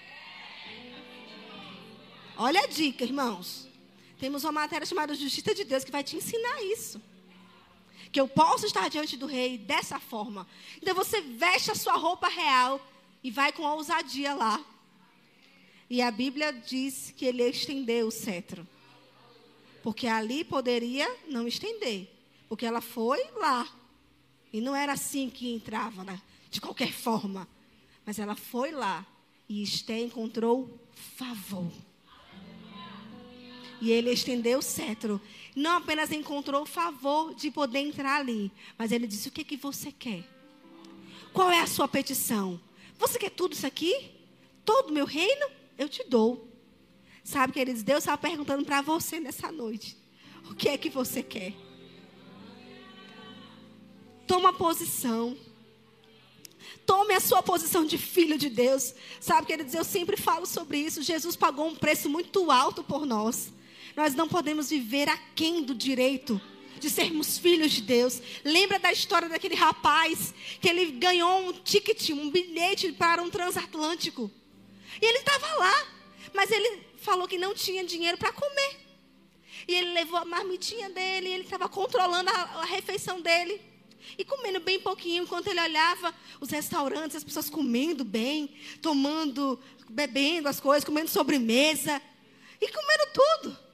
Olha 2.37 2.61
a 2.61 2.67
dica, 2.67 3.03
irmãos. 3.03 3.67
Temos 4.19 4.43
uma 4.43 4.51
matéria 4.51 4.85
chamada 4.85 5.13
Justiça 5.13 5.53
de 5.53 5.63
Deus 5.63 5.83
que 5.83 5.91
vai 5.91 6.03
te 6.03 6.15
ensinar 6.15 6.61
isso. 6.63 7.01
Que 8.11 8.19
eu 8.19 8.27
posso 8.27 8.65
estar 8.65 8.89
diante 8.89 9.17
do 9.17 9.25
rei 9.25 9.57
dessa 9.57 9.99
forma. 9.99 10.47
Então 10.81 10.95
você 10.95 11.21
veste 11.21 11.71
a 11.71 11.75
sua 11.75 11.97
roupa 11.97 12.27
real 12.27 12.79
e 13.23 13.29
vai 13.29 13.51
com 13.51 13.63
ousadia 13.63 14.33
lá. 14.33 14.63
E 15.89 16.01
a 16.01 16.09
Bíblia 16.09 16.51
diz 16.51 17.13
que 17.15 17.25
ele 17.25 17.43
estendeu 17.43 18.07
o 18.07 18.11
cetro. 18.11 18.67
Porque 19.83 20.07
ali 20.07 20.43
poderia 20.43 21.13
não 21.27 21.47
estender. 21.47 22.09
Porque 22.47 22.65
ela 22.65 22.81
foi 22.81 23.21
lá. 23.35 23.67
E 24.51 24.61
não 24.61 24.75
era 24.75 24.93
assim 24.93 25.29
que 25.29 25.53
entrava, 25.53 26.03
né? 26.03 26.21
de 26.55 26.61
qualquer 26.61 26.93
forma. 26.93 27.47
Mas 28.05 28.17
ela 28.17 28.35
foi 28.35 28.71
lá 28.71 29.05
e 29.47 29.61
Esté 29.61 29.99
encontrou 29.99 30.79
favor. 31.17 31.71
E 33.81 33.91
ele 33.91 34.11
estendeu 34.11 34.59
o 34.59 34.61
cetro. 34.61 35.21
Não 35.55 35.77
apenas 35.77 36.11
encontrou 36.11 36.63
o 36.63 36.65
favor 36.65 37.33
de 37.33 37.49
poder 37.49 37.79
entrar 37.79 38.19
ali, 38.19 38.51
mas 38.77 38.91
ele 38.91 39.07
disse: 39.07 39.29
O 39.29 39.31
que, 39.31 39.43
que 39.43 39.57
você 39.57 39.91
quer? 39.91 40.23
Qual 41.33 41.51
é 41.51 41.61
a 41.61 41.67
sua 41.67 41.87
petição? 41.87 42.59
Você 42.97 43.19
quer 43.19 43.29
tudo 43.29 43.53
isso 43.53 43.67
aqui? 43.67 44.11
Todo 44.63 44.89
o 44.89 44.93
meu 44.93 45.05
reino? 45.05 45.47
Eu 45.77 45.89
te 45.89 46.03
dou. 46.03 46.47
Sabe, 47.23 47.53
queridos, 47.53 47.83
Deus 47.83 47.99
estava 47.99 48.17
perguntando 48.17 48.63
para 48.63 48.81
você 48.81 49.19
nessa 49.19 49.51
noite: 49.51 49.97
O 50.49 50.55
que 50.55 50.69
é 50.69 50.77
que 50.77 50.89
você 50.89 51.23
quer? 51.23 51.53
Toma 54.27 54.53
posição. 54.53 55.37
Tome 56.85 57.13
a 57.13 57.19
sua 57.19 57.41
posição 57.41 57.85
de 57.85 57.97
filho 57.97 58.37
de 58.37 58.49
Deus. 58.49 58.93
Sabe, 59.19 59.47
queridos, 59.47 59.73
eu 59.73 59.83
sempre 59.83 60.17
falo 60.17 60.45
sobre 60.45 60.77
isso. 60.77 61.01
Jesus 61.01 61.35
pagou 61.35 61.67
um 61.67 61.75
preço 61.75 62.09
muito 62.09 62.51
alto 62.51 62.83
por 62.83 63.05
nós. 63.05 63.51
Nós 63.95 64.13
não 64.13 64.27
podemos 64.27 64.69
viver 64.69 65.07
aquém 65.07 65.63
do 65.63 65.73
direito 65.73 66.39
de 66.79 66.89
sermos 66.89 67.37
filhos 67.37 67.71
de 67.71 67.81
Deus. 67.81 68.21
Lembra 68.43 68.77
da 68.77 68.91
história 68.91 69.29
daquele 69.29 69.55
rapaz 69.55 70.33
que 70.59 70.67
ele 70.67 70.91
ganhou 70.91 71.47
um 71.49 71.53
ticket, 71.53 72.09
um 72.09 72.29
bilhete 72.29 72.91
para 72.91 73.23
um 73.23 73.29
transatlântico. 73.29 74.29
E 75.01 75.05
ele 75.05 75.19
estava 75.19 75.55
lá, 75.55 75.87
mas 76.33 76.51
ele 76.51 76.81
falou 76.97 77.27
que 77.27 77.37
não 77.37 77.53
tinha 77.53 77.83
dinheiro 77.83 78.17
para 78.17 78.31
comer. 78.31 78.85
E 79.67 79.73
ele 79.73 79.93
levou 79.93 80.19
a 80.19 80.25
marmitinha 80.25 80.89
dele, 80.89 81.29
ele 81.29 81.43
estava 81.43 81.67
controlando 81.67 82.29
a, 82.29 82.61
a 82.61 82.65
refeição 82.65 83.21
dele. 83.21 83.61
E 84.17 84.23
comendo 84.23 84.59
bem 84.59 84.79
pouquinho, 84.79 85.23
enquanto 85.23 85.47
ele 85.47 85.59
olhava 85.59 86.13
os 86.39 86.49
restaurantes, 86.49 87.15
as 87.15 87.23
pessoas 87.23 87.49
comendo 87.49 88.03
bem, 88.03 88.53
tomando, 88.81 89.59
bebendo 89.89 90.47
as 90.47 90.59
coisas, 90.59 90.83
comendo 90.83 91.09
sobremesa 91.09 91.99
e 92.61 92.67
comendo 92.67 93.03
tudo. 93.13 93.64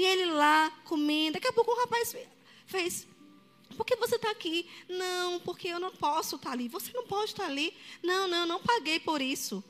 E 0.00 0.02
ele 0.02 0.24
lá 0.24 0.70
comendo. 0.86 1.34
Daqui 1.34 1.48
a 1.48 1.52
pouco 1.52 1.72
um 1.72 1.76
rapaz 1.76 2.16
fez: 2.64 3.06
Por 3.76 3.84
que 3.84 3.94
você 3.96 4.16
está 4.16 4.30
aqui? 4.30 4.66
Não, 4.88 5.38
porque 5.40 5.68
eu 5.68 5.78
não 5.78 5.90
posso 5.90 6.36
estar 6.36 6.48
tá 6.48 6.52
ali. 6.54 6.68
Você 6.68 6.90
não 6.94 7.06
pode 7.06 7.32
estar 7.32 7.44
tá 7.44 7.50
ali? 7.50 7.74
Não, 8.02 8.26
não, 8.26 8.46
não 8.46 8.62
paguei 8.62 8.98
por 8.98 9.20
isso. 9.20 9.62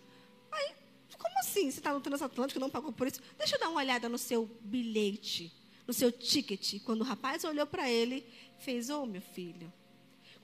Aí, 0.52 0.70
como 1.18 1.36
assim? 1.40 1.68
Você 1.68 1.80
está 1.80 1.92
no 1.92 2.00
transatlântico 2.00 2.60
e 2.60 2.60
não 2.60 2.70
pagou 2.70 2.92
por 2.92 3.08
isso? 3.08 3.20
Deixa 3.36 3.56
eu 3.56 3.60
dar 3.60 3.70
uma 3.70 3.80
olhada 3.80 4.08
no 4.08 4.16
seu 4.16 4.48
bilhete, 4.60 5.52
no 5.84 5.92
seu 5.92 6.12
ticket. 6.12 6.80
Quando 6.84 7.00
o 7.00 7.04
rapaz 7.04 7.42
olhou 7.42 7.66
para 7.66 7.90
ele, 7.90 8.24
fez: 8.60 8.88
Ô 8.88 9.02
oh, 9.02 9.06
meu 9.06 9.22
filho, 9.22 9.72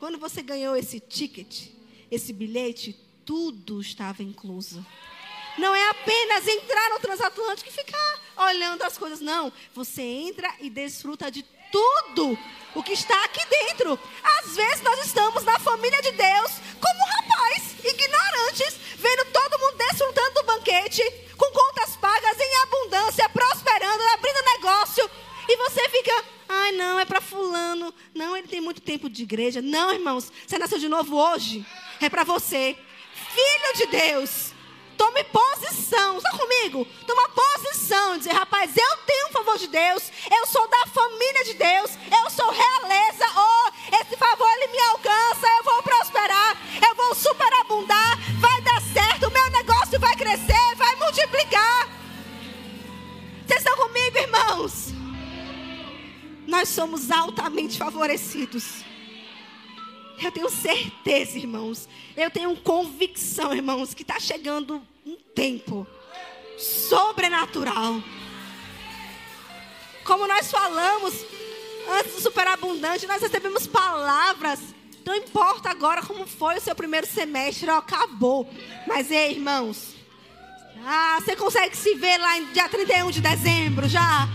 quando 0.00 0.18
você 0.18 0.42
ganhou 0.42 0.74
esse 0.74 0.98
ticket, 0.98 1.68
esse 2.10 2.32
bilhete, 2.32 2.92
tudo 3.24 3.80
estava 3.80 4.20
incluso. 4.24 4.84
Não 5.58 5.74
é 5.74 5.88
apenas 5.88 6.46
entrar 6.46 6.90
no 6.90 7.00
transatlântico 7.00 7.68
e 7.68 7.72
ficar 7.72 8.20
olhando 8.36 8.82
as 8.82 8.98
coisas. 8.98 9.20
Não. 9.20 9.52
Você 9.74 10.02
entra 10.02 10.52
e 10.60 10.68
desfruta 10.68 11.30
de 11.30 11.42
tudo 11.72 12.38
o 12.74 12.82
que 12.82 12.92
está 12.92 13.24
aqui 13.24 13.44
dentro. 13.46 13.98
Às 14.38 14.54
vezes 14.54 14.82
nós 14.82 15.06
estamos 15.06 15.44
na 15.44 15.58
família 15.58 16.00
de 16.02 16.12
Deus 16.12 16.52
como 16.80 17.06
rapaz, 17.06 17.74
ignorantes, 17.82 18.76
vendo 18.96 19.24
todo 19.32 19.58
mundo 19.58 19.76
desfrutando 19.78 20.34
do 20.34 20.42
banquete, 20.44 21.02
com 21.36 21.50
contas 21.52 21.96
pagas 21.96 22.38
em 22.38 22.62
abundância, 22.62 23.28
prosperando, 23.30 24.02
abrindo 24.14 24.44
negócio. 24.56 25.10
E 25.48 25.56
você 25.56 25.88
fica, 25.88 26.24
ai 26.48 26.72
não, 26.72 26.98
é 26.98 27.04
para 27.04 27.20
fulano. 27.20 27.94
Não, 28.14 28.36
ele 28.36 28.48
tem 28.48 28.60
muito 28.60 28.80
tempo 28.80 29.08
de 29.08 29.22
igreja. 29.22 29.62
Não, 29.62 29.92
irmãos, 29.92 30.30
você 30.46 30.58
nasceu 30.58 30.78
de 30.78 30.88
novo 30.88 31.16
hoje. 31.16 31.64
É 32.00 32.10
para 32.10 32.24
você. 32.24 32.76
Filho 33.32 33.76
de 33.76 33.86
Deus. 33.86 34.55
Tome 34.96 35.24
posição, 35.24 36.16
está 36.16 36.30
comigo? 36.30 36.86
Toma 37.06 37.28
posição, 37.28 38.18
dizer, 38.18 38.32
rapaz, 38.32 38.76
eu 38.76 38.96
tenho 39.06 39.28
um 39.28 39.32
favor 39.32 39.58
de 39.58 39.68
Deus, 39.68 40.10
eu 40.30 40.46
sou 40.46 40.66
da 40.68 40.86
família 40.86 41.44
de 41.44 41.54
Deus, 41.54 41.90
eu 42.10 42.30
sou 42.30 42.50
realeza, 42.50 43.26
oh, 43.36 43.96
esse 43.96 44.16
favor 44.16 44.48
ele 44.48 44.68
me 44.68 44.78
alcança, 44.80 45.46
eu 45.58 45.64
vou 45.64 45.82
prosperar, 45.82 46.56
eu 46.88 46.94
vou 46.94 47.14
superabundar, 47.14 48.18
vai 48.40 48.60
dar 48.62 48.80
certo, 48.80 49.28
o 49.28 49.30
meu 49.30 49.50
negócio 49.50 49.98
vai 50.00 50.16
crescer, 50.16 50.74
vai 50.76 50.96
multiplicar. 50.96 51.88
Vocês 53.46 53.60
estão 53.60 53.76
comigo, 53.76 54.18
irmãos? 54.18 54.92
Nós 56.46 56.68
somos 56.68 57.10
altamente 57.10 57.78
favorecidos. 57.78 58.84
Eu 60.22 60.32
tenho 60.32 60.48
certeza, 60.50 61.38
irmãos. 61.38 61.88
Eu 62.16 62.30
tenho 62.30 62.56
convicção, 62.56 63.54
irmãos, 63.54 63.94
que 63.94 64.02
está 64.02 64.18
chegando 64.18 64.82
um 65.04 65.16
tempo 65.34 65.86
sobrenatural. 66.58 68.02
Como 70.04 70.26
nós 70.26 70.50
falamos 70.50 71.14
antes 71.88 72.14
do 72.14 72.20
superabundante, 72.20 73.06
nós 73.06 73.20
recebemos 73.20 73.66
palavras. 73.66 74.60
Não 75.04 75.14
importa 75.14 75.70
agora 75.70 76.02
como 76.02 76.26
foi 76.26 76.56
o 76.56 76.60
seu 76.60 76.74
primeiro 76.74 77.06
semestre, 77.06 77.70
ó, 77.70 77.78
acabou. 77.78 78.48
Mas, 78.86 79.10
ei, 79.10 79.32
irmãos. 79.32 79.94
Ah, 80.84 81.18
você 81.20 81.34
consegue 81.36 81.76
se 81.76 81.94
ver 81.94 82.18
lá 82.18 82.38
em 82.38 82.52
dia 82.52 82.68
31 82.68 83.10
de 83.10 83.20
dezembro 83.20 83.88
já? 83.88 84.28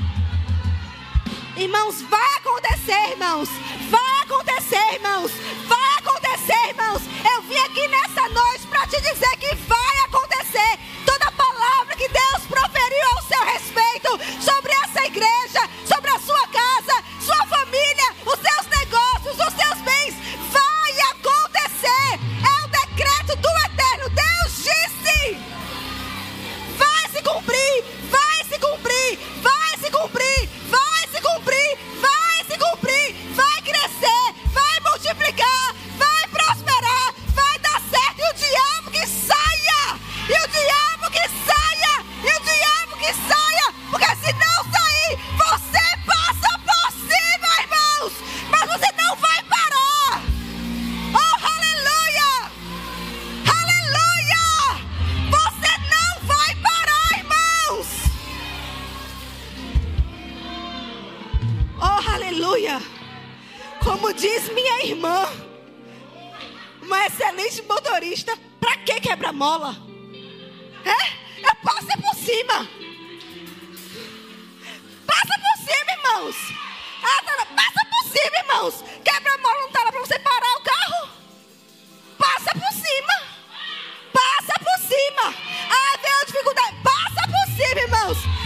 Irmãos, 1.58 2.02
vai 2.04 2.36
acontecer, 2.38 3.12
irmãos. 3.12 3.50
Vai 3.90 4.24
acontecer, 4.24 4.94
irmãos. 4.94 5.32
Vai 5.68 5.98
acontecer, 6.00 6.70
irmãos. 6.70 7.02
Eu 7.36 7.42
vim 7.44 7.58
aqui 7.58 7.88
nessa 7.88 8.30
noite 8.30 8.68
para 8.68 8.88
te 8.88 9.02
dizer 9.02 9.38
que 9.38 9.54
vai 9.68 10.00
acontecer. 10.06 10.80
Toda 11.06 11.32
palavra 11.32 11.96
que 11.96 12.08
Deus 12.08 12.44
proferiu 12.48 13.08
ao 13.16 13.24
seu 13.24 13.44
respeito 13.46 14.42
sobre 14.42 14.72
essa 14.84 15.06
igreja, 15.06 15.70
sobre 15.86 16.10
a 16.10 16.20
sua 16.20 16.48
casa, 16.48 17.04
sua 17.20 17.46
família, 17.46 18.16
os 18.26 18.40
seus 18.40 18.68
negócios, 18.80 19.36
os 19.36 19.54
seus 19.54 19.82
bens, 19.82 20.16
vai 20.52 21.00
acontecer. 21.12 22.20
É 22.48 22.66
o 22.66 22.68
decreto 22.70 23.36
do 23.36 23.50
eterno. 23.66 24.10
Deus 24.10 24.56
disse: 24.56 25.38
vai 26.78 27.10
se 27.10 27.22
cumprir, 27.22 27.84
vai 28.10 28.44
se 28.46 28.58
cumprir, 28.58 29.20
vai 29.42 29.78
se 29.78 29.92
cumprir, 29.92 30.50
cumprir, 31.36 31.78
vai 32.02 32.44
se 32.46 32.58
cumprir, 32.58 33.16
vai 33.34 33.62
crescer, 33.62 34.36
vai 34.54 34.80
multiplicar, 34.82 35.76
vai 35.98 36.28
prosperar, 36.28 37.14
vai 37.34 37.60
dar 37.60 37.82
certo. 37.90 38.20
E 38.20 38.30
o 38.30 38.34
diabo 38.34 38.92
que 38.92 39.08
saia, 39.08 40.00
e 40.28 40.34
o 40.34 40.48
diabo 40.48 40.91
Aleluia. 62.22 62.80
Como 63.84 64.14
diz 64.14 64.48
minha 64.50 64.86
irmã, 64.86 65.28
uma 66.80 67.08
excelente 67.08 67.64
motorista, 67.64 68.38
para 68.60 68.78
que 68.78 69.00
quebra-mola? 69.00 69.76
É? 70.86 71.48
Eu 71.48 71.56
passo 71.64 71.88
por 71.88 72.16
cima. 72.16 72.70
Passa 75.08 75.34
por 75.34 75.66
cima, 75.66 75.92
irmãos. 75.98 76.36
Ah, 77.02 77.24
tá 77.24 77.46
Passa 77.56 77.86
por 77.90 78.04
cima, 78.12 78.38
irmãos. 78.38 78.84
Quebra-mola 79.04 79.60
não 79.62 79.68
está 79.68 79.84
lá 79.84 79.92
para 79.92 80.02
você 80.02 80.20
parar 80.20 80.58
o 80.58 80.62
carro. 80.62 81.10
Passa 82.20 82.52
por 82.54 82.72
cima. 82.72 83.14
Passa 84.14 84.54
por 84.60 84.88
cima. 84.88 85.34
Ah, 85.72 85.98
deu 85.98 86.26
dificuldade. 86.28 86.78
Passa 86.84 87.28
por 87.28 87.56
cima, 87.56 87.82
irmãos. 87.82 88.41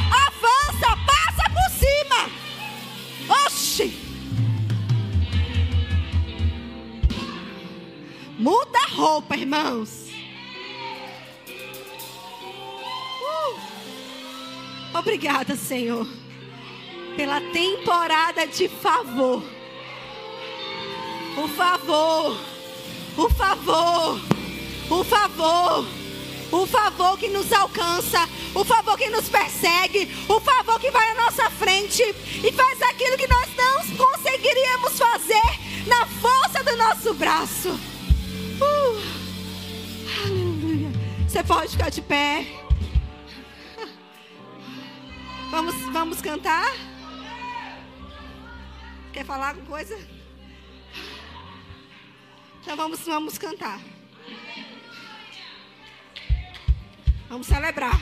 Muda 8.46 8.78
a 8.78 8.94
roupa, 8.94 9.36
irmãos. 9.36 10.06
Uh. 13.20 13.60
Obrigada, 15.00 15.56
Senhor, 15.56 16.08
pela 17.18 17.42
temporada 17.42 18.46
de 18.46 18.70
favor. 18.70 19.44
O 21.44 21.48
favor, 21.48 22.38
o 23.18 23.30
favor, 23.32 24.22
o 24.92 25.04
favor, 25.04 25.88
o 26.52 26.68
favor 26.68 27.18
que 27.18 27.30
nos 27.30 27.52
alcança, 27.52 28.30
o 28.54 28.64
favor 28.64 28.96
que 28.96 29.10
nos 29.10 29.28
persegue, 29.28 30.08
o 30.30 30.40
favor 30.40 30.80
que 30.80 30.92
vai 30.92 31.10
à 31.14 31.16
nossa 31.16 31.50
frente 31.50 32.04
e 32.04 32.52
faz 32.52 32.80
aquilo 32.84 33.18
que 33.18 33.28
nós 33.28 33.50
não 33.56 33.98
conseguiríamos 33.98 35.00
fazer 35.00 35.88
na 35.88 36.06
força 36.06 36.64
do 36.64 36.76
nosso 36.78 37.12
braço. 37.16 37.95
Uh. 38.62 39.02
Aleluia. 40.26 40.92
Você 41.28 41.44
pode 41.44 41.72
ficar 41.72 41.90
de 41.90 42.02
pé. 42.02 42.46
Vamos, 45.52 45.76
vamos 45.92 46.22
cantar? 46.22 46.74
Quer 49.14 49.26
falar 49.26 49.50
alguma 49.50 49.68
coisa? 49.68 49.98
Então 52.62 52.76
vamos, 52.76 53.00
vamos 53.06 53.38
cantar. 53.38 53.80
Vamos 57.30 57.48
celebrar. 57.48 58.00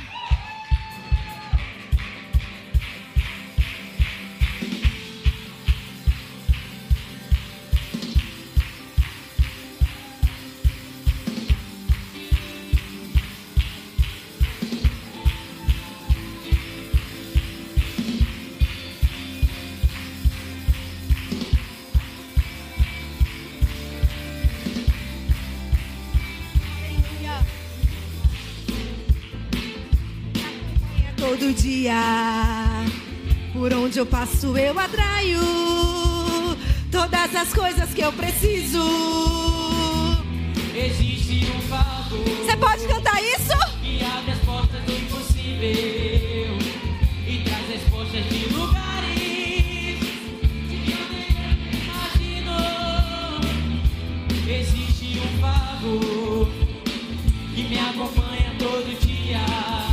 do 31.44 31.54
dia. 31.54 32.86
Por 33.52 33.74
onde 33.74 34.00
eu 34.00 34.06
passo, 34.06 34.58
eu 34.58 34.80
atraio 34.80 35.42
todas 36.90 37.36
as 37.36 37.54
coisas 37.54 37.94
que 37.94 38.00
eu 38.02 38.14
preciso. 38.14 38.82
Existe 40.74 41.52
um 41.52 41.62
favor. 41.64 42.24
Você 42.24 42.56
pode 42.56 42.88
cantar 42.88 43.22
isso? 43.22 43.58
Que 43.82 44.06
abre 44.06 44.32
as 44.32 44.40
portas 44.40 44.82
do 44.84 44.94
impossível 44.94 46.58
e 47.28 47.44
traz 47.44 47.68
respostas 47.68 48.24
de 48.30 48.54
lugares 48.54 50.00
que 50.70 50.92
eu 50.94 51.04
nem 51.12 51.28
imagino. 51.84 52.58
Existe 54.48 55.20
um 55.20 55.42
favor 55.42 56.48
que 57.54 57.64
me 57.64 57.80
acompanha 57.80 58.56
todo 58.58 58.98
dia. 59.02 59.93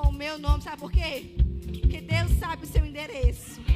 com 0.00 0.08
o 0.08 0.12
meu 0.12 0.38
nome, 0.38 0.62
sabe 0.62 0.78
por 0.78 0.90
quê? 0.90 1.26
Porque 1.80 2.00
Deus 2.00 2.30
sabe 2.38 2.64
o 2.64 2.66
seu 2.66 2.84
endereço. 2.84 3.69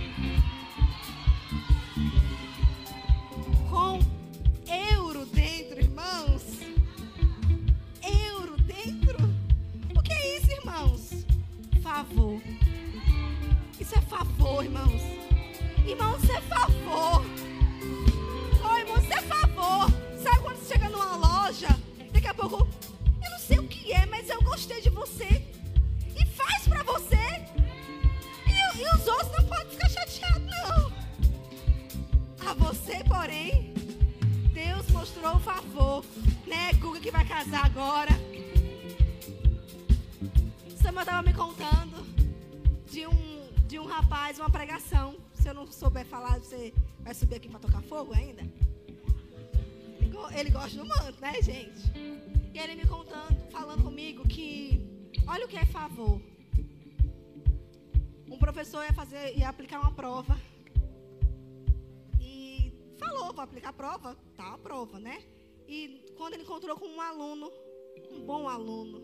Bom 68.34 68.48
aluno, 68.48 69.00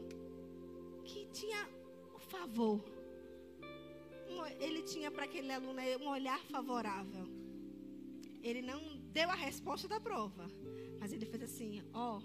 que 1.05 1.21
tinha 1.27 1.63
o 2.17 2.19
favor. 2.19 2.83
Ele 4.59 4.83
tinha 4.83 5.09
para 5.09 5.25
aquele 5.25 5.53
aluno 5.53 5.81
um 6.03 6.09
olhar 6.09 6.41
favorável. 6.55 7.27
Ele 8.43 8.61
não 8.61 8.81
deu 9.19 9.29
a 9.31 9.35
resposta 9.35 9.87
da 9.87 10.01
prova, 10.01 10.51
mas 10.99 11.13
ele 11.13 11.27
fez 11.27 11.45
assim: 11.45 11.81
ó, 11.93 12.21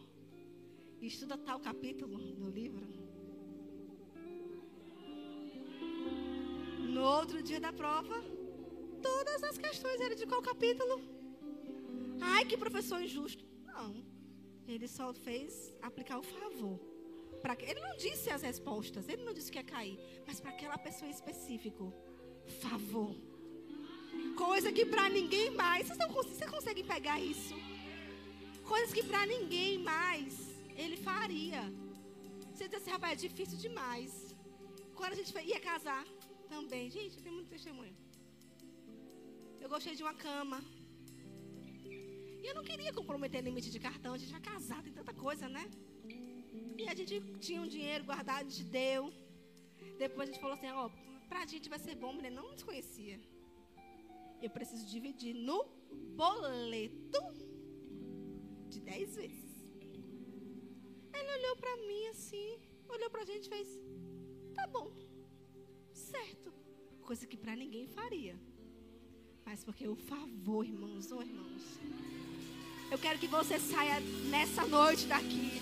estuda 1.00 1.38
tal 1.38 1.60
capítulo 1.60 2.18
do 2.42 2.50
livro. 2.50 2.88
No 6.96 7.04
outro 7.04 7.44
dia 7.44 7.60
da 7.60 7.72
prova, 7.72 8.18
todas 9.10 9.44
as 9.44 9.60
questões 9.60 10.02
eram 10.02 10.16
de 10.16 10.26
qual 10.26 10.42
capítulo? 10.42 11.00
Ai, 12.34 12.46
que 12.46 12.58
professor 12.58 13.00
injusto. 13.00 13.46
Não. 13.64 14.04
Ele 14.68 14.88
só 14.88 15.14
fez 15.14 15.72
aplicar 15.84 16.18
o 16.18 16.24
favor. 16.24 16.95
Pra, 17.46 17.56
ele 17.72 17.80
não 17.80 17.96
disse 17.96 18.28
as 18.32 18.42
respostas, 18.42 19.08
ele 19.08 19.24
não 19.24 19.32
disse 19.32 19.52
que 19.52 19.60
ia 19.60 19.64
cair, 19.64 20.00
mas 20.26 20.40
para 20.40 20.50
aquela 20.50 20.80
pessoa 20.86 21.08
em 21.08 21.14
específico, 21.14 21.94
favor. 22.64 23.16
Coisa 24.36 24.72
que 24.78 24.84
para 24.94 25.08
ninguém 25.18 25.52
mais, 25.52 25.86
vocês, 25.86 26.00
não, 26.00 26.10
vocês 26.10 26.50
conseguem 26.50 26.84
pegar 26.84 27.20
isso? 27.34 27.54
Coisas 28.72 28.92
que 28.92 29.04
para 29.04 29.28
ninguém 29.28 29.78
mais 29.78 30.34
ele 30.76 30.98
faria. 30.98 31.62
Você 32.52 32.68
diz 32.68 32.82
assim, 32.82 32.90
rapaz, 32.90 33.14
é 33.14 33.28
difícil 33.28 33.60
demais. 33.60 34.36
Quando 34.96 35.14
a 35.14 35.16
gente 35.16 35.32
ia 35.52 35.60
casar 35.60 36.04
também, 36.50 36.90
gente, 36.90 37.22
tem 37.22 37.32
muito 37.32 37.50
testemunho. 37.56 37.96
Eu 39.62 39.70
gostei 39.70 39.94
de 39.96 40.02
uma 40.02 40.16
cama. 40.16 40.64
E 42.42 42.48
eu 42.50 42.56
não 42.56 42.64
queria 42.64 42.92
comprometer 42.92 43.44
limite 43.44 43.70
de 43.70 43.80
cartão, 43.80 44.14
a 44.16 44.18
gente 44.18 44.32
já 44.32 44.40
casado, 44.40 44.86
tem 44.86 44.94
tanta 44.94 45.14
coisa, 45.14 45.48
né? 45.48 45.70
E 46.78 46.88
a 46.88 46.96
gente 46.96 47.22
tinha 47.40 47.62
um 47.62 47.68
dinheiro 47.68 48.04
guardado, 48.04 48.46
a 48.46 48.50
gente 48.50 48.64
deu. 48.64 49.14
Depois 49.98 50.30
a 50.30 50.32
gente 50.32 50.42
falou 50.42 50.56
assim, 50.58 50.70
ó, 50.72 50.90
pra 51.30 51.46
gente 51.46 51.70
vai 51.70 51.80
ser 51.80 51.96
bom, 51.96 52.14
mulher 52.14 52.32
não 52.32 52.52
nos 52.52 52.64
conhecia. 52.64 53.20
Eu 54.42 54.50
preciso 54.50 54.86
dividir 54.86 55.34
no 55.34 55.66
boleto 56.16 57.22
de 58.70 58.80
10 58.80 59.16
vezes. 59.16 59.46
Ele 61.14 61.32
olhou 61.38 61.56
pra 61.56 61.78
mim 61.78 62.08
assim, 62.08 62.60
olhou 62.90 63.10
pra 63.10 63.24
gente 63.24 63.46
e 63.46 63.50
fez, 63.50 63.68
tá 64.54 64.68
bom, 64.68 64.92
certo. 65.94 66.54
Coisa 67.02 67.26
que 67.26 67.38
pra 67.38 67.56
ninguém 67.56 67.88
faria. 67.88 68.36
Mas 69.46 69.64
porque 69.64 69.88
o 69.88 69.96
favor, 69.96 70.66
irmãos, 70.66 71.12
ou 71.12 71.22
irmãos. 71.22 71.64
Eu 72.92 72.98
quero 72.98 73.20
que 73.20 73.28
você 73.28 73.60
saia 73.60 74.00
nessa 74.30 74.66
noite 74.66 75.06
daqui. 75.06 75.62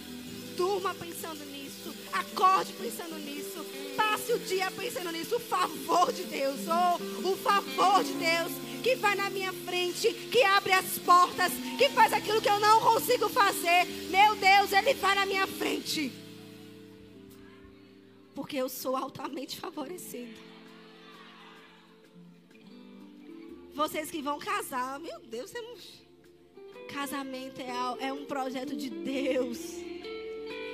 Durma 0.56 0.94
pensando 0.94 1.44
nisso. 1.46 1.94
Acorde 2.12 2.74
pensando 2.74 3.18
nisso. 3.18 3.66
Passe 3.96 4.34
o 4.34 4.40
dia 4.40 4.72
pensando 4.72 5.12
nisso. 5.12 5.36
O 5.36 5.40
favor 5.40 6.12
de 6.12 6.24
Deus. 6.24 6.60
Oh, 6.68 7.30
o 7.30 7.38
favor 7.38 8.04
de 8.04 8.14
Deus 8.14 8.52
que 8.84 8.96
vai 8.96 9.16
na 9.16 9.30
minha 9.30 9.54
frente, 9.54 10.14
que 10.14 10.44
abre 10.44 10.74
as 10.74 11.00
portas, 11.00 11.54
que 11.78 11.90
faz 11.92 12.12
aquilo 12.12 12.42
que 12.42 12.50
eu 12.50 12.60
não 12.60 12.82
consigo 12.82 13.30
fazer. 13.30 13.86
Meu 14.12 14.36
Deus, 14.36 14.74
Ele 14.74 14.94
vai 14.96 15.16
na 15.16 15.26
minha 15.26 15.48
frente. 15.48 16.12
Porque 18.36 18.58
eu 18.58 18.68
sou 18.68 18.98
altamente 18.98 19.58
favorecido. 19.58 20.34
Vocês 23.74 24.12
que 24.12 24.22
vão 24.22 24.38
casar, 24.38 25.00
meu 25.00 25.20
Deus, 25.22 25.52
não... 25.54 25.78
casamento 26.88 27.62
é, 27.62 28.08
é 28.08 28.14
um 28.14 28.26
projeto 28.26 28.76
de 28.76 28.90
Deus. 28.90 29.93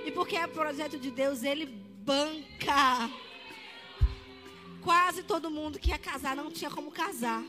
E 0.05 0.11
porque 0.11 0.35
é 0.35 0.47
projeto 0.47 0.97
de 0.97 1.11
Deus, 1.11 1.43
Ele 1.43 1.65
banca. 1.65 3.09
Quase 4.81 5.23
todo 5.23 5.51
mundo 5.51 5.77
que 5.77 5.89
ia 5.89 5.97
casar 5.97 6.35
não 6.35 6.51
tinha 6.51 6.69
como 6.69 6.91
casar. 6.91 7.43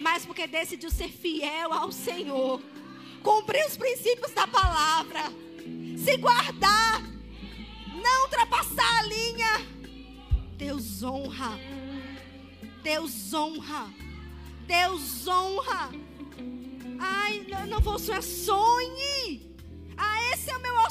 Mas 0.00 0.26
porque 0.26 0.46
decidiu 0.46 0.90
ser 0.90 1.08
fiel 1.08 1.72
ao 1.72 1.90
Senhor, 1.92 2.60
cumprir 3.22 3.64
os 3.66 3.76
princípios 3.76 4.32
da 4.32 4.46
palavra, 4.46 5.24
se 5.96 6.16
guardar, 6.16 7.02
não 8.02 8.24
ultrapassar 8.24 8.98
a 8.98 9.02
linha. 9.02 9.76
Deus 10.56 11.02
honra. 11.02 11.58
Deus 12.82 13.32
honra. 13.34 13.92
Deus 14.66 15.26
honra. 15.26 15.90
Ai, 16.98 17.46
não, 17.68 17.80
vou 17.80 17.98
sonhar. 17.98 18.22
Sonhe. 18.22 19.25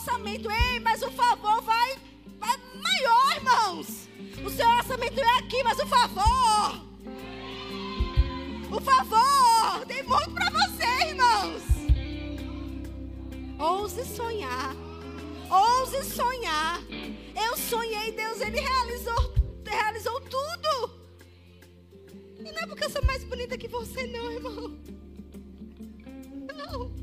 Orçamento. 0.06 0.50
Ei, 0.52 0.80
mas 0.80 1.02
o 1.02 1.10
favor 1.12 1.62
vai, 1.64 1.98
vai 2.40 2.58
maior, 2.82 3.36
irmãos. 3.36 4.08
O 4.46 4.50
seu 4.50 4.68
orçamento 4.70 5.20
é 5.20 5.40
aqui, 5.40 5.64
mas 5.64 5.80
o 5.80 5.88
favor. 5.88 6.86
O 8.72 8.82
favor. 8.82 9.86
Tem 9.88 10.04
muito 10.04 10.32
para 10.32 10.50
você, 10.52 11.08
irmãos. 11.10 11.64
Ouse 13.58 14.06
sonhar. 14.06 14.76
Ouse 15.50 16.04
sonhar. 16.04 16.82
Eu 17.36 17.58
sonhei, 17.58 18.12
Deus, 18.12 18.42
Ele 18.42 18.60
realizou, 18.60 19.34
realizou 19.66 20.22
tudo. 20.22 21.06
E 22.40 22.52
não 22.52 22.62
é 22.62 22.68
porque 22.68 22.86
eu 22.86 22.90
sou 22.92 23.04
mais 23.06 23.24
bonita 23.24 23.58
que 23.58 23.68
você, 23.68 24.06
não, 24.08 24.32
irmão. 24.32 24.78
Não. 26.56 26.94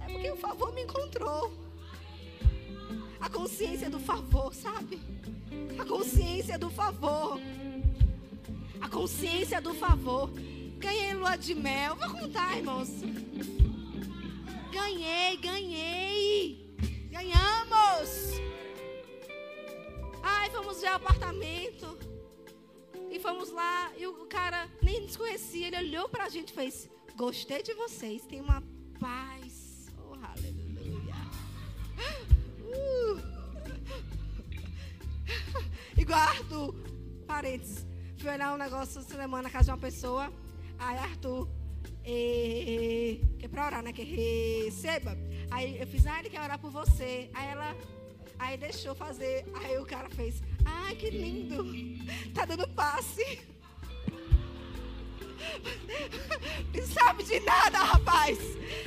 É 0.00 0.12
porque 0.12 0.30
o 0.30 0.36
favor 0.36 0.72
me 0.72 0.82
encontrou. 0.82 1.67
A 3.20 3.28
consciência 3.28 3.90
do 3.90 3.98
favor, 3.98 4.54
sabe? 4.54 5.00
A 5.78 5.84
consciência 5.84 6.58
do 6.58 6.70
favor. 6.70 7.40
A 8.80 8.88
consciência 8.88 9.60
do 9.60 9.74
favor. 9.74 10.30
Ganhei 10.78 11.14
lua 11.14 11.36
de 11.36 11.54
mel. 11.54 11.96
Vou 11.96 12.10
contar, 12.10 12.56
irmãos. 12.56 12.88
Ganhei, 14.72 15.36
ganhei. 15.38 16.76
Ganhamos. 17.10 18.40
Ai, 20.22 20.50
fomos 20.50 20.80
ver 20.80 20.90
o 20.90 20.94
apartamento. 20.94 21.98
E 23.10 23.18
fomos 23.18 23.50
lá. 23.50 23.92
E 23.96 24.06
o 24.06 24.26
cara 24.26 24.68
nem 24.82 25.00
nos 25.00 25.16
conhecia. 25.16 25.66
Ele 25.66 25.78
olhou 25.78 26.08
pra 26.08 26.28
gente 26.28 26.50
e 26.50 26.54
fez: 26.54 26.88
Gostei 27.16 27.62
de 27.62 27.74
vocês. 27.74 28.22
Tem 28.26 28.40
uma 28.40 28.62
paz. 29.00 29.47
E 35.96 36.12
Arthur. 36.12 36.74
Parênteses. 37.26 37.86
Fui 38.16 38.30
olhar 38.30 38.54
um 38.54 38.56
negócio 38.56 39.00
essa 39.00 39.16
semana 39.16 39.44
na 39.44 39.50
casa 39.50 39.66
de 39.66 39.70
uma 39.72 39.78
pessoa. 39.78 40.32
Aí 40.78 40.98
Arthur. 40.98 41.48
E, 42.04 43.20
que 43.38 43.44
é 43.44 43.48
pra 43.48 43.66
orar, 43.66 43.82
né? 43.82 43.92
Que 43.92 44.02
receba. 44.02 45.16
Aí 45.50 45.78
eu 45.78 45.86
fiz, 45.86 46.06
ah, 46.06 46.18
ele 46.20 46.30
quer 46.30 46.40
orar 46.40 46.58
por 46.58 46.70
você. 46.70 47.30
Aí 47.34 47.48
ela. 47.48 47.76
Aí 48.38 48.56
deixou 48.56 48.94
fazer. 48.94 49.44
Aí 49.54 49.78
o 49.78 49.84
cara 49.84 50.08
fez. 50.08 50.42
Ai, 50.64 50.94
que 50.96 51.10
lindo. 51.10 51.64
Tá 52.34 52.44
dando 52.44 52.68
passe. 52.68 53.40
Sabe 56.94 57.22
de 57.24 57.40
nada, 57.40 57.78
rapaz. 57.78 58.38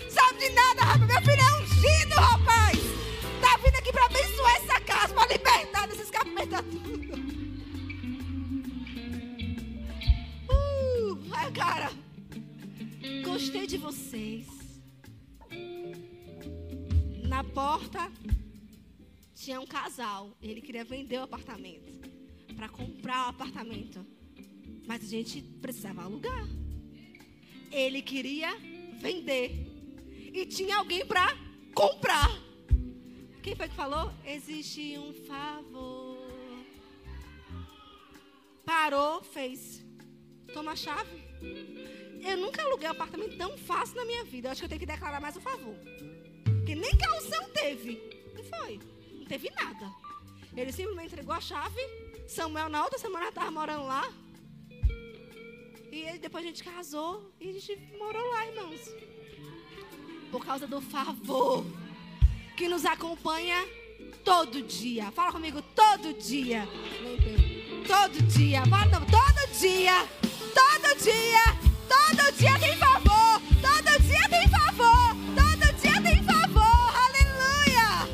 Sabe 0.10 0.40
de 0.40 0.50
nada, 0.50 0.82
rapaz. 0.82 1.08
Meu 1.08 1.22
filho 1.22 1.42
é 1.42 1.62
ungido, 1.62 2.16
rapaz. 2.16 2.71
Uh, 10.50 11.20
ai, 11.34 11.52
cara. 11.52 11.92
Gostei 13.24 13.66
de 13.66 13.78
vocês. 13.78 14.48
Na 17.28 17.44
porta 17.44 18.12
tinha 19.34 19.60
um 19.60 19.66
casal. 19.66 20.38
Ele 20.42 20.62
queria 20.62 20.84
vender 20.84 21.18
o 21.18 21.24
apartamento. 21.24 21.92
Para 22.56 22.70
comprar 22.70 23.26
o 23.26 23.30
apartamento. 23.30 24.06
Mas 24.86 25.04
a 25.04 25.08
gente 25.08 25.42
precisava 25.62 26.04
alugar. 26.04 26.48
Ele 27.72 28.02
queria 28.02 28.56
vender. 29.00 29.68
E 30.34 30.46
tinha 30.46 30.78
alguém 30.78 31.06
para 31.06 31.36
comprar. 31.74 32.30
Quem 33.42 33.56
foi 33.56 33.68
que 33.68 33.76
falou? 33.76 34.12
Existe 34.24 34.98
um 35.00 35.14
favor. 35.26 36.01
Parou, 38.72 39.22
fez. 39.22 39.84
Toma 40.54 40.72
a 40.72 40.76
chave. 40.78 41.22
Eu 42.24 42.38
nunca 42.38 42.64
aluguei 42.64 42.88
um 42.88 42.92
apartamento 42.92 43.36
tão 43.36 43.58
fácil 43.58 43.98
na 43.98 44.06
minha 44.06 44.24
vida. 44.24 44.48
Eu 44.48 44.52
acho 44.54 44.62
que 44.62 44.66
eu 44.66 44.70
tenho 44.70 44.80
que 44.80 44.86
declarar 44.86 45.20
mais 45.20 45.36
um 45.36 45.42
favor. 45.42 45.76
Porque 46.46 46.74
nem 46.74 46.98
calção 46.98 47.50
teve. 47.50 48.02
Não 48.34 48.44
foi. 48.46 48.80
Não 49.12 49.26
teve 49.26 49.50
nada. 49.50 49.92
Ele 50.56 50.72
simplesmente 50.72 51.08
entregou 51.08 51.36
a 51.36 51.42
chave. 51.42 51.82
Samuel, 52.26 52.70
na 52.70 52.82
outra 52.82 52.98
semana, 52.98 53.28
estava 53.28 53.52
morando 53.52 53.84
lá. 53.84 54.10
E 55.92 56.04
ele, 56.08 56.20
depois 56.20 56.46
a 56.46 56.48
gente 56.48 56.64
casou. 56.64 57.30
E 57.42 57.50
a 57.50 57.52
gente 57.52 57.76
morou 57.98 58.26
lá, 58.30 58.48
irmãos. 58.48 58.80
Por 60.32 60.46
causa 60.46 60.66
do 60.66 60.80
favor 60.80 61.66
que 62.56 62.70
nos 62.70 62.86
acompanha 62.86 63.68
todo 64.24 64.62
dia. 64.62 65.12
Fala 65.12 65.34
comigo, 65.34 65.62
todo 65.62 66.14
dia. 66.14 66.66
Todo 67.88 68.22
dia. 68.24 68.66
Não, 68.66 69.06
todo 69.06 69.60
dia. 69.60 70.08
Todo 70.54 71.04
dia. 71.04 71.60
Todo 71.88 72.38
dia 72.38 72.60
tem 72.60 72.78
favor. 72.78 73.42
Todo 73.62 74.04
dia 74.04 74.30
tem 74.30 74.48
favor. 74.48 75.16
Todo 75.36 75.82
dia 75.82 76.02
tem 76.02 76.24
favor. 76.24 76.96
Aleluia. 77.06 78.08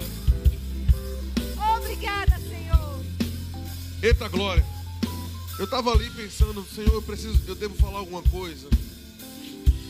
Obrigada, 1.78 2.40
Senhor. 2.40 3.06
Eita 4.02 4.28
glória. 4.28 4.66
Eu 5.60 5.66
estava 5.66 5.92
ali 5.92 6.10
pensando, 6.12 6.64
Senhor, 6.66 6.94
eu 6.94 7.02
preciso, 7.02 7.42
eu 7.48 7.56
devo 7.56 7.76
falar 7.76 8.00
alguma 8.00 8.22
coisa. 8.24 8.70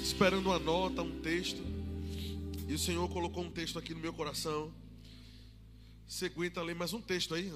Esperando 0.01 0.47
uma 0.47 0.59
nota, 0.59 1.01
um 1.01 1.19
texto. 1.19 1.61
E 2.67 2.73
o 2.73 2.80
Senhor 2.80 3.07
colocou 3.09 3.43
um 3.43 3.51
texto 3.51 3.78
aqui 3.78 3.93
no 3.93 3.99
meu 3.99 4.13
coração. 4.13 4.71
Você 6.07 6.25
aguenta 6.28 6.61
ler 6.61 6.75
mais 6.75 6.93
um 6.93 7.01
texto 7.01 7.36
aí? 7.36 7.51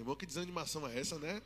Irmão, 0.00 0.16
que 0.16 0.24
desanimação 0.24 0.88
é 0.88 0.98
essa, 0.98 1.18
né? 1.18 1.42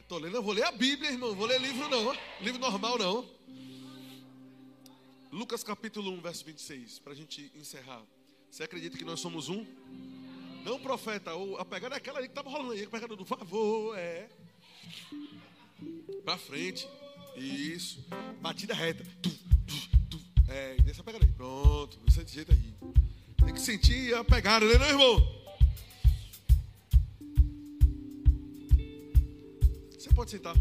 Estou 0.00 0.18
lendo, 0.18 0.36
eu 0.36 0.42
vou 0.42 0.52
ler 0.52 0.62
a 0.62 0.70
Bíblia, 0.70 1.10
irmão. 1.10 1.34
Vou 1.34 1.46
ler 1.46 1.60
livro 1.60 1.88
não. 1.88 2.16
Livro 2.40 2.60
normal 2.60 2.96
não. 2.96 3.28
Lucas 5.32 5.64
capítulo 5.64 6.12
1, 6.12 6.20
verso 6.20 6.44
26, 6.44 7.00
para 7.00 7.12
a 7.12 7.16
gente 7.16 7.50
encerrar. 7.56 8.02
Você 8.48 8.62
acredita 8.62 8.96
que 8.96 9.04
nós 9.04 9.18
somos 9.18 9.48
um? 9.48 9.66
Não, 10.64 10.78
profeta, 10.78 11.32
a 11.58 11.64
pegada 11.64 11.96
é 11.96 11.98
aquela 11.98 12.18
ali 12.18 12.28
que 12.28 12.32
estava 12.32 12.50
rolando 12.50 12.70
aí, 12.70 12.84
a 12.84 12.88
pegada 12.88 13.16
do 13.16 13.24
favor, 13.24 13.98
é. 13.98 14.28
Para 16.24 16.38
frente. 16.38 16.88
Isso. 17.34 18.06
Batida 18.40 18.74
reta. 18.74 19.04
É, 20.48 20.76
dessa 20.76 21.02
pegada 21.02 21.24
aí. 21.24 21.32
Pronto, 21.32 21.98
não 21.98 22.26
jeito 22.26 22.52
aí. 22.52 22.74
Tem 23.44 23.52
que 23.52 23.60
sentir 23.60 24.14
a 24.14 24.22
pegada, 24.22 24.64
né, 24.64 24.78
não, 24.78 24.86
irmão? 24.86 25.47
Você 30.08 30.14
pode 30.14 30.30
sentar. 30.30 30.56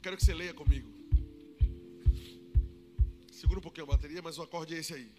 Quero 0.00 0.16
que 0.16 0.24
você 0.24 0.32
leia 0.32 0.54
comigo. 0.54 0.88
Segura 3.32 3.58
um 3.58 3.62
pouquinho 3.62 3.86
a 3.86 3.90
bateria, 3.90 4.22
mas 4.22 4.38
o 4.38 4.42
acorde 4.42 4.74
é 4.74 4.78
esse 4.78 4.94
aí. 4.94 5.10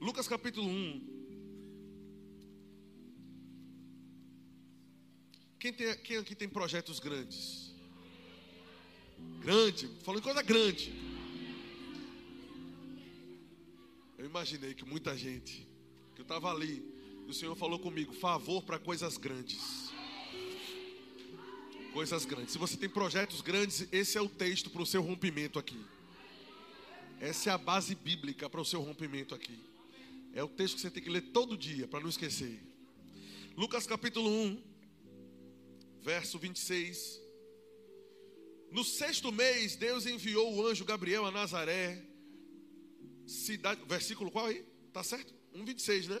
Lucas 0.00 0.28
capítulo 0.28 0.68
1. 0.68 1.14
Quem, 5.58 5.72
tem, 5.72 5.96
quem 5.98 6.16
aqui 6.18 6.36
tem 6.36 6.48
projetos 6.48 7.00
grandes? 7.00 7.74
Grande, 9.40 9.88
falando 10.04 10.22
coisa 10.22 10.40
grande. 10.40 10.92
Eu 14.16 14.26
imaginei 14.26 14.72
que 14.72 14.84
muita 14.84 15.16
gente, 15.16 15.66
que 16.14 16.20
eu 16.20 16.24
estava 16.24 16.48
ali, 16.50 16.80
e 17.26 17.30
o 17.30 17.34
Senhor 17.34 17.56
falou 17.56 17.78
comigo: 17.80 18.12
favor 18.12 18.62
para 18.62 18.78
coisas 18.78 19.16
grandes. 19.16 19.92
Coisas 21.94 22.24
grandes. 22.24 22.50
Se 22.50 22.58
você 22.58 22.76
tem 22.76 22.88
projetos 22.88 23.40
grandes, 23.40 23.86
esse 23.92 24.18
é 24.18 24.20
o 24.20 24.28
texto 24.28 24.68
para 24.68 24.82
o 24.82 24.86
seu 24.86 25.00
rompimento 25.00 25.60
aqui. 25.60 25.80
Essa 27.20 27.50
é 27.50 27.52
a 27.52 27.56
base 27.56 27.94
bíblica 27.94 28.50
para 28.50 28.60
o 28.60 28.64
seu 28.64 28.80
rompimento 28.80 29.32
aqui. 29.32 29.56
É 30.32 30.42
o 30.42 30.48
texto 30.48 30.74
que 30.74 30.80
você 30.80 30.90
tem 30.90 31.00
que 31.00 31.08
ler 31.08 31.20
todo 31.20 31.56
dia 31.56 31.86
para 31.86 32.00
não 32.00 32.08
esquecer. 32.08 32.60
Lucas 33.56 33.86
capítulo 33.86 34.28
1, 34.28 34.60
verso 36.02 36.36
26. 36.36 37.20
No 38.72 38.82
sexto 38.82 39.30
mês, 39.30 39.76
Deus 39.76 40.04
enviou 40.04 40.52
o 40.52 40.66
anjo 40.66 40.84
Gabriel 40.84 41.24
a 41.24 41.30
Nazaré, 41.30 42.02
cidade, 43.24 43.80
versículo 43.86 44.32
qual 44.32 44.46
aí? 44.46 44.64
Tá 44.92 45.04
certo? 45.04 45.32
1:26, 45.54 46.08
né? 46.08 46.20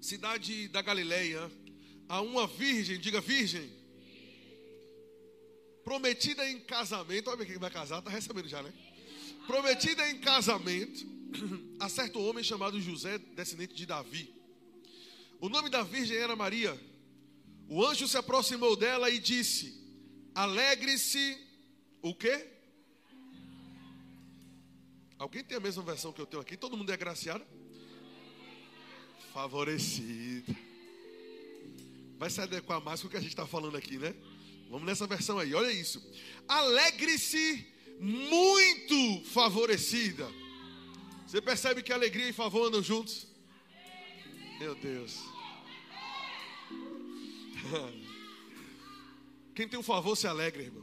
Cidade 0.00 0.66
da 0.66 0.82
Galileia, 0.82 1.48
a 2.08 2.20
uma 2.20 2.48
virgem, 2.48 2.98
diga 2.98 3.20
virgem, 3.20 3.80
prometida 5.84 6.48
em 6.48 6.60
casamento. 6.60 7.30
Olha 7.30 7.44
quem 7.44 7.58
vai 7.58 7.70
casar, 7.70 8.02
tá 8.02 8.10
recebendo 8.10 8.48
já, 8.48 8.62
né? 8.62 8.72
Prometida 9.46 10.08
em 10.10 10.18
casamento 10.18 11.06
a 11.80 11.88
certo 11.88 12.20
homem 12.20 12.44
chamado 12.44 12.80
José, 12.80 13.18
descendente 13.18 13.74
de 13.74 13.86
Davi. 13.86 14.32
O 15.40 15.48
nome 15.48 15.68
da 15.68 15.82
virgem 15.82 16.16
era 16.16 16.36
Maria. 16.36 16.78
O 17.68 17.84
anjo 17.84 18.06
se 18.06 18.16
aproximou 18.16 18.76
dela 18.76 19.10
e 19.10 19.18
disse: 19.18 19.74
Alegre-se, 20.34 21.38
o 22.00 22.14
quê? 22.14 22.48
Alguém 25.18 25.44
tem 25.44 25.56
a 25.56 25.60
mesma 25.60 25.82
versão 25.82 26.12
que 26.12 26.20
eu 26.20 26.26
tenho 26.26 26.42
aqui? 26.42 26.56
Todo 26.56 26.76
mundo 26.76 26.90
é 26.90 26.94
agraciado? 26.94 27.44
Favorecida. 29.32 30.54
Vai 32.18 32.28
se 32.28 32.40
adequar 32.40 32.80
mais 32.80 33.00
com 33.00 33.08
o 33.08 33.10
que 33.10 33.16
a 33.16 33.20
gente 33.20 33.30
está 33.30 33.46
falando 33.46 33.76
aqui, 33.76 33.98
né? 33.98 34.14
Vamos 34.72 34.86
nessa 34.86 35.06
versão 35.06 35.38
aí, 35.38 35.52
olha 35.54 35.70
isso. 35.70 36.02
Alegre-se, 36.48 37.66
muito 38.00 39.22
favorecida. 39.26 40.26
Você 41.26 41.42
percebe 41.42 41.82
que 41.82 41.92
alegria 41.92 42.30
e 42.30 42.32
favor 42.32 42.68
andam 42.68 42.82
juntos? 42.82 43.26
Meu 44.58 44.74
Deus. 44.74 45.18
Quem 49.54 49.68
tem 49.68 49.78
um 49.78 49.82
favor 49.82 50.16
se 50.16 50.26
alegra, 50.26 50.62
irmão. 50.62 50.82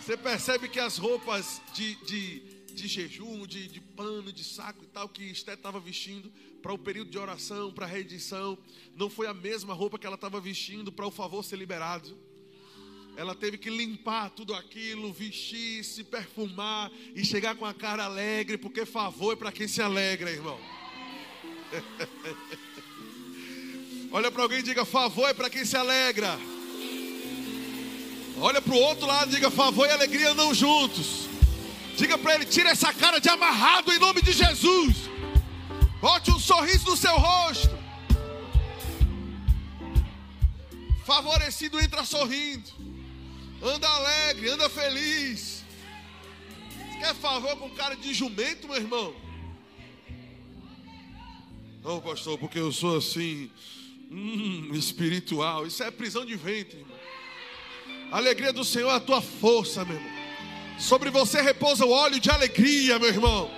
Você 0.00 0.16
percebe 0.16 0.68
que 0.68 0.80
as 0.80 0.98
roupas 0.98 1.62
de, 1.72 1.94
de, 2.04 2.40
de 2.74 2.88
jejum, 2.88 3.46
de, 3.46 3.68
de 3.68 3.80
pano, 3.80 4.32
de 4.32 4.44
saco 4.44 4.84
e 4.84 4.86
tal, 4.86 5.08
que 5.08 5.24
Esté 5.24 5.54
estava 5.54 5.80
vestindo 5.80 6.30
para 6.60 6.72
o 6.72 6.78
período 6.78 7.10
de 7.10 7.18
oração, 7.18 7.72
para 7.72 7.86
a 7.86 7.88
reedição, 7.88 8.58
não 8.94 9.08
foi 9.08 9.26
a 9.26 9.34
mesma 9.34 9.74
roupa 9.74 9.98
que 9.98 10.06
ela 10.06 10.14
estava 10.14 10.40
vestindo 10.40 10.92
para 10.92 11.06
o 11.06 11.10
favor 11.10 11.42
ser 11.42 11.56
liberado. 11.56 12.16
Ela 13.16 13.34
teve 13.34 13.58
que 13.58 13.68
limpar 13.68 14.30
tudo 14.30 14.54
aquilo, 14.54 15.12
vestir, 15.12 15.84
se 15.84 16.04
perfumar 16.04 16.90
e 17.14 17.24
chegar 17.24 17.56
com 17.56 17.66
a 17.66 17.74
cara 17.74 18.04
alegre, 18.04 18.56
porque 18.56 18.86
favor 18.86 19.32
é 19.32 19.36
para 19.36 19.52
quem 19.52 19.68
se 19.68 19.82
alegra, 19.82 20.30
irmão. 20.30 20.58
Olha 24.12 24.30
para 24.30 24.42
alguém 24.42 24.60
e 24.60 24.62
diga: 24.62 24.84
favor 24.84 25.28
é 25.28 25.34
para 25.34 25.50
quem 25.50 25.64
se 25.64 25.76
alegra. 25.76 26.38
Olha 28.38 28.62
para 28.62 28.74
o 28.74 28.78
outro 28.78 29.06
lado 29.06 29.30
e 29.30 29.34
diga: 29.34 29.50
favor 29.50 29.86
e 29.86 29.92
alegria 29.92 30.30
andam 30.30 30.54
juntos. 30.54 31.28
Diga 32.00 32.16
para 32.16 32.34
ele: 32.34 32.46
tira 32.46 32.70
essa 32.70 32.94
cara 32.94 33.18
de 33.20 33.28
amarrado 33.28 33.92
em 33.92 33.98
nome 33.98 34.22
de 34.22 34.32
Jesus. 34.32 34.96
Bote 36.00 36.30
um 36.30 36.40
sorriso 36.40 36.88
no 36.88 36.96
seu 36.96 37.14
rosto. 37.14 37.78
Favorecido 41.04 41.78
entra 41.78 42.02
sorrindo. 42.02 42.70
Anda 43.62 43.86
alegre, 43.86 44.48
anda 44.48 44.70
feliz. 44.70 45.62
Você 46.70 46.98
quer 47.00 47.14
favor 47.16 47.54
com 47.58 47.68
cara 47.68 47.94
de 47.94 48.14
jumento, 48.14 48.66
meu 48.66 48.76
irmão? 48.76 49.14
Não, 51.84 52.00
pastor, 52.00 52.38
porque 52.38 52.58
eu 52.58 52.72
sou 52.72 52.96
assim, 52.96 53.50
hum, 54.10 54.70
espiritual. 54.72 55.66
Isso 55.66 55.82
é 55.82 55.90
prisão 55.90 56.24
de 56.24 56.34
ventre, 56.34 56.78
irmão. 56.78 56.98
A 58.10 58.16
alegria 58.16 58.54
do 58.54 58.64
Senhor 58.64 58.90
é 58.90 58.94
a 58.94 59.00
tua 59.00 59.20
força, 59.20 59.84
meu 59.84 59.96
irmão. 59.96 60.19
Sobre 60.80 61.10
você 61.10 61.42
repousa 61.42 61.84
o 61.84 61.90
óleo 61.90 62.18
de 62.18 62.30
alegria, 62.30 62.98
meu 62.98 63.08
irmão. 63.08 63.50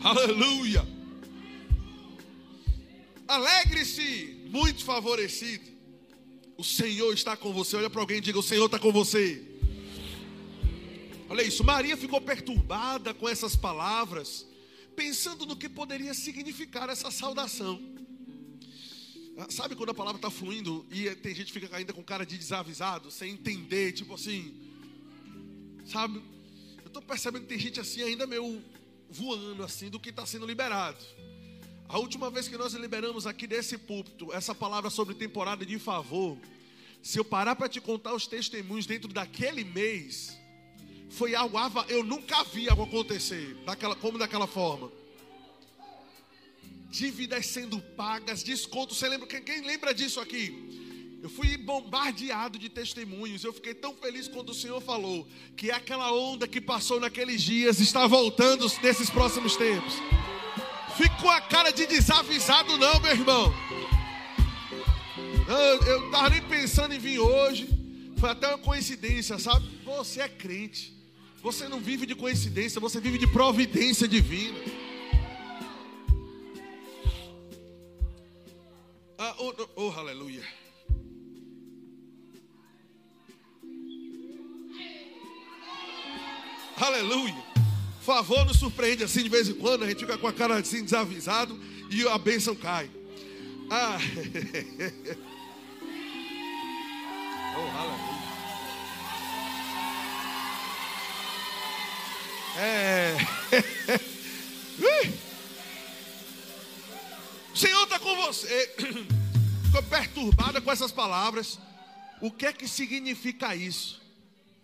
Aleluia. 0.00 0.86
Alegre-se, 3.26 4.46
muito 4.48 4.84
favorecido. 4.84 5.64
O 6.56 6.62
Senhor 6.62 7.12
está 7.12 7.36
com 7.36 7.52
você. 7.52 7.76
Olha 7.76 7.90
para 7.90 8.00
alguém 8.00 8.18
e 8.18 8.20
diga: 8.20 8.38
O 8.38 8.42
Senhor 8.42 8.66
está 8.66 8.78
com 8.78 8.92
você. 8.92 9.42
Olha 11.28 11.42
isso. 11.42 11.64
Maria 11.64 11.96
ficou 11.96 12.20
perturbada 12.20 13.12
com 13.12 13.28
essas 13.28 13.56
palavras, 13.56 14.46
pensando 14.94 15.46
no 15.46 15.56
que 15.56 15.68
poderia 15.68 16.14
significar 16.14 16.88
essa 16.88 17.10
saudação. 17.10 17.97
Sabe 19.48 19.76
quando 19.76 19.90
a 19.90 19.94
palavra 19.94 20.18
está 20.18 20.30
fluindo 20.30 20.84
e 20.90 21.14
tem 21.16 21.32
gente 21.32 21.52
que 21.52 21.60
fica 21.60 21.76
ainda 21.76 21.92
com 21.92 22.02
cara 22.02 22.26
de 22.26 22.36
desavisado, 22.36 23.08
sem 23.10 23.32
entender, 23.32 23.92
tipo 23.92 24.14
assim. 24.14 24.52
Sabe? 25.86 26.20
Eu 26.78 26.88
estou 26.88 27.00
percebendo 27.00 27.42
que 27.42 27.48
tem 27.48 27.58
gente 27.58 27.78
assim 27.78 28.02
ainda 28.02 28.26
meio 28.26 28.60
voando 29.08 29.62
assim 29.62 29.88
do 29.88 30.00
que 30.00 30.10
está 30.10 30.26
sendo 30.26 30.44
liberado. 30.44 30.98
A 31.88 31.98
última 31.98 32.30
vez 32.30 32.48
que 32.48 32.56
nós 32.56 32.74
liberamos 32.74 33.26
aqui 33.26 33.46
desse 33.46 33.78
púlpito 33.78 34.32
essa 34.32 34.54
palavra 34.54 34.90
sobre 34.90 35.14
temporada 35.14 35.64
de 35.64 35.78
favor, 35.78 36.36
se 37.00 37.18
eu 37.18 37.24
parar 37.24 37.54
para 37.54 37.68
te 37.68 37.80
contar 37.80 38.14
os 38.14 38.26
testemunhos 38.26 38.86
dentro 38.86 39.08
daquele 39.08 39.62
mês, 39.62 40.36
foi 41.10 41.34
algo 41.34 41.56
eu 41.88 42.02
nunca 42.02 42.42
vi 42.44 42.68
algo 42.68 42.82
acontecer 42.82 43.54
daquela 43.64 43.94
como 43.94 44.18
daquela 44.18 44.46
forma. 44.46 44.97
Dívidas 46.90 47.46
sendo 47.46 47.80
pagas, 47.80 48.42
descontos. 48.42 48.96
Você 48.96 49.08
lembra 49.08 49.26
quem, 49.26 49.42
quem 49.42 49.60
lembra 49.60 49.94
disso 49.94 50.20
aqui? 50.20 50.68
Eu 51.22 51.28
fui 51.28 51.56
bombardeado 51.56 52.58
de 52.58 52.68
testemunhos. 52.68 53.42
Eu 53.44 53.52
fiquei 53.52 53.74
tão 53.74 53.94
feliz 53.94 54.28
quando 54.28 54.50
o 54.50 54.54
Senhor 54.54 54.80
falou 54.80 55.26
que 55.56 55.70
aquela 55.70 56.12
onda 56.12 56.46
que 56.46 56.60
passou 56.60 57.00
naqueles 57.00 57.42
dias 57.42 57.80
está 57.80 58.06
voltando 58.06 58.70
nesses 58.82 59.10
próximos 59.10 59.56
tempos. 59.56 59.94
Fique 60.96 61.20
com 61.20 61.30
a 61.30 61.40
cara 61.40 61.70
de 61.70 61.86
desavisado, 61.86 62.78
não, 62.78 63.00
meu 63.00 63.12
irmão. 63.12 63.54
Eu, 65.48 66.06
estava 66.06 66.30
nem 66.30 66.42
pensando 66.42 66.94
em 66.94 66.98
vir 66.98 67.18
hoje. 67.18 67.68
Foi 68.18 68.30
até 68.30 68.48
uma 68.48 68.58
coincidência, 68.58 69.38
sabe? 69.38 69.66
Você 69.84 70.20
é 70.20 70.28
crente. 70.28 70.96
Você 71.42 71.68
não 71.68 71.80
vive 71.80 72.04
de 72.04 72.14
coincidência, 72.14 72.80
você 72.80 73.00
vive 73.00 73.16
de 73.18 73.26
providência 73.26 74.08
divina. 74.08 74.58
Ah, 79.20 79.34
oh, 79.38 79.52
oh, 79.58 79.68
oh, 79.74 79.90
aleluia. 79.98 80.44
Aleluia. 86.76 87.34
Favor 88.00 88.46
nos 88.46 88.58
surpreende 88.58 89.02
assim 89.02 89.24
de 89.24 89.28
vez 89.28 89.48
em 89.48 89.54
quando, 89.54 89.82
a 89.82 89.88
gente 89.88 89.98
fica 89.98 90.16
com 90.16 90.28
a 90.28 90.32
cara 90.32 90.56
assim 90.56 90.84
desavisado 90.84 91.60
e 91.90 92.06
a 92.06 92.16
bênção 92.16 92.54
cai. 92.54 92.88
Ah. 93.68 93.98
oh, 97.56 97.70
aleluia. 97.76 98.18
É. 102.60 103.16
Senhor 107.58 107.82
está 107.82 107.98
com 107.98 108.14
você. 108.16 108.74
Ficou 109.66 109.82
perturbada 109.82 110.60
com 110.60 110.70
essas 110.70 110.92
palavras. 110.92 111.58
O 112.20 112.30
que 112.30 112.46
é 112.46 112.52
que 112.52 112.68
significa 112.68 113.54
isso? 113.54 114.00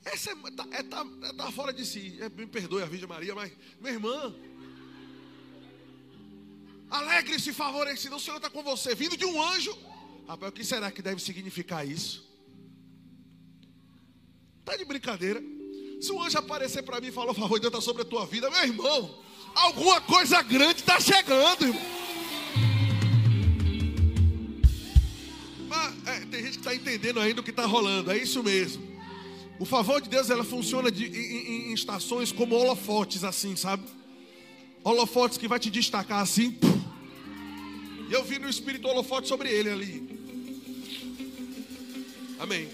Essa 0.05 0.31
é, 0.31 0.35
tá, 0.35 0.67
é, 0.71 0.83
tá, 0.83 1.07
é, 1.23 1.33
tá 1.33 1.51
fora 1.51 1.73
de 1.73 1.85
si. 1.85 2.17
É, 2.21 2.29
me 2.29 2.47
perdoe 2.47 2.83
a 2.83 2.87
Virgem 2.87 3.09
Maria, 3.09 3.35
mas, 3.35 3.53
minha 3.81 3.95
irmã, 3.95 4.35
alegre-se, 6.91 7.53
favorecido. 7.53 8.17
O 8.17 8.21
Senhor 8.21 8.37
está 8.37 8.49
com 8.49 8.63
você, 8.63 8.95
vindo 8.95 9.17
de 9.17 9.25
um 9.25 9.43
anjo. 9.43 9.77
Rapaz, 10.29 10.51
o 10.51 10.55
que 10.55 10.65
será 10.65 10.91
que 10.91 11.03
deve 11.03 11.21
significar 11.21 11.87
isso? 11.87 12.25
Tá 14.65 14.77
de 14.77 14.85
brincadeira? 14.85 15.43
Se 16.01 16.13
um 16.13 16.23
anjo 16.23 16.39
aparecer 16.39 16.83
para 16.83 17.01
mim 17.01 17.09
e 17.09 17.13
falar, 17.13 17.35
favor 17.35 17.57
de 17.57 17.63
Deus 17.63 17.73
está 17.73 17.81
sobre 17.81 18.03
a 18.03 18.05
tua 18.05 18.25
vida, 18.27 18.51
meu 18.51 18.63
irmão, 18.63 19.23
alguma 19.55 20.01
coisa 20.01 20.43
grande 20.43 20.81
está 20.81 21.01
chegando, 21.01 21.65
irmão. 21.65 22.04
Entendendo 26.75 27.21
ainda 27.21 27.41
o 27.41 27.45
que 27.45 27.51
está 27.51 27.67
rolando, 27.67 28.11
é 28.11 28.17
isso 28.17 28.43
mesmo. 28.43 28.95
O 29.59 29.65
favor 29.65 30.01
de 30.01 30.09
Deus 30.09 30.31
ela 30.31 30.45
funciona 30.45 30.91
de, 30.91 31.07
em, 31.07 31.71
em, 31.71 31.73
estações 31.73 32.33
como 32.33 32.57
holofotes, 32.57 33.23
assim, 33.23 33.55
sabe? 33.55 33.85
Holofotes 34.83 35.39
que 35.39 35.47
vai 35.47 35.59
te 35.59 35.71
destacar 35.71 36.21
assim. 36.21 36.59
E 38.09 38.13
eu 38.13 38.25
vi 38.25 38.39
no 38.39 38.49
espírito 38.49 38.89
holofote 38.89 39.29
sobre 39.29 39.49
ele 39.49 39.71
ali. 39.71 40.15
Amém. 42.39 42.69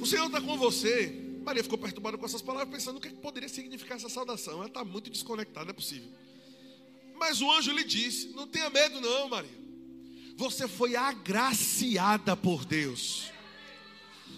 O 0.00 0.06
Senhor 0.06 0.26
está 0.26 0.40
com 0.40 0.56
você. 0.56 1.14
Maria 1.42 1.62
ficou 1.62 1.78
perturbada 1.78 2.16
com 2.16 2.24
essas 2.24 2.40
palavras, 2.40 2.72
pensando 2.72 2.98
o 2.98 3.00
que 3.00 3.10
poderia 3.10 3.48
significar 3.48 3.96
essa 3.96 4.08
saudação. 4.08 4.54
Ela 4.58 4.66
está 4.66 4.84
muito 4.84 5.10
desconectada, 5.10 5.66
não 5.66 5.70
é 5.70 5.74
possível. 5.74 6.08
Mas 7.18 7.40
o 7.42 7.50
anjo 7.50 7.72
lhe 7.72 7.84
disse: 7.84 8.28
Não 8.28 8.46
tenha 8.46 8.70
medo, 8.70 9.00
não, 9.00 9.28
Maria. 9.28 9.60
Você 10.36 10.68
foi 10.68 10.96
agraciada 10.96 12.34
por 12.36 12.64
Deus 12.64 13.30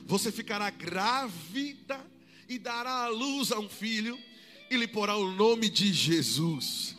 você 0.06 0.32
ficará 0.32 0.70
grávida 0.70 2.00
e 2.48 2.58
dará 2.58 3.04
à 3.04 3.08
luz 3.08 3.52
a 3.52 3.58
um 3.58 3.68
filho 3.68 4.18
e 4.70 4.76
lhe 4.76 4.86
porá 4.86 5.16
o 5.16 5.30
nome 5.32 5.68
de 5.68 5.92
Jesus. 5.92 6.96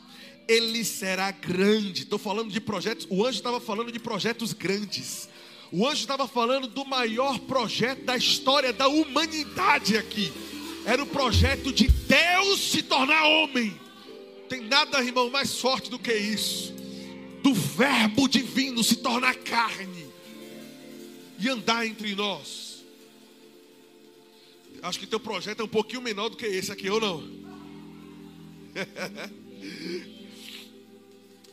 Ele 0.47 0.83
será 0.83 1.31
grande. 1.31 2.03
Estou 2.03 2.19
falando 2.19 2.51
de 2.51 2.59
projetos. 2.59 3.07
O 3.09 3.25
anjo 3.25 3.37
estava 3.37 3.59
falando 3.59 3.91
de 3.91 3.99
projetos 3.99 4.53
grandes. 4.53 5.29
O 5.71 5.87
anjo 5.87 6.01
estava 6.01 6.27
falando 6.27 6.67
do 6.67 6.85
maior 6.85 7.39
projeto 7.39 8.03
da 8.03 8.15
história 8.15 8.71
da 8.71 8.87
humanidade 8.87 9.97
aqui. 9.97 10.31
Era 10.85 11.01
o 11.01 11.07
projeto 11.07 11.71
de 11.71 11.87
Deus 11.87 12.59
se 12.59 12.83
tornar 12.83 13.23
homem. 13.23 13.79
Tem 14.49 14.61
nada, 14.61 15.03
irmão, 15.03 15.29
mais 15.29 15.59
forte 15.59 15.89
do 15.89 15.97
que 15.97 16.13
isso. 16.13 16.73
Do 17.41 17.53
Verbo 17.53 18.27
divino 18.27 18.83
se 18.83 18.97
tornar 18.97 19.35
carne 19.35 20.07
e 21.39 21.49
andar 21.49 21.87
entre 21.87 22.13
nós. 22.13 22.62
Acho 24.84 24.99
que 24.99 25.07
teu 25.07 25.19
projeto 25.19 25.61
é 25.61 25.63
um 25.63 25.67
pouquinho 25.67 26.01
menor 26.01 26.27
do 26.27 26.36
que 26.36 26.45
esse 26.45 26.69
aqui, 26.69 26.89
ou 26.89 26.99
não? 26.99 27.23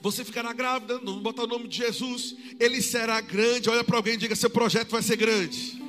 Você 0.02 0.24
ficará 0.24 0.52
grávida, 0.52 0.98
não 0.98 1.20
botar 1.20 1.44
o 1.44 1.46
nome 1.46 1.68
de 1.68 1.76
Jesus, 1.76 2.34
ele 2.58 2.82
será 2.82 3.20
grande. 3.20 3.70
Olha 3.70 3.84
para 3.84 3.96
alguém 3.96 4.14
e 4.14 4.16
diga: 4.16 4.34
seu 4.34 4.50
projeto 4.50 4.90
vai 4.90 5.00
ser 5.00 5.14
grande. 5.14 5.80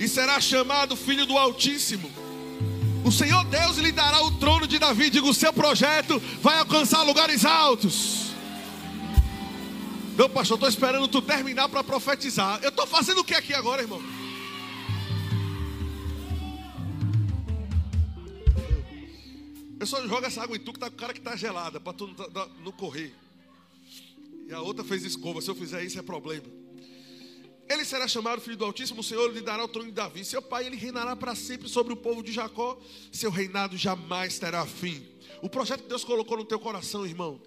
E 0.00 0.08
será 0.08 0.40
chamado 0.40 0.96
Filho 0.96 1.24
do 1.24 1.38
Altíssimo. 1.38 2.10
O 3.04 3.12
Senhor 3.12 3.44
Deus 3.44 3.76
lhe 3.76 3.92
dará 3.92 4.20
o 4.24 4.32
trono 4.38 4.66
de 4.66 4.76
Davi. 4.76 5.08
Diga: 5.08 5.28
o 5.28 5.34
seu 5.34 5.52
projeto 5.52 6.20
vai 6.42 6.58
alcançar 6.58 7.04
lugares 7.04 7.44
altos. 7.44 8.32
Meu 10.16 10.28
pastor, 10.28 10.56
estou 10.56 10.68
esperando 10.68 11.06
tu 11.06 11.22
terminar 11.22 11.68
para 11.68 11.84
profetizar. 11.84 12.58
Eu 12.60 12.70
estou 12.70 12.88
fazendo 12.88 13.20
o 13.20 13.24
que 13.24 13.34
aqui 13.34 13.54
agora, 13.54 13.82
irmão? 13.82 14.17
Eu 19.80 19.86
só 19.86 20.06
jogo 20.06 20.26
essa 20.26 20.42
água 20.42 20.56
em 20.56 20.60
tu 20.60 20.72
que 20.72 20.80
tá 20.80 20.88
com 20.90 20.96
o 20.96 20.98
cara 20.98 21.14
que 21.14 21.20
tá 21.20 21.36
gelada, 21.36 21.78
para 21.78 21.92
tu 21.92 22.06
não, 22.06 22.48
não 22.64 22.72
correr. 22.72 23.14
E 24.48 24.52
a 24.52 24.60
outra 24.60 24.82
fez 24.82 25.04
escova. 25.04 25.40
Se 25.40 25.50
eu 25.50 25.54
fizer 25.54 25.84
isso 25.84 25.98
é 25.98 26.02
problema. 26.02 26.46
Ele 27.68 27.84
será 27.84 28.08
chamado 28.08 28.40
filho 28.40 28.56
do 28.56 28.64
Altíssimo, 28.64 29.00
o 29.00 29.04
Senhor 29.04 29.30
lhe 29.30 29.42
dará 29.42 29.62
o 29.62 29.68
trono 29.68 29.88
de 29.88 29.94
Davi. 29.94 30.24
Seu 30.24 30.40
pai, 30.40 30.66
ele 30.66 30.76
reinará 30.76 31.14
para 31.14 31.34
sempre 31.34 31.68
sobre 31.68 31.92
o 31.92 31.96
povo 31.96 32.22
de 32.22 32.32
Jacó. 32.32 32.80
Seu 33.12 33.30
reinado 33.30 33.76
jamais 33.76 34.38
terá 34.38 34.64
fim. 34.64 35.06
O 35.42 35.50
projeto 35.50 35.82
que 35.82 35.88
Deus 35.88 36.02
colocou 36.02 36.38
no 36.38 36.46
teu 36.46 36.58
coração, 36.58 37.06
irmão, 37.06 37.40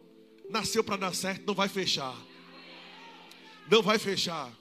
nasceu 0.48 0.84
para 0.84 0.96
dar 0.96 1.16
certo, 1.16 1.44
não 1.48 1.56
vai 1.56 1.68
fechar. 1.68 2.16
Não 3.70 3.82
vai 3.82 3.98
fechar. 3.98 4.52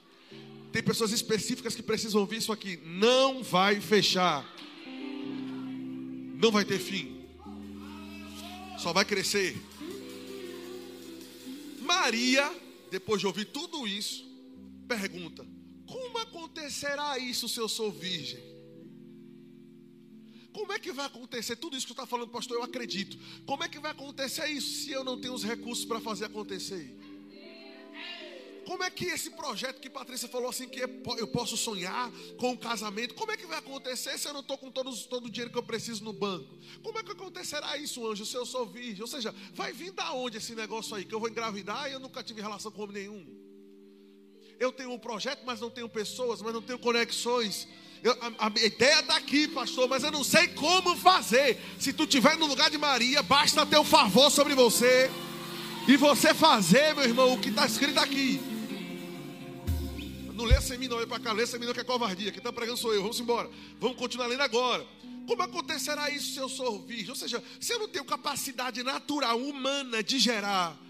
Tem 0.72 0.82
pessoas 0.82 1.12
específicas 1.12 1.74
que 1.74 1.82
precisam 1.82 2.22
ouvir 2.22 2.38
isso 2.38 2.52
aqui. 2.52 2.80
Não 2.82 3.42
vai 3.42 3.80
fechar. 3.82 4.48
Não 6.36 6.50
vai 6.50 6.64
ter 6.64 6.78
fim. 6.78 7.19
Só 8.80 8.94
vai 8.94 9.04
crescer. 9.04 9.60
Maria, 11.82 12.50
depois 12.90 13.20
de 13.20 13.26
ouvir 13.26 13.44
tudo 13.46 13.86
isso, 13.86 14.24
pergunta: 14.88 15.46
Como 15.86 16.16
acontecerá 16.16 17.18
isso 17.18 17.46
se 17.46 17.58
eu 17.60 17.68
sou 17.68 17.92
virgem? 17.92 18.40
Como 20.50 20.72
é 20.72 20.78
que 20.78 20.92
vai 20.92 21.06
acontecer 21.06 21.56
tudo 21.56 21.76
isso 21.76 21.86
que 21.86 21.92
está 21.92 22.06
falando, 22.06 22.30
pastor? 22.30 22.56
Eu 22.56 22.62
acredito. 22.62 23.18
Como 23.44 23.62
é 23.62 23.68
que 23.68 23.78
vai 23.78 23.90
acontecer 23.90 24.46
isso 24.48 24.84
se 24.84 24.90
eu 24.90 25.04
não 25.04 25.20
tenho 25.20 25.34
os 25.34 25.44
recursos 25.44 25.84
para 25.84 26.00
fazer 26.00 26.24
acontecer? 26.24 26.96
Como 28.70 28.84
é 28.84 28.88
que 28.88 29.06
esse 29.06 29.30
projeto 29.30 29.80
que 29.80 29.90
Patrícia 29.90 30.28
falou 30.28 30.48
assim, 30.48 30.68
que 30.68 30.80
eu 31.18 31.26
posso 31.26 31.56
sonhar 31.56 32.08
com 32.38 32.50
um 32.50 32.56
casamento, 32.56 33.16
como 33.16 33.32
é 33.32 33.36
que 33.36 33.44
vai 33.44 33.58
acontecer 33.58 34.16
se 34.16 34.28
eu 34.28 34.32
não 34.32 34.42
estou 34.42 34.56
com 34.56 34.70
todos, 34.70 35.06
todo 35.06 35.26
o 35.26 35.28
dinheiro 35.28 35.50
que 35.50 35.58
eu 35.58 35.62
preciso 35.64 36.04
no 36.04 36.12
banco? 36.12 36.56
Como 36.80 36.96
é 36.96 37.02
que 37.02 37.10
acontecerá 37.10 37.76
isso, 37.76 38.08
anjo, 38.08 38.24
se 38.24 38.36
eu 38.36 38.46
sou 38.46 38.64
virgem? 38.64 39.02
Ou 39.02 39.08
seja, 39.08 39.34
vai 39.54 39.72
vir 39.72 39.90
da 39.90 40.12
onde 40.12 40.36
esse 40.36 40.54
negócio 40.54 40.94
aí? 40.94 41.04
Que 41.04 41.12
eu 41.12 41.18
vou 41.18 41.28
engravidar 41.28 41.90
e 41.90 41.94
eu 41.94 41.98
nunca 41.98 42.22
tive 42.22 42.40
relação 42.40 42.70
com 42.70 42.82
homem 42.84 42.94
nenhum. 42.94 43.26
Eu 44.56 44.70
tenho 44.70 44.92
um 44.92 44.98
projeto, 45.00 45.42
mas 45.44 45.60
não 45.60 45.68
tenho 45.68 45.88
pessoas, 45.88 46.40
mas 46.40 46.54
não 46.54 46.62
tenho 46.62 46.78
conexões. 46.78 47.66
Eu, 48.04 48.16
a, 48.38 48.46
a, 48.46 48.64
ideia 48.64 49.00
está 49.00 49.16
aqui, 49.16 49.48
pastor, 49.48 49.88
mas 49.88 50.04
eu 50.04 50.12
não 50.12 50.22
sei 50.22 50.46
como 50.46 50.96
fazer. 50.96 51.60
Se 51.76 51.92
tu 51.92 52.04
estiver 52.04 52.36
no 52.36 52.46
lugar 52.46 52.70
de 52.70 52.78
Maria, 52.78 53.20
basta 53.20 53.66
ter 53.66 53.78
o 53.78 53.80
um 53.80 53.84
favor 53.84 54.30
sobre 54.30 54.54
você. 54.54 55.10
E 55.88 55.96
você 55.96 56.32
fazer, 56.32 56.94
meu 56.94 57.02
irmão, 57.02 57.32
o 57.32 57.40
que 57.40 57.48
está 57.48 57.66
escrito 57.66 57.98
aqui. 57.98 58.49
Não 60.40 60.46
lê 60.46 60.58
sem 60.62 60.78
mim, 60.78 60.88
não. 60.88 60.96
Olha 60.96 61.06
para 61.06 61.20
cá, 61.20 61.32
lê 61.32 61.46
sem 61.46 61.60
mim, 61.60 61.66
não, 61.66 61.74
que 61.74 61.80
é 61.80 61.84
covardia. 61.84 62.32
Quem 62.32 62.38
está 62.38 62.50
pregando 62.50 62.78
sou 62.78 62.94
eu. 62.94 63.02
Vamos 63.02 63.20
embora. 63.20 63.50
Vamos 63.78 63.98
continuar 63.98 64.26
lendo 64.26 64.40
agora. 64.40 64.86
Como 65.26 65.42
acontecerá 65.42 66.08
isso 66.08 66.32
se 66.32 66.38
eu 66.38 66.48
sou 66.48 66.80
virgem? 66.80 67.10
Ou 67.10 67.14
seja, 67.14 67.44
se 67.60 67.74
eu 67.74 67.78
não 67.78 67.88
tenho 67.88 68.06
capacidade 68.06 68.82
natural, 68.82 69.38
humana 69.38 70.02
de 70.02 70.18
gerar, 70.18 70.80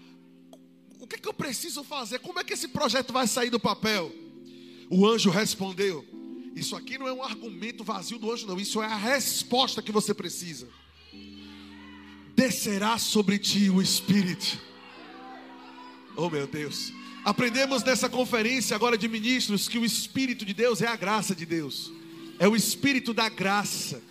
o 0.99 1.05
que, 1.05 1.15
é 1.15 1.19
que 1.19 1.27
eu 1.27 1.33
preciso 1.33 1.83
fazer? 1.83 2.19
Como 2.19 2.39
é 2.39 2.45
que 2.45 2.53
esse 2.53 2.69
projeto 2.69 3.11
vai 3.11 3.27
sair 3.27 3.49
do 3.49 3.59
papel? 3.59 4.09
O 4.89 5.05
anjo 5.05 5.29
respondeu: 5.29 6.05
Isso 6.55 6.73
aqui 6.73 6.97
não 6.97 7.07
é 7.07 7.11
um 7.11 7.21
argumento 7.21 7.83
vazio 7.83 8.17
do 8.17 8.31
anjo, 8.31 8.47
não. 8.47 8.57
Isso 8.57 8.81
é 8.81 8.85
a 8.85 8.95
resposta 8.95 9.81
que 9.81 9.91
você 9.91 10.13
precisa. 10.13 10.69
Descerá 12.33 12.97
sobre 12.97 13.37
ti 13.37 13.69
o 13.69 13.81
Espírito. 13.81 14.57
Oh, 16.15 16.29
meu 16.29 16.47
Deus. 16.47 16.93
Aprendemos 17.23 17.83
nessa 17.83 18.09
conferência 18.09 18.75
agora 18.75 18.97
de 18.97 19.07
ministros 19.07 19.67
que 19.67 19.77
o 19.77 19.85
Espírito 19.85 20.43
de 20.43 20.55
Deus 20.55 20.81
é 20.81 20.87
a 20.87 20.95
graça 20.95 21.35
de 21.35 21.45
Deus, 21.45 21.91
é 22.39 22.47
o 22.47 22.55
Espírito 22.55 23.13
da 23.13 23.29
graça, 23.29 24.01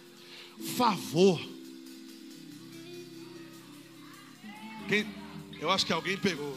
favor. 0.77 1.41
Quem, 4.89 5.07
eu 5.61 5.71
acho 5.71 5.85
que 5.85 5.93
alguém 5.93 6.17
pegou. 6.17 6.57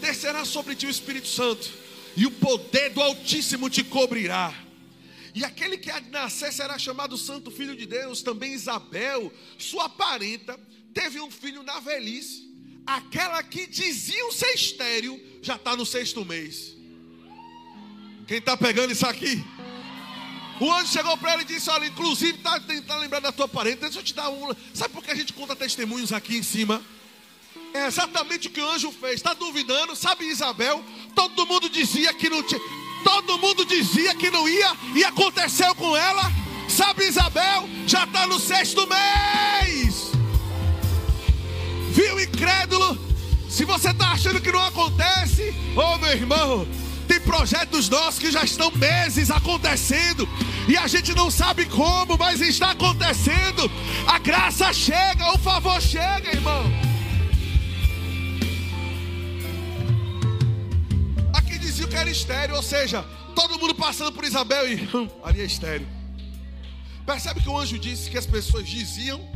Descerá 0.00 0.44
sobre 0.44 0.74
ti 0.74 0.86
o 0.86 0.90
Espírito 0.90 1.28
Santo, 1.28 1.70
e 2.16 2.26
o 2.26 2.30
poder 2.32 2.90
do 2.90 3.00
Altíssimo 3.00 3.70
te 3.70 3.84
cobrirá. 3.84 4.52
E 5.32 5.44
aquele 5.44 5.78
que 5.78 5.92
nascer 6.10 6.52
será 6.52 6.76
chamado 6.76 7.16
Santo 7.16 7.50
Filho 7.52 7.76
de 7.76 7.86
Deus. 7.86 8.22
Também 8.22 8.54
Isabel, 8.54 9.30
sua 9.58 9.86
parenta, 9.86 10.58
teve 10.94 11.20
um 11.20 11.30
filho 11.30 11.62
na 11.62 11.78
velhice 11.78 12.46
aquela 12.86 13.42
que 13.42 13.66
dizia 13.66 14.30
ser 14.30 14.54
estéreo 14.54 15.20
já 15.42 15.56
está 15.56 15.76
no 15.76 15.84
sexto 15.84 16.24
mês. 16.24 16.76
Quem 18.26 18.38
está 18.38 18.56
pegando 18.56 18.92
isso 18.92 19.06
aqui? 19.06 19.44
O 20.60 20.72
anjo 20.72 20.92
chegou 20.92 21.16
para 21.16 21.34
ele 21.34 21.42
e 21.42 21.46
disse: 21.46 21.68
Olha, 21.70 21.86
inclusive 21.86 22.38
está 22.38 22.58
tentando 22.60 23.00
lembrar 23.00 23.20
da 23.20 23.32
tua 23.32 23.48
parente. 23.48 23.80
Deixa 23.80 23.98
eu 23.98 24.02
te 24.02 24.14
dar 24.14 24.30
um. 24.30 24.54
Sabe 24.72 24.94
por 24.94 25.02
que 25.02 25.10
a 25.10 25.14
gente 25.14 25.32
conta 25.32 25.54
testemunhos 25.54 26.12
aqui 26.12 26.36
em 26.36 26.42
cima? 26.42 26.82
É 27.74 27.86
exatamente 27.86 28.48
o 28.48 28.50
que 28.50 28.60
o 28.60 28.70
anjo 28.70 28.90
fez. 28.90 29.16
Está 29.16 29.34
duvidando? 29.34 29.94
Sabe, 29.94 30.24
Isabel? 30.24 30.82
Todo 31.14 31.46
mundo 31.46 31.68
dizia 31.68 32.12
que 32.14 32.30
não 32.30 32.42
tinha. 32.42 32.60
Todo 33.04 33.38
mundo 33.38 33.64
dizia 33.64 34.14
que 34.14 34.30
não 34.30 34.48
ia 34.48 34.72
e 34.94 35.04
aconteceu 35.04 35.74
com 35.74 35.96
ela. 35.96 36.22
Sabe, 36.68 37.04
Isabel? 37.04 37.68
Já 37.86 38.04
está 38.04 38.26
no 38.26 38.40
sexto 38.40 38.88
mês 38.88 40.15
viu 41.96 42.20
incrédulo? 42.20 42.98
Se 43.48 43.64
você 43.64 43.90
está 43.90 44.12
achando 44.12 44.40
que 44.40 44.52
não 44.52 44.60
acontece, 44.60 45.54
ô 45.74 45.80
oh, 45.80 45.98
meu 45.98 46.10
irmão, 46.10 46.68
tem 47.08 47.18
projetos 47.20 47.88
nossos 47.88 48.18
que 48.18 48.30
já 48.30 48.44
estão 48.44 48.70
meses 48.72 49.30
acontecendo 49.30 50.28
e 50.68 50.76
a 50.76 50.86
gente 50.86 51.14
não 51.14 51.30
sabe 51.30 51.64
como, 51.64 52.18
mas 52.18 52.42
está 52.42 52.72
acontecendo. 52.72 53.70
A 54.06 54.18
graça 54.18 54.70
chega, 54.74 55.32
o 55.32 55.38
favor 55.38 55.80
chega, 55.80 56.34
irmão. 56.34 56.64
Aqui 61.32 61.58
dizia 61.58 61.86
que 61.86 61.96
era 61.96 62.10
estéreo, 62.10 62.56
ou 62.56 62.62
seja, 62.62 63.02
todo 63.34 63.58
mundo 63.58 63.74
passando 63.74 64.12
por 64.12 64.24
Isabel 64.24 64.70
e 64.70 64.88
hum, 64.94 65.08
ali 65.24 65.40
é 65.40 65.44
estéreo. 65.44 65.88
Percebe 67.06 67.40
que 67.40 67.48
o 67.48 67.56
anjo 67.56 67.78
disse 67.78 68.10
que 68.10 68.18
as 68.18 68.26
pessoas 68.26 68.68
diziam 68.68 69.35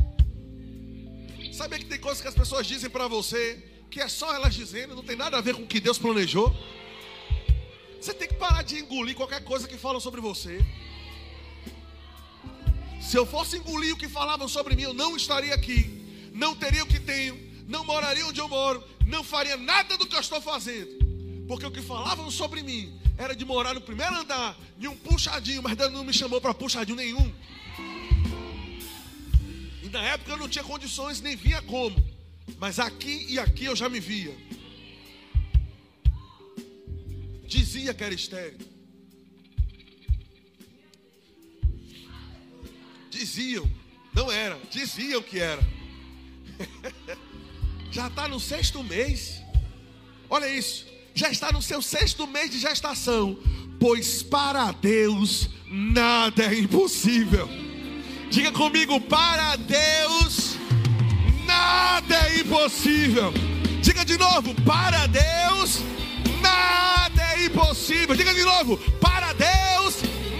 Sabe 1.61 1.77
que 1.77 1.85
tem 1.85 1.99
coisas 1.99 2.19
que 2.19 2.27
as 2.27 2.33
pessoas 2.33 2.65
dizem 2.65 2.89
para 2.89 3.07
você 3.07 3.63
que 3.91 4.01
é 4.01 4.07
só 4.07 4.33
elas 4.33 4.55
dizendo, 4.55 4.95
não 4.95 5.03
tem 5.03 5.15
nada 5.15 5.37
a 5.37 5.41
ver 5.41 5.53
com 5.53 5.61
o 5.61 5.67
que 5.67 5.79
Deus 5.79 5.99
planejou? 5.99 6.51
Você 8.01 8.15
tem 8.15 8.27
que 8.27 8.33
parar 8.33 8.63
de 8.63 8.79
engolir 8.79 9.13
qualquer 9.13 9.43
coisa 9.43 9.67
que 9.67 9.77
falam 9.77 9.99
sobre 9.99 10.19
você. 10.19 10.59
Se 12.99 13.15
eu 13.15 13.27
fosse 13.27 13.57
engolir 13.57 13.93
o 13.93 13.97
que 13.97 14.09
falavam 14.09 14.47
sobre 14.47 14.75
mim, 14.75 14.81
eu 14.81 14.93
não 14.95 15.15
estaria 15.15 15.53
aqui, 15.53 16.03
não 16.33 16.55
teria 16.55 16.81
o 16.83 16.87
que 16.87 16.99
tenho, 16.99 17.39
não 17.67 17.85
moraria 17.85 18.25
onde 18.25 18.41
eu 18.41 18.47
moro, 18.47 18.83
não 19.05 19.23
faria 19.23 19.55
nada 19.55 19.95
do 19.99 20.07
que 20.07 20.15
eu 20.15 20.19
estou 20.19 20.41
fazendo. 20.41 21.45
Porque 21.47 21.67
o 21.67 21.69
que 21.69 21.83
falavam 21.83 22.31
sobre 22.31 22.63
mim 22.63 22.99
era 23.19 23.35
de 23.35 23.45
morar 23.45 23.75
no 23.75 23.81
primeiro 23.81 24.15
andar, 24.15 24.57
em 24.79 24.87
um 24.87 24.97
puxadinho, 24.97 25.61
mas 25.61 25.77
Deus 25.77 25.93
não 25.93 26.03
me 26.03 26.11
chamou 26.11 26.41
para 26.41 26.55
puxadinho 26.55 26.97
nenhum 26.97 27.31
na 29.91 30.01
época 30.01 30.31
eu 30.31 30.37
não 30.37 30.47
tinha 30.47 30.63
condições, 30.63 31.21
nem 31.21 31.35
via 31.35 31.61
como. 31.61 31.95
Mas 32.57 32.79
aqui 32.79 33.25
e 33.29 33.37
aqui 33.37 33.65
eu 33.65 33.75
já 33.75 33.89
me 33.89 33.99
via. 33.99 34.35
Dizia 37.45 37.93
que 37.93 38.03
era 38.03 38.13
estéreo. 38.13 38.57
Diziam, 43.09 43.69
não 44.13 44.31
era, 44.31 44.59
diziam 44.71 45.21
que 45.21 45.37
era. 45.39 45.61
já 47.91 48.07
está 48.07 48.27
no 48.27 48.39
sexto 48.39 48.83
mês. 48.83 49.41
Olha 50.29 50.47
isso, 50.47 50.85
já 51.13 51.29
está 51.29 51.51
no 51.51 51.61
seu 51.61 51.81
sexto 51.81 52.25
mês 52.25 52.49
de 52.49 52.59
gestação. 52.59 53.37
Pois 53.79 54.23
para 54.23 54.71
Deus 54.71 55.49
nada 55.67 56.45
é 56.45 56.59
impossível. 56.59 57.70
Diga 58.31 58.49
comigo, 58.53 58.97
para 59.01 59.57
Deus 59.57 60.57
nada 61.45 62.15
é 62.29 62.39
impossível. 62.39 63.33
Diga 63.81 64.05
de 64.05 64.17
novo, 64.17 64.55
para 64.63 65.05
Deus 65.07 65.81
nada 66.41 67.21
é 67.33 67.45
impossível. 67.47 68.15
Diga 68.15 68.33
de 68.33 68.43
novo, 68.45 68.77
para 69.01 69.33
Deus 69.33 69.97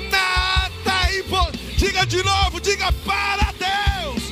nada 0.09 1.09
é 1.09 1.19
impossível. 1.19 1.75
Diga 1.75 2.05
de 2.05 2.23
novo, 2.23 2.61
diga 2.61 2.93
para 3.05 3.51
Deus. 3.59 4.23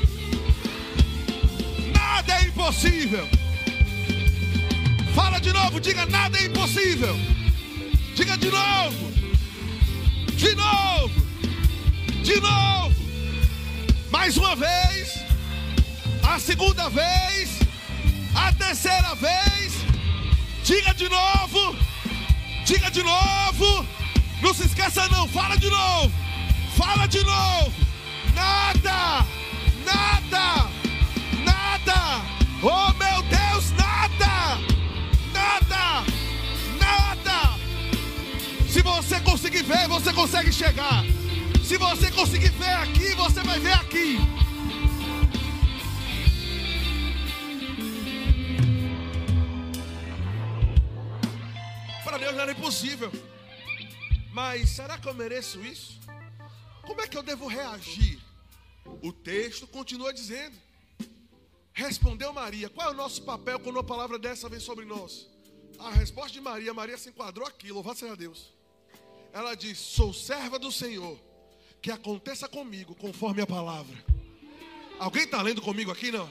Nada 1.94 2.40
é 2.40 2.44
impossível. 2.46 3.28
Fala 5.14 5.38
de 5.40 5.52
novo, 5.52 5.82
diga 5.82 6.06
nada 6.06 6.38
é 6.38 6.46
impossível. 6.46 7.14
Diga 8.16 8.38
de 8.38 8.50
novo. 8.50 9.12
De 10.38 10.56
novo. 10.56 11.12
De 12.24 12.40
novo 12.40 12.99
mais 14.12 14.38
uma 14.38 14.56
vez, 14.56 15.24
a 16.28 16.40
segunda 16.40 16.90
vez, 16.90 17.60
a 18.36 18.52
terceira 18.54 19.14
vez, 19.16 19.74
diga 20.64 20.94
de 20.94 21.08
novo, 21.10 21.76
diga 22.66 22.90
de 22.90 23.04
novo, 23.04 23.86
não 24.42 24.54
se 24.54 24.64
esqueça 24.66 25.08
não, 25.10 25.28
fala 25.28 25.56
de 25.58 25.70
novo, 25.70 26.12
fala 26.76 27.08
de 27.08 27.24
novo, 27.24 27.74
nada, 28.34 29.26
nada, 29.86 30.70
nada, 31.46 32.22
oh 32.64 32.94
meu 32.94 33.22
Deus, 33.24 33.72
nada, 33.72 34.60
nada, 35.34 36.04
nada. 36.80 37.60
Se 38.68 38.82
você 38.82 39.20
conseguir 39.20 39.64
ver, 39.64 39.88
você 39.88 40.12
consegue 40.14 40.52
chegar. 40.52 41.04
Se 41.70 41.78
você 41.78 42.12
conseguir 42.12 42.50
ver 42.50 42.74
aqui, 42.78 43.14
você 43.14 43.44
vai 43.44 43.60
ver 43.60 43.74
aqui. 43.74 44.18
Para 52.04 52.18
Deus 52.18 52.36
é 52.36 52.52
impossível. 52.54 53.12
Mas 54.34 54.72
será 54.72 54.98
que 54.98 55.08
eu 55.08 55.14
mereço 55.14 55.64
isso? 55.64 56.00
Como 56.88 57.02
é 57.02 57.08
que 57.08 57.16
eu 57.16 57.22
devo 57.22 57.46
reagir 57.46 58.20
O 59.04 59.14
texto 59.14 59.68
continua 59.68 60.12
dizendo: 60.12 60.58
Respondeu 61.72 62.34
Maria: 62.34 62.68
Qual 62.72 62.88
é 62.88 62.92
o 62.92 62.98
nosso 62.98 63.22
papel 63.22 63.60
quando 63.60 63.76
uma 63.76 63.84
palavra 63.84 64.18
dessa 64.18 64.50
vem 64.50 64.60
sobre 64.60 64.86
nós? 64.86 65.30
A 65.78 65.92
resposta 65.92 66.32
de 66.32 66.42
Maria, 66.42 66.74
Maria 66.74 66.98
se 66.98 67.10
enquadrou 67.10 67.48
aqui, 67.48 67.72
louvado 67.72 68.00
seja 68.00 68.16
Deus. 68.16 68.52
Ela 69.32 69.54
diz: 69.54 69.78
Sou 69.78 70.12
serva 70.12 70.58
do 70.58 70.72
Senhor, 70.72 71.29
que 71.82 71.92
aconteça 71.92 72.48
comigo 72.48 72.96
conforme 72.96 73.42
a 73.42 73.48
palavra. 73.48 73.96
Alguém 75.00 75.24
está 75.24 75.42
lendo 75.42 75.62
comigo 75.62 75.92
aqui, 75.92 76.12
não? 76.12 76.30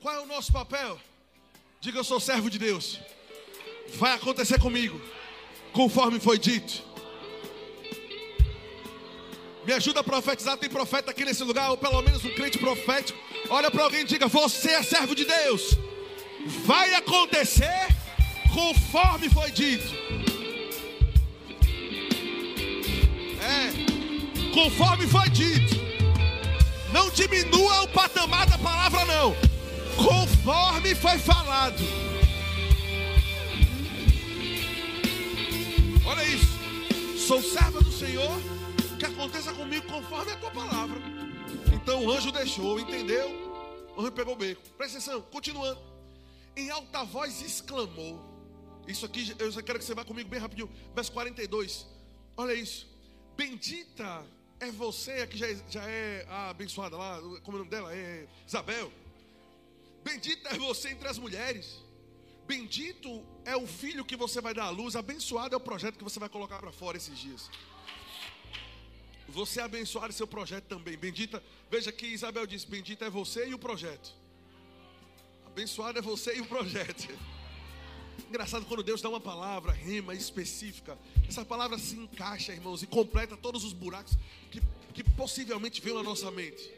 Qual 0.00 0.14
é 0.14 0.20
o 0.20 0.26
nosso 0.26 0.52
papel? 0.52 1.00
Diga: 1.80 1.98
Eu 1.98 2.04
sou 2.04 2.20
servo 2.20 2.50
de 2.50 2.58
Deus. 2.58 3.00
Vai 3.94 4.12
acontecer 4.12 4.60
comigo, 4.60 5.00
conforme 5.72 6.20
foi 6.20 6.38
dito. 6.38 6.82
Me 9.64 9.72
ajuda 9.72 10.00
a 10.00 10.04
profetizar. 10.04 10.56
Tem 10.56 10.68
profeta 10.68 11.10
aqui 11.10 11.24
nesse 11.24 11.42
lugar, 11.42 11.70
ou 11.70 11.76
pelo 11.76 12.02
menos 12.02 12.24
um 12.24 12.34
crente 12.34 12.58
profético. 12.58 13.18
Olha 13.48 13.70
para 13.70 13.84
alguém 13.84 14.02
e 14.02 14.04
diga: 14.04 14.28
Você 14.28 14.70
é 14.70 14.82
servo 14.82 15.14
de 15.14 15.24
Deus. 15.24 15.76
Vai 16.64 16.94
acontecer 16.94 17.88
conforme 18.52 19.30
foi 19.30 19.50
dito. 19.50 19.94
É, 23.40 23.91
conforme 24.52 25.06
foi 25.06 25.28
dito. 25.30 25.74
Não 26.92 27.10
diminua 27.10 27.82
o 27.82 27.88
patamar 27.88 28.46
da 28.46 28.58
palavra, 28.58 29.04
não. 29.06 29.34
Conforme 29.96 30.94
foi 30.94 31.18
falado. 31.18 31.82
Olha 36.04 36.24
isso. 36.24 37.26
Sou 37.26 37.42
serva 37.42 37.80
do 37.80 37.90
Senhor. 37.90 38.30
Que 38.98 39.06
aconteça 39.06 39.52
comigo 39.54 39.86
conforme 39.86 40.32
a 40.32 40.36
tua 40.36 40.50
palavra. 40.50 41.00
Então 41.72 42.04
o 42.04 42.12
anjo 42.12 42.30
deixou, 42.30 42.78
entendeu? 42.78 43.28
O 43.96 44.02
anjo 44.02 44.12
pegou 44.12 44.34
o 44.34 44.36
beco. 44.36 44.62
Presta 44.76 44.98
atenção, 44.98 45.22
continuando. 45.22 45.80
Em 46.54 46.70
alta 46.70 47.02
voz 47.04 47.40
exclamou. 47.40 48.20
Isso 48.86 49.06
aqui, 49.06 49.34
eu 49.38 49.50
já 49.50 49.62
quero 49.62 49.78
que 49.78 49.84
você 49.84 49.94
vá 49.94 50.04
comigo 50.04 50.28
bem 50.28 50.38
rapidinho. 50.38 50.70
Verso 50.94 51.10
42. 51.12 51.86
Olha 52.36 52.52
isso. 52.52 52.86
Bendita 53.36 54.22
é 54.62 54.70
você, 54.70 55.26
que 55.26 55.36
já 55.36 55.48
é, 55.48 55.56
já 55.68 55.84
é 55.84 56.24
a 56.28 56.50
abençoada 56.50 56.96
lá, 56.96 57.20
como 57.42 57.56
é 57.56 57.60
o 57.60 57.64
nome 57.64 57.70
dela? 57.70 57.94
É 57.94 58.26
Isabel. 58.46 58.92
Bendita 60.04 60.50
é 60.50 60.58
você 60.58 60.90
entre 60.90 61.08
as 61.08 61.18
mulheres. 61.18 61.80
Bendito 62.46 63.24
é 63.44 63.56
o 63.56 63.66
filho 63.66 64.04
que 64.04 64.16
você 64.16 64.40
vai 64.40 64.54
dar 64.54 64.64
à 64.64 64.70
luz. 64.70 64.94
Abençoado 64.94 65.54
é 65.54 65.56
o 65.56 65.60
projeto 65.60 65.96
que 65.98 66.04
você 66.04 66.20
vai 66.20 66.28
colocar 66.28 66.60
para 66.60 66.70
fora 66.70 66.96
esses 66.96 67.18
dias. 67.18 67.50
Você 69.28 69.60
abençoar 69.60 70.12
seu 70.12 70.26
projeto 70.26 70.64
também. 70.66 70.96
Bendita, 70.96 71.42
veja 71.70 71.90
que 71.90 72.06
Isabel 72.06 72.46
disse: 72.46 72.66
Bendita 72.66 73.06
é 73.06 73.10
você 73.10 73.48
e 73.48 73.54
o 73.54 73.58
projeto. 73.58 74.14
Abençoado 75.46 75.98
é 75.98 76.02
você 76.02 76.36
e 76.36 76.40
o 76.40 76.46
projeto. 76.46 77.08
Engraçado 78.28 78.64
quando 78.66 78.82
Deus 78.82 79.02
dá 79.02 79.08
uma 79.08 79.20
palavra, 79.20 79.72
rima 79.72 80.14
específica. 80.14 80.98
Essa 81.28 81.44
palavra 81.44 81.78
se 81.78 81.96
encaixa, 81.96 82.52
irmãos, 82.52 82.82
e 82.82 82.86
completa 82.86 83.36
todos 83.36 83.64
os 83.64 83.72
buracos 83.72 84.16
que, 84.50 84.62
que 84.94 85.04
possivelmente 85.04 85.80
veio 85.80 85.96
na 85.96 86.02
nossa 86.02 86.30
mente. 86.30 86.70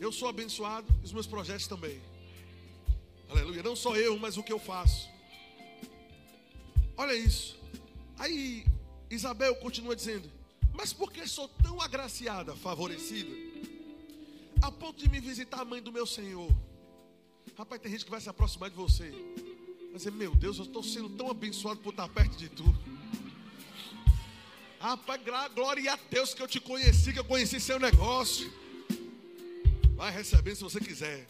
Eu 0.00 0.12
sou 0.12 0.28
abençoado 0.28 0.86
e 1.02 1.04
os 1.04 1.12
meus 1.12 1.26
projetos 1.26 1.66
também. 1.66 2.00
Aleluia. 3.28 3.62
Não 3.62 3.74
só 3.74 3.96
eu, 3.96 4.18
mas 4.18 4.36
o 4.36 4.42
que 4.42 4.52
eu 4.52 4.58
faço. 4.58 5.08
Olha 6.96 7.14
isso. 7.14 7.58
Aí 8.18 8.64
Isabel 9.10 9.54
continua 9.56 9.96
dizendo: 9.96 10.30
Mas 10.72 10.92
por 10.92 11.12
que 11.12 11.26
sou 11.26 11.48
tão 11.48 11.80
agraciada, 11.80 12.54
favorecida, 12.54 13.30
a 14.62 14.70
ponto 14.70 14.98
de 14.98 15.08
me 15.08 15.20
visitar 15.20 15.60
a 15.60 15.64
mãe 15.64 15.82
do 15.82 15.92
meu 15.92 16.06
Senhor? 16.06 16.50
Rapaz, 17.56 17.80
tem 17.80 17.92
gente 17.92 18.04
que 18.04 18.10
vai 18.10 18.20
se 18.20 18.28
aproximar 18.28 18.70
de 18.70 18.76
você. 18.76 19.12
Dizer, 19.94 20.10
meu 20.10 20.34
Deus, 20.34 20.58
eu 20.58 20.64
estou 20.64 20.82
sendo 20.82 21.08
tão 21.08 21.30
abençoado 21.30 21.78
por 21.78 21.90
estar 21.90 22.08
perto 22.08 22.36
de 22.36 22.48
tu. 22.48 22.64
Rapaz, 24.80 25.20
glória 25.54 25.92
a 25.92 25.96
Deus 26.10 26.34
que 26.34 26.42
eu 26.42 26.48
te 26.48 26.58
conheci, 26.58 27.12
que 27.12 27.20
eu 27.20 27.24
conheci 27.24 27.60
seu 27.60 27.78
negócio. 27.78 28.52
Vai 29.94 30.10
recebendo 30.10 30.56
se 30.56 30.64
você 30.64 30.80
quiser. 30.80 31.24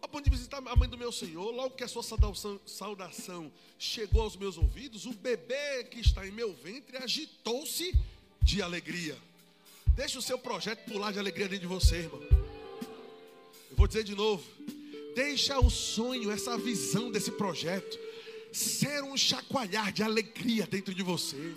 A 0.00 0.08
ponto 0.08 0.24
de 0.24 0.30
visitar 0.30 0.56
a 0.56 0.76
mãe 0.76 0.88
do 0.88 0.96
meu 0.96 1.12
Senhor, 1.12 1.54
logo 1.54 1.74
que 1.74 1.84
a 1.84 1.88
sua 1.88 2.02
saudação, 2.02 2.58
saudação 2.64 3.52
chegou 3.78 4.22
aos 4.22 4.34
meus 4.34 4.56
ouvidos, 4.56 5.04
o 5.04 5.12
bebê 5.12 5.84
que 5.84 6.00
está 6.00 6.26
em 6.26 6.30
meu 6.30 6.54
ventre 6.54 6.96
agitou-se 6.96 7.94
de 8.40 8.62
alegria. 8.62 9.18
Deixa 9.88 10.18
o 10.18 10.22
seu 10.22 10.38
projeto 10.38 10.90
pular 10.90 11.12
de 11.12 11.18
alegria 11.18 11.50
dentro 11.50 11.68
de 11.68 11.74
você, 11.74 11.96
irmão. 11.96 12.22
Eu 13.70 13.76
vou 13.76 13.86
dizer 13.86 14.04
de 14.04 14.14
novo. 14.14 14.42
Deixa 15.16 15.58
o 15.58 15.70
sonho, 15.70 16.30
essa 16.30 16.58
visão 16.58 17.10
desse 17.10 17.32
projeto 17.32 17.98
ser 18.52 19.02
um 19.02 19.16
chacoalhar 19.16 19.90
de 19.90 20.02
alegria 20.02 20.66
dentro 20.66 20.92
de 20.92 21.02
você. 21.02 21.54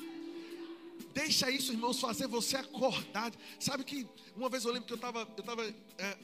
Deixa 1.13 1.51
isso, 1.51 1.73
irmãos, 1.73 1.99
fazer 1.99 2.25
você 2.25 2.55
acordar. 2.55 3.33
Sabe 3.59 3.83
que 3.83 4.07
uma 4.33 4.47
vez 4.47 4.63
eu 4.63 4.71
lembro 4.71 4.87
que 4.87 4.93
eu 4.93 4.95
estava, 4.95 5.27
eu, 5.35 5.43
tava, 5.43 5.65
é, 5.65 6.17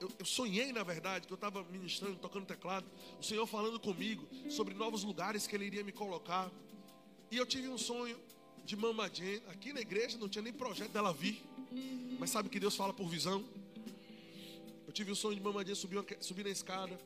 eu, 0.00 0.10
eu, 0.18 0.26
sonhei, 0.26 0.72
na 0.72 0.82
verdade, 0.82 1.28
que 1.28 1.32
eu 1.32 1.36
estava 1.36 1.62
ministrando, 1.70 2.16
tocando 2.16 2.46
teclado, 2.46 2.84
o 3.20 3.22
Senhor 3.22 3.46
falando 3.46 3.78
comigo 3.78 4.28
sobre 4.50 4.74
novos 4.74 5.04
lugares 5.04 5.46
que 5.46 5.54
Ele 5.54 5.66
iria 5.66 5.84
me 5.84 5.92
colocar. 5.92 6.50
E 7.30 7.36
eu 7.36 7.46
tive 7.46 7.68
um 7.68 7.78
sonho 7.78 8.18
de 8.64 8.74
Mama 8.74 9.08
Jane, 9.08 9.40
aqui 9.52 9.72
na 9.72 9.80
igreja, 9.80 10.18
não 10.18 10.28
tinha 10.28 10.42
nem 10.42 10.52
projeto 10.52 10.90
dela 10.90 11.12
vir. 11.12 11.40
Mas 12.18 12.30
sabe 12.30 12.48
que 12.48 12.58
Deus 12.58 12.74
fala 12.74 12.92
por 12.92 13.08
visão? 13.08 13.44
Eu 14.92 14.94
tive 14.94 15.10
o 15.10 15.16
sonho 15.16 15.34
de 15.34 15.40
Mama 15.40 15.64
Jane 15.64 15.74
subir, 15.74 16.04
subir 16.20 16.44
na 16.44 16.50
escada, 16.50 17.00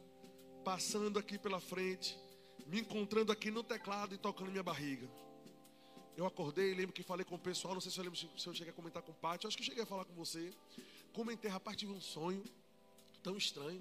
passando 0.65 1.21
aqui 1.21 1.39
pela 1.39 1.61
frente, 1.61 2.19
me 2.67 2.81
encontrando 2.81 3.31
aqui 3.31 3.49
no 3.49 3.63
teclado 3.63 4.13
e 4.13 4.19
tocando 4.19 4.51
minha 4.51 4.63
barriga. 4.65 5.09
Eu 6.17 6.27
acordei, 6.27 6.75
lembro 6.75 6.93
que 6.93 7.05
falei 7.05 7.25
com 7.25 7.37
o 7.37 7.39
pessoal, 7.39 7.75
não 7.75 7.81
sei 7.81 7.93
se 7.93 7.99
eu 7.99 8.03
lembro 8.03 8.19
se 8.19 8.45
eu 8.45 8.53
cheguei 8.53 8.73
a 8.73 8.75
comentar 8.75 9.05
com 9.05 9.13
o 9.13 9.15
Pátio, 9.15 9.47
acho 9.47 9.57
que 9.57 9.63
cheguei 9.63 9.85
a 9.85 9.87
falar 9.87 10.05
com 10.05 10.15
você. 10.15 10.53
Comentei, 11.13 11.49
rapaz, 11.49 11.77
tive 11.77 11.93
um 11.93 12.01
sonho 12.01 12.43
tão 13.23 13.37
estranho. 13.37 13.81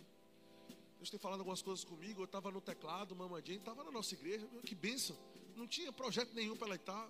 Deus 0.97 1.09
tem 1.09 1.19
falado 1.19 1.39
algumas 1.39 1.63
coisas 1.63 1.83
comigo, 1.83 2.21
eu 2.21 2.25
estava 2.25 2.51
no 2.51 2.61
teclado, 2.61 3.15
mamadinho, 3.15 3.57
estava 3.57 3.83
na 3.83 3.89
nossa 3.89 4.13
igreja, 4.13 4.47
que 4.63 4.75
bênção. 4.75 5.17
Não 5.55 5.65
tinha 5.65 5.91
projeto 5.91 6.31
nenhum 6.35 6.55
para 6.55 6.67
ela 6.67 6.75
estar. 6.75 7.09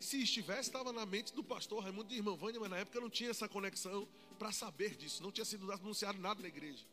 Se 0.00 0.20
estivesse, 0.20 0.70
estava 0.70 0.92
na 0.92 1.06
mente 1.06 1.32
do 1.32 1.44
pastor 1.44 1.84
Raimundo 1.84 2.12
e 2.12 2.16
irmã 2.16 2.34
Vânia, 2.34 2.58
mas 2.58 2.68
na 2.68 2.78
época 2.78 3.00
não 3.00 3.08
tinha 3.08 3.30
essa 3.30 3.48
conexão 3.48 4.08
para 4.36 4.52
saber 4.52 4.94
disso. 4.94 5.22
Não 5.22 5.32
tinha 5.32 5.44
sido 5.44 5.70
anunciado 5.72 6.18
nada 6.18 6.40
na 6.40 6.48
igreja. 6.48 6.84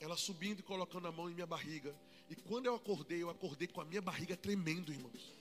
Ela 0.00 0.16
subindo 0.16 0.60
e 0.60 0.62
colocando 0.62 1.06
a 1.06 1.12
mão 1.12 1.30
em 1.30 1.34
minha 1.34 1.46
barriga. 1.46 1.94
E 2.28 2.34
quando 2.34 2.66
eu 2.66 2.74
acordei, 2.74 3.22
eu 3.22 3.30
acordei 3.30 3.68
com 3.68 3.80
a 3.80 3.84
minha 3.84 4.02
barriga 4.02 4.36
tremendo, 4.36 4.92
irmãos 4.92 5.36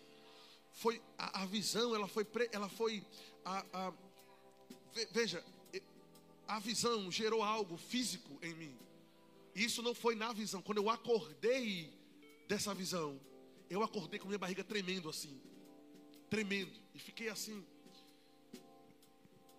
foi 0.75 1.01
a, 1.17 1.43
a 1.43 1.45
visão, 1.45 1.95
ela 1.95 2.07
foi, 2.07 2.27
ela 2.51 2.67
foi 2.67 3.01
a, 3.45 3.65
a, 3.73 3.93
veja, 5.11 5.43
a 6.47 6.59
visão 6.59 7.09
gerou 7.09 7.41
algo 7.41 7.77
físico 7.77 8.37
em 8.41 8.53
mim. 8.53 8.77
Isso 9.55 9.81
não 9.81 9.95
foi 9.95 10.15
na 10.15 10.33
visão. 10.33 10.61
Quando 10.61 10.79
eu 10.79 10.89
acordei 10.89 11.93
dessa 12.47 12.73
visão, 12.73 13.19
eu 13.69 13.81
acordei 13.83 14.19
com 14.19 14.27
minha 14.27 14.37
barriga 14.37 14.63
tremendo 14.63 15.09
assim, 15.09 15.41
tremendo 16.29 16.71
e 16.93 16.99
fiquei 16.99 17.29
assim. 17.29 17.65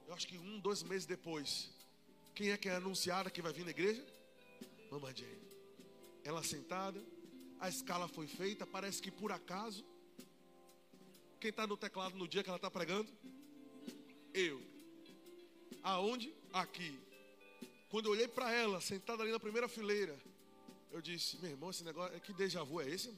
Eu 0.06 0.14
acho 0.14 0.26
que 0.28 0.38
um, 0.38 0.60
dois 0.60 0.82
meses 0.82 1.04
depois, 1.04 1.68
quem 2.34 2.50
é 2.50 2.56
que 2.56 2.68
é 2.68 2.76
anunciada 2.76 3.28
que 3.30 3.42
vai 3.42 3.52
vir 3.52 3.64
na 3.64 3.72
igreja? 3.72 4.04
Mamãe 4.90 5.14
Jane. 5.14 5.46
Ela 6.22 6.42
sentada, 6.44 7.02
a 7.58 7.68
escala 7.68 8.06
foi 8.06 8.26
feita, 8.26 8.66
parece 8.66 9.02
que 9.02 9.10
por 9.10 9.32
acaso 9.32 9.84
quem 11.40 11.50
está 11.50 11.66
no 11.66 11.76
teclado 11.76 12.16
no 12.16 12.28
dia 12.28 12.42
que 12.42 12.48
ela 12.48 12.56
está 12.56 12.70
pregando? 12.70 13.10
Eu. 14.32 14.62
Aonde? 15.82 16.32
Aqui. 16.52 16.98
Quando 17.88 18.06
eu 18.06 18.12
olhei 18.12 18.28
para 18.28 18.52
ela, 18.52 18.80
sentada 18.80 19.22
ali 19.22 19.32
na 19.32 19.40
primeira 19.40 19.68
fileira, 19.68 20.16
eu 20.92 21.00
disse: 21.00 21.36
Meu 21.38 21.50
irmão, 21.50 21.70
esse 21.70 21.84
negócio, 21.84 22.18
que 22.20 22.32
déjà 22.32 22.62
vu 22.62 22.80
é 22.80 22.88
esse? 22.88 23.12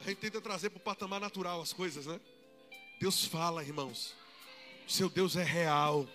A 0.00 0.04
gente 0.04 0.18
tenta 0.18 0.40
trazer 0.40 0.70
para 0.70 0.78
o 0.78 0.82
patamar 0.82 1.20
natural 1.20 1.62
as 1.62 1.72
coisas, 1.72 2.06
né? 2.06 2.20
Deus 3.00 3.24
fala, 3.24 3.62
irmãos. 3.62 4.14
Seu 4.86 5.08
Deus 5.08 5.36
é 5.36 5.42
real. 5.42 6.06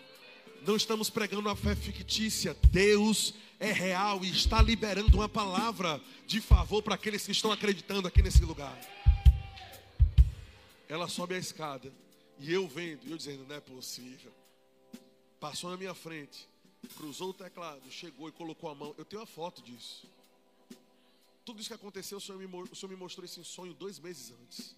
Não 0.65 0.75
estamos 0.75 1.09
pregando 1.09 1.47
uma 1.47 1.55
fé 1.55 1.75
fictícia. 1.75 2.55
Deus 2.71 3.33
é 3.59 3.71
real 3.71 4.23
e 4.23 4.29
está 4.29 4.61
liberando 4.61 5.17
uma 5.17 5.29
palavra 5.29 6.01
de 6.25 6.39
favor 6.39 6.81
para 6.81 6.95
aqueles 6.95 7.25
que 7.25 7.31
estão 7.31 7.51
acreditando 7.51 8.07
aqui 8.07 8.21
nesse 8.21 8.43
lugar. 8.43 8.77
Ela 10.87 11.07
sobe 11.07 11.35
a 11.35 11.37
escada. 11.37 11.91
E 12.39 12.53
eu 12.53 12.67
vendo, 12.67 13.05
e 13.05 13.11
eu 13.11 13.17
dizendo, 13.17 13.45
não 13.47 13.55
é 13.55 13.59
possível. 13.59 14.31
Passou 15.39 15.69
na 15.69 15.77
minha 15.77 15.93
frente, 15.93 16.47
cruzou 16.95 17.29
o 17.29 17.33
teclado, 17.33 17.81
chegou 17.91 18.29
e 18.29 18.31
colocou 18.31 18.69
a 18.69 18.75
mão. 18.75 18.95
Eu 18.97 19.03
tenho 19.03 19.21
uma 19.21 19.27
foto 19.27 19.61
disso. 19.61 20.07
Tudo 21.43 21.59
isso 21.59 21.69
que 21.69 21.75
aconteceu, 21.75 22.17
o 22.17 22.21
Senhor 22.21 22.37
me, 22.37 22.45
o 22.45 22.75
Senhor 22.75 22.89
me 22.89 22.95
mostrou 22.95 23.25
esse 23.25 23.43
sonho 23.43 23.73
dois 23.73 23.99
meses 23.99 24.33
antes. 24.43 24.75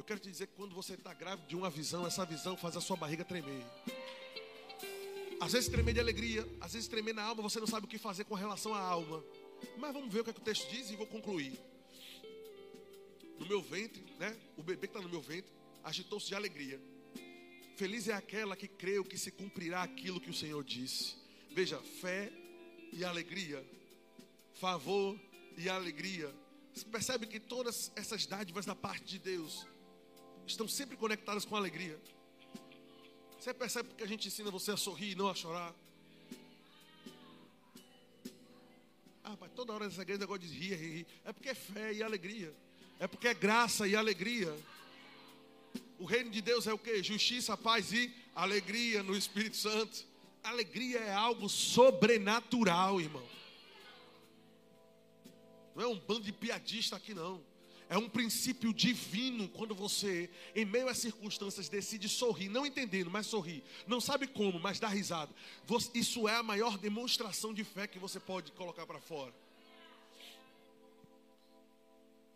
Eu 0.00 0.04
quero 0.04 0.18
te 0.18 0.30
dizer 0.30 0.46
que 0.46 0.54
quando 0.54 0.74
você 0.74 0.94
está 0.94 1.12
grávido 1.12 1.46
de 1.46 1.54
uma 1.54 1.68
visão, 1.68 2.06
essa 2.06 2.24
visão 2.24 2.56
faz 2.56 2.74
a 2.74 2.80
sua 2.80 2.96
barriga 2.96 3.22
tremer. 3.22 3.62
Às 5.38 5.52
vezes 5.52 5.68
tremer 5.68 5.92
de 5.92 6.00
alegria, 6.00 6.48
às 6.58 6.72
vezes 6.72 6.88
tremer 6.88 7.12
na 7.12 7.22
alma, 7.22 7.42
você 7.42 7.60
não 7.60 7.66
sabe 7.66 7.84
o 7.84 7.88
que 7.88 7.98
fazer 7.98 8.24
com 8.24 8.34
relação 8.34 8.72
à 8.72 8.80
alma. 8.80 9.22
Mas 9.76 9.92
vamos 9.92 10.10
ver 10.10 10.20
o 10.20 10.24
que, 10.24 10.30
é 10.30 10.32
que 10.32 10.40
o 10.40 10.42
texto 10.42 10.70
diz 10.70 10.88
e 10.88 10.96
vou 10.96 11.06
concluir. 11.06 11.60
No 13.38 13.46
meu 13.46 13.60
ventre, 13.60 14.02
né? 14.18 14.34
O 14.56 14.62
bebê 14.62 14.86
que 14.86 14.96
está 14.96 15.02
no 15.02 15.08
meu 15.10 15.20
ventre 15.20 15.52
agitou-se 15.84 16.28
de 16.28 16.34
alegria. 16.34 16.80
Feliz 17.76 18.08
é 18.08 18.14
aquela 18.14 18.56
que 18.56 18.68
creu 18.68 19.04
que 19.04 19.18
se 19.18 19.30
cumprirá 19.30 19.82
aquilo 19.82 20.18
que 20.18 20.30
o 20.30 20.34
Senhor 20.34 20.64
disse. 20.64 21.14
Veja, 21.50 21.78
fé 22.00 22.32
e 22.90 23.04
alegria, 23.04 23.62
favor 24.54 25.20
e 25.58 25.68
alegria. 25.68 26.34
Você 26.72 26.86
percebe 26.86 27.26
que 27.26 27.38
todas 27.38 27.92
essas 27.94 28.24
dádivas 28.24 28.64
da 28.64 28.74
parte 28.74 29.04
de 29.04 29.18
Deus 29.18 29.68
estão 30.50 30.68
sempre 30.68 30.96
conectadas 30.96 31.44
com 31.44 31.56
alegria. 31.56 31.98
Você 33.38 33.54
percebe 33.54 33.88
que 33.96 34.02
a 34.02 34.06
gente 34.06 34.28
ensina 34.28 34.50
você 34.50 34.72
a 34.72 34.76
sorrir 34.76 35.12
e 35.12 35.14
não 35.14 35.28
a 35.28 35.34
chorar? 35.34 35.74
Ah, 39.24 39.36
mas 39.40 39.50
toda 39.52 39.72
hora 39.72 39.86
nessa 39.86 40.02
igreja 40.02 40.20
negócio 40.20 40.42
de 40.42 40.48
rir, 40.48 40.74
rir, 40.74 40.92
rir. 40.92 41.06
É 41.24 41.32
porque 41.32 41.48
é 41.48 41.54
fé 41.54 41.92
e 41.92 42.02
alegria. 42.02 42.52
É 42.98 43.06
porque 43.06 43.28
é 43.28 43.34
graça 43.34 43.86
e 43.86 43.96
alegria. 43.96 44.54
O 45.98 46.04
reino 46.04 46.30
de 46.30 46.42
Deus 46.42 46.66
é 46.66 46.72
o 46.72 46.78
que? 46.78 47.02
Justiça, 47.02 47.56
paz 47.56 47.92
e 47.92 48.12
alegria 48.34 49.02
no 49.02 49.16
Espírito 49.16 49.56
Santo. 49.56 50.04
Alegria 50.42 50.98
é 50.98 51.12
algo 51.12 51.48
sobrenatural, 51.48 53.00
irmão. 53.00 53.26
Não 55.74 55.84
é 55.84 55.86
um 55.86 55.98
bando 55.98 56.22
de 56.22 56.32
piadista 56.32 56.96
aqui, 56.96 57.14
não. 57.14 57.42
É 57.90 57.98
um 57.98 58.08
princípio 58.08 58.72
divino 58.72 59.48
quando 59.48 59.74
você, 59.74 60.30
em 60.54 60.64
meio 60.64 60.88
às 60.88 60.98
circunstâncias, 60.98 61.68
decide 61.68 62.08
sorrir, 62.08 62.48
não 62.48 62.64
entendendo, 62.64 63.10
mas 63.10 63.26
sorrir. 63.26 63.64
Não 63.84 64.00
sabe 64.00 64.28
como, 64.28 64.60
mas 64.60 64.78
dá 64.78 64.86
risada. 64.86 65.34
Isso 65.92 66.28
é 66.28 66.36
a 66.36 66.42
maior 66.42 66.78
demonstração 66.78 67.52
de 67.52 67.64
fé 67.64 67.88
que 67.88 67.98
você 67.98 68.20
pode 68.20 68.52
colocar 68.52 68.86
para 68.86 69.00
fora. 69.00 69.34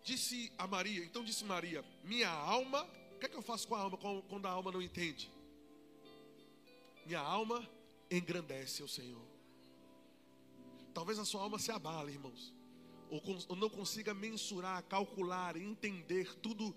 Disse 0.02 0.50
a 0.58 0.66
Maria, 0.66 1.04
então 1.04 1.22
disse 1.22 1.44
Maria: 1.44 1.84
Minha 2.02 2.30
alma, 2.30 2.82
o 3.14 3.20
que 3.20 3.26
é 3.26 3.28
que 3.28 3.36
eu 3.36 3.42
faço 3.42 3.68
com 3.68 3.76
a 3.76 3.78
alma 3.78 3.96
quando 3.96 4.46
a 4.46 4.50
alma 4.50 4.72
não 4.72 4.82
entende? 4.82 5.30
Minha 7.06 7.20
alma 7.20 7.64
engrandece 8.10 8.82
o 8.82 8.88
Senhor. 8.88 9.24
Talvez 10.92 11.16
a 11.16 11.24
sua 11.24 11.42
alma 11.42 11.60
se 11.60 11.70
abale, 11.70 12.10
irmãos 12.10 12.52
ou 13.10 13.56
não 13.56 13.70
consiga 13.70 14.12
mensurar, 14.14 14.82
calcular, 14.84 15.56
entender 15.56 16.34
tudo 16.36 16.74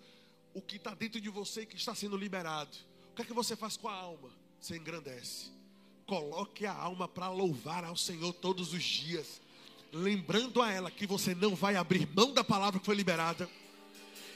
o 0.53 0.61
que 0.61 0.77
está 0.77 0.93
dentro 0.93 1.21
de 1.21 1.29
você 1.29 1.65
que 1.65 1.75
está 1.75 1.93
sendo 1.93 2.17
liberado, 2.17 2.75
o 3.11 3.15
que 3.15 3.21
é 3.21 3.25
que 3.25 3.33
você 3.33 3.55
faz 3.55 3.77
com 3.77 3.87
a 3.87 3.93
alma? 3.93 4.29
Você 4.59 4.75
engrandece. 4.75 5.51
Coloque 6.05 6.65
a 6.65 6.73
alma 6.73 7.07
para 7.07 7.29
louvar 7.29 7.83
ao 7.83 7.95
Senhor 7.95 8.33
todos 8.33 8.73
os 8.73 8.83
dias, 8.83 9.41
lembrando 9.91 10.61
a 10.61 10.71
ela 10.71 10.89
que 10.89 11.05
você 11.05 11.35
não 11.35 11.55
vai 11.55 11.75
abrir 11.75 12.07
mão 12.07 12.33
da 12.33 12.43
palavra 12.43 12.79
que 12.79 12.85
foi 12.85 12.95
liberada 12.95 13.49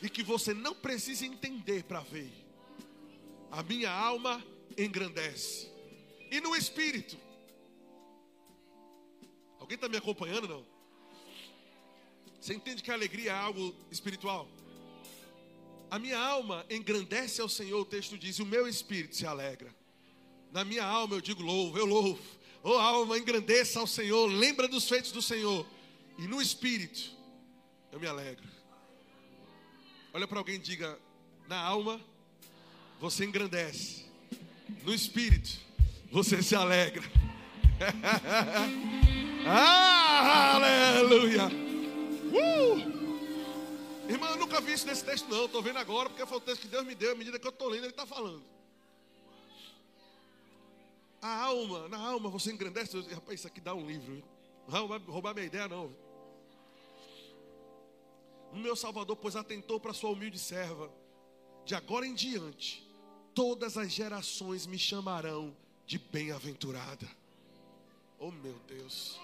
e 0.02 0.10
que 0.10 0.24
você 0.24 0.54
não 0.54 0.74
precisa 0.74 1.26
entender 1.26 1.84
para 1.84 2.02
ver. 2.02 2.32
A 3.52 3.64
minha 3.64 3.92
alma 3.92 4.44
engrandece. 4.78 5.70
E 6.30 6.40
no 6.40 6.56
espírito? 6.56 7.18
Alguém 9.60 9.76
está 9.76 9.88
me 9.88 9.98
acompanhando 9.98 10.48
não? 10.48 10.71
Você 12.42 12.56
entende 12.56 12.82
que 12.82 12.90
a 12.90 12.96
alegria 12.96 13.32
é 13.32 13.36
algo 13.36 13.76
espiritual? 13.92 14.50
A 15.92 16.00
minha 16.00 16.18
alma 16.18 16.66
engrandece 16.72 17.40
ao 17.40 17.48
Senhor, 17.48 17.80
o 17.80 17.86
texto 17.86 18.18
diz, 18.18 18.38
e 18.38 18.42
o 18.42 18.46
meu 18.46 18.68
espírito 18.68 19.16
se 19.16 19.28
alegra. 19.28 19.72
Na 20.52 20.66
minha 20.66 20.84
alma 20.84 21.16
eu 21.16 21.22
digo 21.22 21.44
louvo, 21.44 21.78
eu 21.78 21.86
louvo. 21.86 22.20
Oh 22.64 22.74
alma, 22.74 23.18
engrandeça 23.18 23.80
ao 23.80 23.86
Senhor, 23.86 24.26
lembra 24.26 24.68
dos 24.68 24.90
feitos 24.90 25.12
do 25.12 25.22
Senhor. 25.22 25.66
E 26.18 26.24
no 26.24 26.42
espírito 26.42 27.12
eu 27.92 28.00
me 28.00 28.08
alegro. 28.08 28.50
Olha 30.12 30.28
para 30.28 30.40
alguém 30.40 30.56
e 30.56 30.60
diga: 30.60 30.98
na 31.48 31.60
alma 31.60 32.02
você 33.00 33.24
engrandece, 33.24 34.06
no 34.84 34.94
espírito 34.94 35.60
você 36.12 36.42
se 36.42 36.56
alegra. 36.56 37.04
ah, 39.46 40.56
aleluia! 40.56 41.71
Irmão, 44.08 44.30
eu 44.30 44.38
nunca 44.38 44.60
vi 44.62 44.74
isso 44.74 44.86
nesse 44.88 45.04
texto, 45.04 45.28
não. 45.30 45.46
Estou 45.46 45.62
vendo 45.62 45.78
agora, 45.78 46.10
porque 46.10 46.26
foi 46.26 46.38
o 46.38 46.42
texto 46.42 46.62
que 46.62 46.68
Deus 46.68 46.86
me 46.86 46.96
deu. 46.96 47.12
À 47.12 47.16
medida 47.16 47.40
que 47.40 47.48
eu 47.48 47.52
estou 47.52 47.70
lendo, 47.70 47.84
Ele 47.84 47.92
está 47.92 48.06
falando. 48.06 48.44
A 51.22 51.44
alma, 51.44 51.88
na 51.88 52.00
alma 52.00 52.30
você 52.30 52.52
engrandece. 52.52 53.00
Rapaz, 53.14 53.40
isso 53.40 53.48
aqui 53.48 53.62
dá 53.62 53.74
um 53.76 53.86
livro. 53.86 54.24
Não 54.68 54.88
vai 54.88 55.00
roubar 55.00 55.34
minha 55.34 55.46
ideia, 55.46 55.68
não. 55.68 55.96
O 58.52 58.58
meu 58.58 58.76
Salvador, 58.76 59.16
pois 59.16 59.36
atentou 59.36 59.80
para 59.80 59.94
sua 59.94 60.10
humilde 60.10 60.40
serva. 60.40 60.92
De 61.64 61.76
agora 61.76 62.06
em 62.06 62.14
diante, 62.14 62.86
todas 63.34 63.78
as 63.78 63.92
gerações 63.92 64.66
me 64.66 64.78
chamarão 64.78 65.56
de 65.86 66.00
bem-aventurada. 66.00 67.08
Oh 68.20 68.32
meu 68.32 68.56
Deus. 68.68 69.20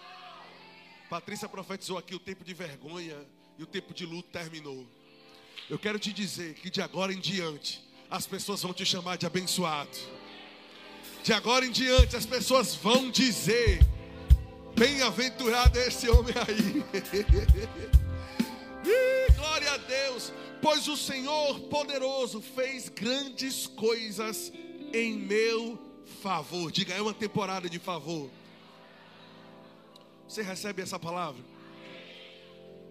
Patrícia 1.09 1.47
profetizou 1.47 1.97
aqui: 1.97 2.15
o 2.15 2.19
tempo 2.19 2.43
de 2.43 2.53
vergonha 2.53 3.17
e 3.57 3.63
o 3.63 3.65
tempo 3.65 3.93
de 3.93 4.05
luto 4.05 4.29
terminou. 4.29 4.85
Eu 5.69 5.79
quero 5.79 5.99
te 5.99 6.13
dizer 6.13 6.53
que 6.55 6.69
de 6.69 6.81
agora 6.81 7.13
em 7.13 7.19
diante, 7.19 7.83
as 8.09 8.25
pessoas 8.25 8.61
vão 8.61 8.73
te 8.73 8.85
chamar 8.85 9.17
de 9.17 9.25
abençoado. 9.25 9.97
De 11.23 11.33
agora 11.33 11.65
em 11.65 11.71
diante, 11.71 12.15
as 12.15 12.25
pessoas 12.25 12.75
vão 12.75 13.09
dizer: 13.09 13.79
Bem-aventurado 14.75 15.79
é 15.79 15.87
esse 15.87 16.09
homem 16.09 16.33
aí. 16.47 16.83
glória 19.57 19.71
a 19.71 19.77
Deus, 19.77 20.31
pois 20.61 20.87
o 20.87 20.95
Senhor 20.95 21.61
poderoso 21.61 22.41
fez 22.41 22.89
grandes 22.89 23.65
coisas 23.65 24.51
em 24.93 25.17
meu 25.17 25.79
favor. 26.21 26.71
Diga, 26.71 26.93
é 26.93 27.01
uma 27.01 27.13
temporada 27.13 27.69
de 27.69 27.79
favor. 27.79 28.29
Você 30.27 30.41
recebe 30.41 30.81
essa 30.81 30.99
palavra? 30.99 31.41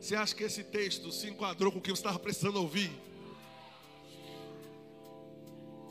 Você 0.01 0.15
acha 0.15 0.35
que 0.35 0.45
esse 0.45 0.65
texto 0.65 1.11
se 1.13 1.29
enquadrou 1.29 1.71
com 1.71 1.79
o 1.79 1.83
que 1.83 1.91
você 1.91 2.01
estava 2.01 2.19
precisando 2.19 2.57
ouvir? 2.57 2.91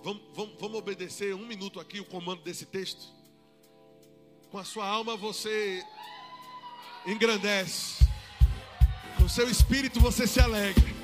Vamos, 0.04 0.24
vamos, 0.34 0.56
vamos 0.60 0.78
obedecer 0.78 1.34
um 1.36 1.46
minuto 1.46 1.80
aqui 1.80 2.00
o 2.00 2.06
comando 2.06 2.42
desse 2.42 2.66
texto? 2.66 3.14
Com 4.52 4.58
a 4.58 4.64
sua 4.64 4.88
alma 4.88 5.18
você 5.18 5.84
engrandece, 7.06 8.04
com 9.18 9.26
o 9.26 9.30
seu 9.30 9.50
espírito 9.50 10.00
você 10.00 10.26
se 10.26 10.40
alegra. 10.40 10.95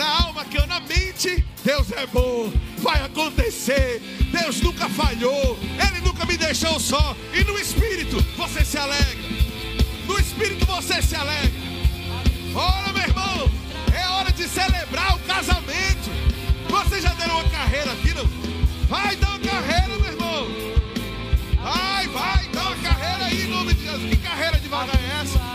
Na 0.00 0.22
alma 0.22 0.46
que 0.46 0.56
eu 0.56 0.66
na 0.66 0.80
mente, 0.80 1.44
Deus 1.62 1.92
é 1.92 2.06
bom, 2.06 2.50
vai 2.78 3.04
acontecer. 3.04 4.00
Deus 4.32 4.58
nunca 4.62 4.88
falhou, 4.88 5.58
Ele 5.60 6.00
nunca 6.00 6.24
me 6.24 6.38
deixou 6.38 6.80
só. 6.80 7.14
E 7.34 7.44
no 7.44 7.58
espírito 7.58 8.16
você 8.34 8.64
se 8.64 8.78
alegra. 8.78 9.28
No 10.06 10.18
espírito 10.18 10.64
você 10.64 11.02
se 11.02 11.14
alegra. 11.14 11.52
Ora, 12.54 12.92
meu 12.94 13.02
irmão, 13.02 13.50
é 13.94 14.08
hora 14.08 14.32
de 14.32 14.48
celebrar 14.48 15.16
o 15.16 15.18
casamento. 15.18 16.08
Você 16.70 17.02
já 17.02 17.12
deu 17.12 17.34
uma 17.34 17.44
carreira 17.50 17.92
aqui, 17.92 18.14
não? 18.14 18.24
Vai 18.88 19.16
dar 19.16 19.28
uma 19.28 19.38
carreira, 19.38 19.98
meu 19.98 20.12
irmão. 20.12 20.46
Vai, 21.62 22.08
vai, 22.08 22.48
dá 22.48 22.62
uma 22.62 22.76
carreira 22.76 23.26
aí 23.26 23.42
em 23.42 23.48
nome 23.48 23.74
de 23.74 23.84
Jesus. 23.84 24.08
Que 24.08 24.16
carreira 24.16 24.58
de 24.58 24.66
vaga 24.66 24.92
é 24.94 25.20
essa? 25.20 25.49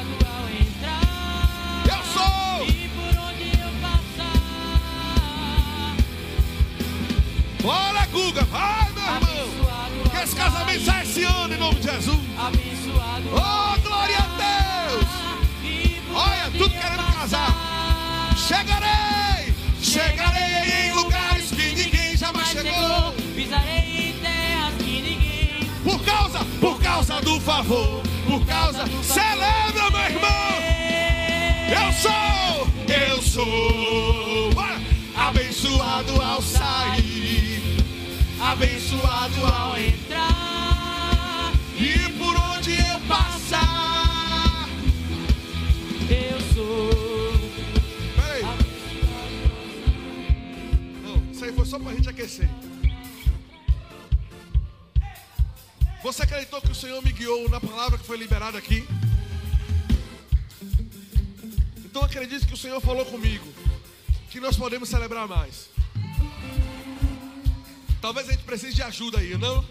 Bora, 7.65 8.05
Guga, 8.11 8.43
vai, 8.43 8.91
meu 8.91 9.03
irmão. 9.03 10.09
Que 10.11 10.17
esse 10.23 10.35
casamento 10.35 10.85
sai 10.85 11.01
esse 11.01 11.23
ano 11.23 11.51
em 11.51 11.57
nome 11.57 11.79
de 11.79 11.89
Jesus. 11.91 12.19
Oh, 13.31 13.81
glória 13.81 14.17
a 14.19 14.89
Deus. 14.91 15.07
Olha, 16.13 16.51
tudo 16.51 16.69
querendo 16.69 17.13
casar. 17.15 18.35
Chegarei, 18.37 19.51
chegarei 19.81 20.89
em 20.89 20.93
lugares 20.93 21.49
que 21.49 21.73
ninguém 21.73 22.15
jamais 22.15 22.49
chegou. 22.49 23.13
Pisarei 23.35 24.09
em 24.09 24.13
terras 24.19 24.75
que 24.77 25.01
ninguém. 25.01 25.69
Por 25.83 25.99
causa, 26.05 26.45
por 26.59 26.79
causa 26.79 27.19
do 27.21 27.41
favor, 27.41 28.03
por 28.27 28.45
causa. 28.45 28.85
Celebra, 29.01 29.89
meu 29.89 30.01
irmão. 30.01 30.29
Eu 31.67 31.93
sou, 31.93 32.67
eu 32.87 33.21
sou. 33.23 34.53
Abençoado 35.17 36.21
ao 36.21 36.41
sair, 36.41 37.44
abençoado 38.51 39.45
ao 39.45 39.77
entrar. 39.77 41.51
E 41.77 42.09
por 42.17 42.35
onde 42.51 42.72
eu 42.73 42.99
passar. 43.07 44.69
Eu 46.09 46.39
sou 46.53 46.91
Peraí. 48.15 48.43
só 51.65 51.80
para 51.80 51.91
a 51.91 51.95
gente 51.95 52.09
aquecer. 52.09 52.49
Você 56.03 56.22
acreditou 56.22 56.61
que 56.61 56.72
o 56.72 56.76
Senhor 56.76 57.01
me 57.01 57.11
guiou 57.11 57.49
na 57.49 57.59
palavra 57.59 57.97
que 57.97 58.05
foi 58.05 58.17
liberada 58.17 58.59
aqui? 58.59 58.88
Então 61.84 62.03
acredite 62.03 62.45
que 62.45 62.53
o 62.53 62.57
Senhor 62.57 62.80
falou 62.80 63.05
comigo 63.05 63.45
que 64.30 64.39
nós 64.39 64.55
podemos 64.55 64.88
celebrar 64.88 65.27
mais. 65.27 65.69
Talvez 68.06 68.30
a 68.30 68.34
gente 68.34 68.44
precise 68.44 68.76
de 68.76 68.84
ajuda 68.84 69.18
aí, 69.18 69.36
não? 69.36 69.65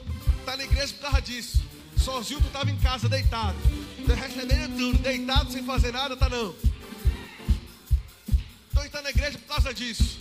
Tá 0.45 0.57
na 0.57 0.65
igreja 0.65 0.93
por 0.95 1.03
causa 1.03 1.23
disso. 1.23 1.63
Sozinho 1.97 2.41
tu 2.41 2.49
estava 2.49 2.69
em 2.69 2.77
casa 2.79 3.09
deitado. 3.09 3.57
Tá 4.09 4.15
recebendo 4.17 4.77
tudo, 4.77 4.99
deitado 4.99 5.53
sem 5.53 5.63
fazer 5.63 5.93
nada, 5.93 6.17
tá 6.17 6.29
não. 6.29 6.53
Então 8.73 8.85
está 8.85 9.01
na 9.03 9.11
igreja 9.11 9.39
por 9.39 9.47
causa 9.47 9.73
disso. 9.73 10.19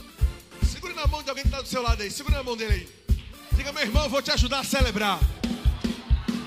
Segure 0.72 0.94
na 0.94 1.08
mão 1.08 1.24
de 1.24 1.30
alguém 1.32 1.42
que 1.42 1.48
está 1.48 1.60
do 1.64 1.68
seu 1.68 1.82
lado 1.82 2.04
aí. 2.04 2.12
Segure 2.12 2.36
na 2.36 2.44
mão 2.44 2.56
dele 2.56 2.74
aí. 2.74 3.18
Diga, 3.54 3.74
meu 3.74 3.82
irmão, 3.82 4.04
eu 4.04 4.10
vou 4.12 4.22
te 4.22 4.30
ajudar 4.30 4.60
a 4.60 4.64
celebrar. 4.64 5.20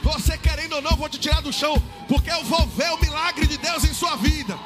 Você 0.04 0.38
querendo 0.38 0.74
ou 0.74 0.82
não, 0.82 0.94
vou 0.94 1.08
te 1.08 1.18
tirar 1.18 1.42
do 1.42 1.52
chão, 1.52 1.82
porque 2.06 2.30
eu 2.30 2.44
vou 2.44 2.64
ver 2.68 2.92
o 2.92 3.00
milagre 3.00 3.44
de 3.44 3.58
Deus 3.58 3.82
em 3.82 3.92
sua 3.92 4.14
vida. 4.14 4.56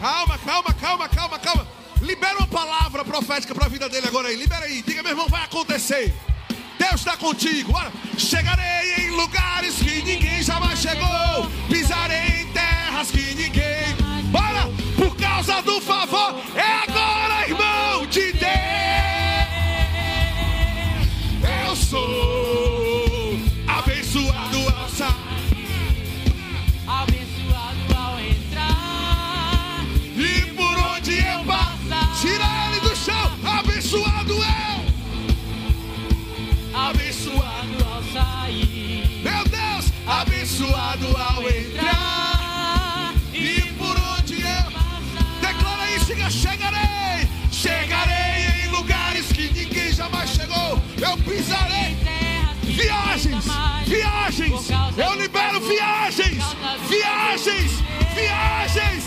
Calma, 0.00 0.38
calma, 0.38 0.72
calma, 0.72 1.06
calma, 1.06 1.38
calma. 1.38 1.68
Libera 2.00 2.38
uma 2.38 2.46
palavra 2.46 3.04
profética 3.04 3.54
para 3.54 3.66
a 3.66 3.68
vida 3.68 3.90
dele 3.90 4.08
agora 4.08 4.28
aí. 4.28 4.36
Libera 4.36 4.64
aí. 4.64 4.80
Diga, 4.80 5.02
meu 5.02 5.12
irmão, 5.12 5.28
vai 5.28 5.44
acontecer. 5.44 6.14
Deus 6.80 6.94
está 6.94 7.14
contigo. 7.14 7.74
Chegarei 8.16 9.04
em 9.04 9.10
lugares 9.10 9.74
que 9.74 10.02
ninguém 10.02 10.42
jamais 10.42 10.78
chegou. 10.78 11.46
Pisarei 11.68 12.40
em 12.40 12.46
terras 12.54 13.10
que 13.10 13.34
ninguém. 13.34 13.94
Bora. 14.30 14.66
Por 14.96 15.14
causa 15.14 15.60
do 15.60 15.78
favor. 15.82 16.40
É 16.54 16.88
agora, 16.88 17.46
irmão 17.46 18.06
de 18.06 18.32
Deus. 18.32 18.50
Eu 21.66 21.76
sou 21.76 22.29
Viagens, 52.80 53.44
viagens. 53.86 54.70
Eu 54.96 55.14
libero 55.20 55.60
viagens, 55.60 56.42
viagens, 56.88 57.72
viagens. 58.14 59.04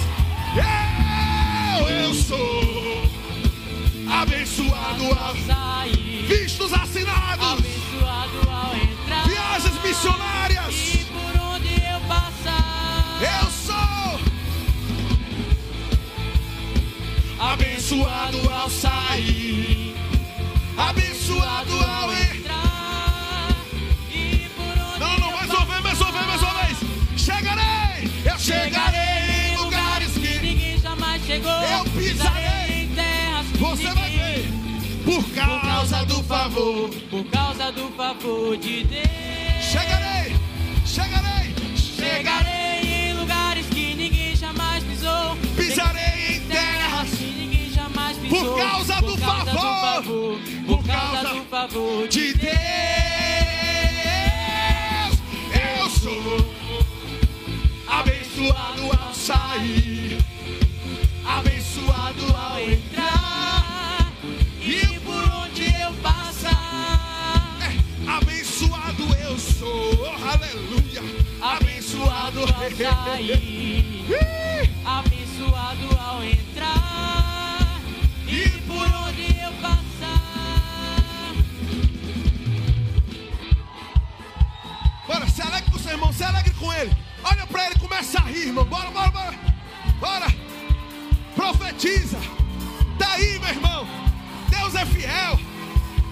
Eu, 1.79 1.89
eu 1.89 2.13
sou 2.13 3.01
abençoado 4.07 5.05
ao 5.05 5.35
Por 37.63 37.71
causa 37.71 37.71
do 37.71 37.95
favor 37.95 38.57
de 38.57 38.83
Deus. 38.83 39.07
chegarei, 39.61 40.35
chegarei, 40.85 41.55
chegarei. 41.77 42.81
Em 42.83 43.13
lugares 43.13 43.65
que 43.67 43.95
ninguém 43.95 44.35
jamais 44.35 44.83
pisou. 44.83 45.37
Pisarei 45.55 46.35
em 46.35 46.41
terras 46.41 47.09
que 47.11 47.23
ninguém 47.23 47.69
jamais 47.71 48.17
pisou. 48.17 48.53
Por 48.53 48.57
causa 48.61 49.01
do 49.01 49.17
favor. 49.17 49.53
favor. 49.53 50.39
Por 50.67 50.77
Por 50.77 50.85
causa 50.85 51.21
causa 51.21 51.33
do 51.39 51.45
favor 51.45 52.07
de 52.09 52.33
Deus. 52.33 52.53
Eu 55.79 55.89
sou 55.89 56.45
abençoado 57.87 58.91
ao 59.01 59.13
sair, 59.13 60.17
abençoado 61.25 62.25
ao 62.35 62.59
entrar. 62.59 62.82
Ao 72.49 72.71
sair. 72.71 74.05
Abençoado 74.85 75.99
ao 75.99 76.23
entrar. 76.23 77.81
E 78.27 78.49
por 78.67 78.87
onde 79.07 79.23
eu 79.39 79.51
passar. 79.61 80.23
Bora, 85.07 85.27
se 85.27 85.41
alegre 85.41 85.71
com 85.71 85.79
seu 85.79 85.91
irmão, 85.91 86.13
se 86.13 86.23
alegre 86.23 86.53
com 86.53 86.73
ele. 86.73 86.95
Olha 87.23 87.45
pra 87.47 87.67
ele, 87.67 87.79
começa 87.79 88.19
a 88.19 88.23
rir, 88.23 88.47
irmão. 88.47 88.65
Bora, 88.65 88.89
bora, 88.91 89.11
bora. 89.11 89.39
Bora. 89.99 90.27
Profetiza. 91.35 92.19
Daí, 92.97 93.39
meu 93.39 93.49
irmão. 93.49 93.87
Deus 94.49 94.75
é 94.75 94.85
fiel. 94.85 95.39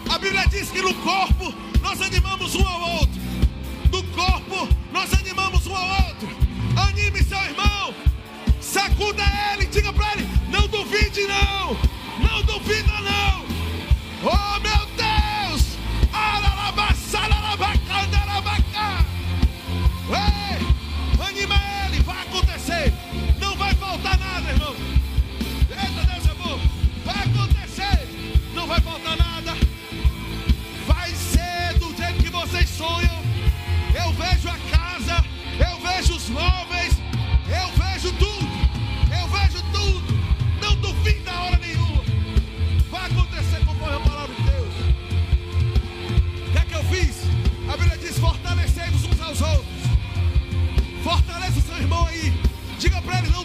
A 0.09 0.17
Bíblia 0.17 0.45
diz 0.47 0.69
que 0.69 0.81
no 0.81 0.93
corpo 0.95 1.53
nós 1.81 2.01
animamos 2.01 2.55
um 2.55 2.67
ao 2.67 2.81
outro. 2.99 3.20
Corpo 4.13 4.67
nós 4.91 5.13
animamos 5.13 5.65
um 5.67 5.75
ao 5.75 5.87
outro. 6.07 6.29
Anime 6.89 7.23
seu 7.23 7.37
irmão. 7.39 7.93
Sacuda 8.59 9.23
ele, 9.53 9.65
diga 9.67 9.91
pra 9.93 10.13
ele: 10.13 10.27
não 10.49 10.67
duvide, 10.67 11.21
não. 11.27 11.77
Não 12.19 12.43
duvida, 12.43 12.91
não. 13.01 13.45
Oh, 14.23 14.59
meu 14.59 14.85
Deus. 14.95 15.10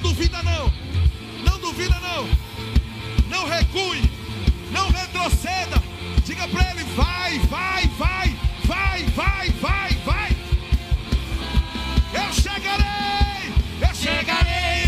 Duvida, 0.08 0.40
não. 0.42 0.72
Não 1.44 1.58
duvida, 1.58 1.98
não. 2.00 2.28
Não 3.28 3.48
recue. 3.48 4.02
Não 4.70 4.88
retroceda. 4.90 5.82
Diga 6.24 6.46
para 6.48 6.70
ele: 6.70 6.84
vai, 6.94 7.38
vai, 7.40 7.86
vai, 7.98 8.38
vai, 8.64 9.02
vai, 9.04 9.50
vai, 9.50 9.90
vai. 10.04 10.36
Eu 12.14 12.32
chegarei. 12.32 13.52
Eu 13.80 13.94
chegarei 13.94 14.85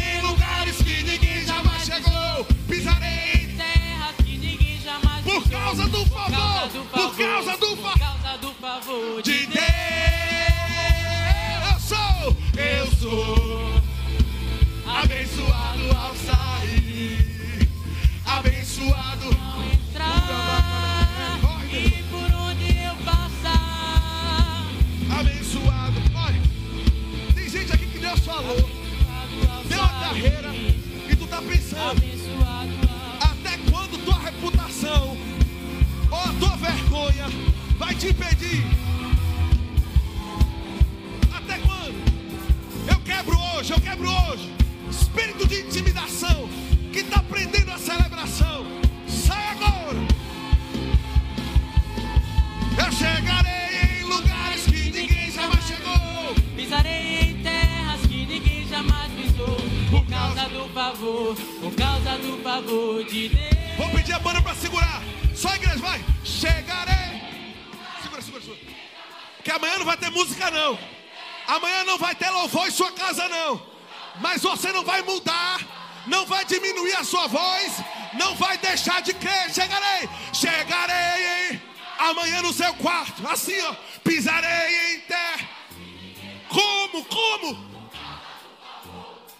favor 62.42 63.04
de 63.04 63.28
Deus. 63.28 63.76
Vou 63.76 63.88
pedir 63.90 64.12
a 64.12 64.18
banda 64.18 64.42
para 64.42 64.54
segurar. 64.54 65.02
Só 65.34 65.48
a 65.48 65.56
igreja, 65.56 65.78
vai. 65.78 66.04
Chegarei. 66.24 67.22
Segura, 68.02 68.22
segura, 68.22 68.42
segura. 68.42 68.58
Que 69.44 69.50
amanhã 69.50 69.78
não 69.78 69.84
vai 69.84 69.96
ter 69.96 70.10
música, 70.10 70.50
não. 70.50 70.78
Amanhã 71.46 71.84
não 71.84 71.98
vai 71.98 72.14
ter 72.14 72.30
louvor 72.30 72.66
em 72.66 72.70
sua 72.70 72.90
casa, 72.92 73.28
não. 73.28 73.62
Mas 74.20 74.42
você 74.42 74.72
não 74.72 74.84
vai 74.84 75.02
mudar. 75.02 75.60
Não 76.06 76.26
vai 76.26 76.44
diminuir 76.44 76.94
a 76.96 77.04
sua 77.04 77.26
voz. 77.26 77.72
Não 78.14 78.34
vai 78.34 78.58
deixar 78.58 79.02
de 79.02 79.12
crer. 79.14 79.52
Chegarei. 79.52 80.08
Chegarei. 80.32 81.60
Amanhã 81.98 82.42
no 82.42 82.52
seu 82.52 82.72
quarto. 82.74 83.26
Assim, 83.28 83.60
ó. 83.62 83.74
Pisarei 84.02 84.94
em 84.94 85.00
terra. 85.00 85.48
Como? 86.48 87.04
Como? 87.04 87.67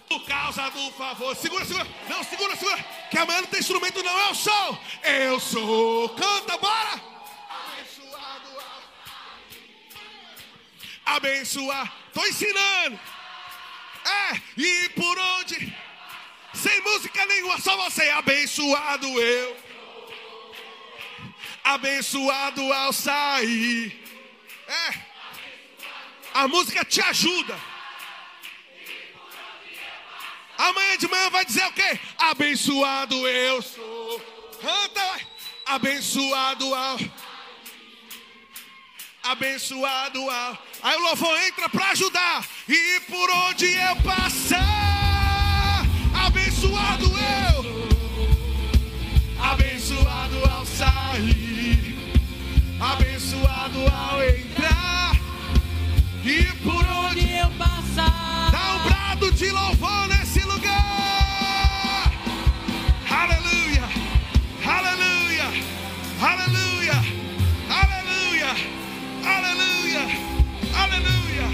Por 0.09 0.25
causa 0.25 0.67
do 0.71 0.91
favor. 0.93 1.35
Segura, 1.35 1.63
segura. 1.63 1.87
Não, 2.09 2.23
segura, 2.23 2.55
segura. 2.55 2.83
Que 3.11 3.17
amanhã 3.19 3.41
não 3.41 3.47
tem 3.47 3.59
instrumento, 3.59 4.01
não. 4.01 4.19
Eu 4.27 4.33
sou. 4.33 4.79
Eu 5.03 5.39
sou. 5.39 6.09
Canta, 6.09 6.57
bora. 6.57 6.99
Abençoado. 7.47 8.49
Abençoar. 11.05 11.93
Tô 12.11 12.25
ensinando. 12.25 12.99
É. 14.03 14.41
E 14.57 14.89
por 14.89 15.15
onde? 15.19 15.77
Sem 16.55 16.81
música 16.81 17.23
nenhuma, 17.27 17.61
só 17.61 17.77
você. 17.77 18.09
Abençoado 18.09 19.07
eu. 19.21 19.57
Abençoado 21.63 22.73
ao 22.73 22.91
sair. 22.91 24.03
É. 24.67 24.93
A 26.33 26.47
música 26.47 26.83
te 26.83 26.99
ajuda. 26.99 27.68
Amanhã 30.59 30.97
de 30.97 31.07
manhã 31.07 31.29
vai 31.29 31.45
dizer 31.45 31.65
o 31.67 31.71
quê? 31.71 31.97
Abençoado 32.17 33.15
eu 33.25 33.61
sou. 33.61 34.19
Canta, 34.61 34.99
vai. 34.99 35.25
Abençoado 35.65 36.75
ao. 36.75 36.99
Abençoado 39.23 40.29
ao. 40.29 40.57
Aí 40.83 40.97
o 40.97 40.99
louvor 40.99 41.39
entra 41.43 41.69
para 41.69 41.91
ajudar. 41.91 42.45
E 42.67 42.99
por 43.09 43.31
onde 43.31 43.67
eu 43.67 43.95
passar, 44.03 45.85
abençoado 46.25 47.05
eu. 47.05 47.89
Abençoado 49.41 50.51
ao 50.51 50.65
sair. 50.65 51.95
Abençoado 52.81 53.79
ao 53.87 54.21
entrar. 54.23 55.15
E 56.25 56.43
por 56.61 56.85
onde 56.85 57.31
eu 57.31 57.49
passar, 57.51 58.51
Dá 58.51 58.75
um 58.75 58.83
brado 58.89 59.31
de 59.31 59.49
louvor 59.51 60.08
aleluia, 70.91 71.47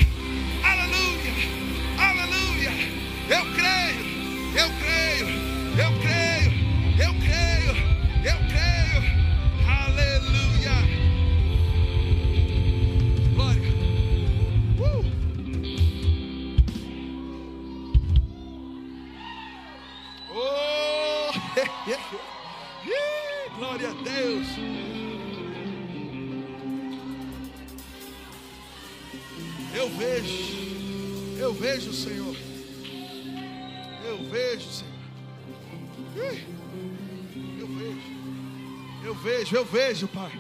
vejo, 39.96 40.08
Pai. 40.10 40.32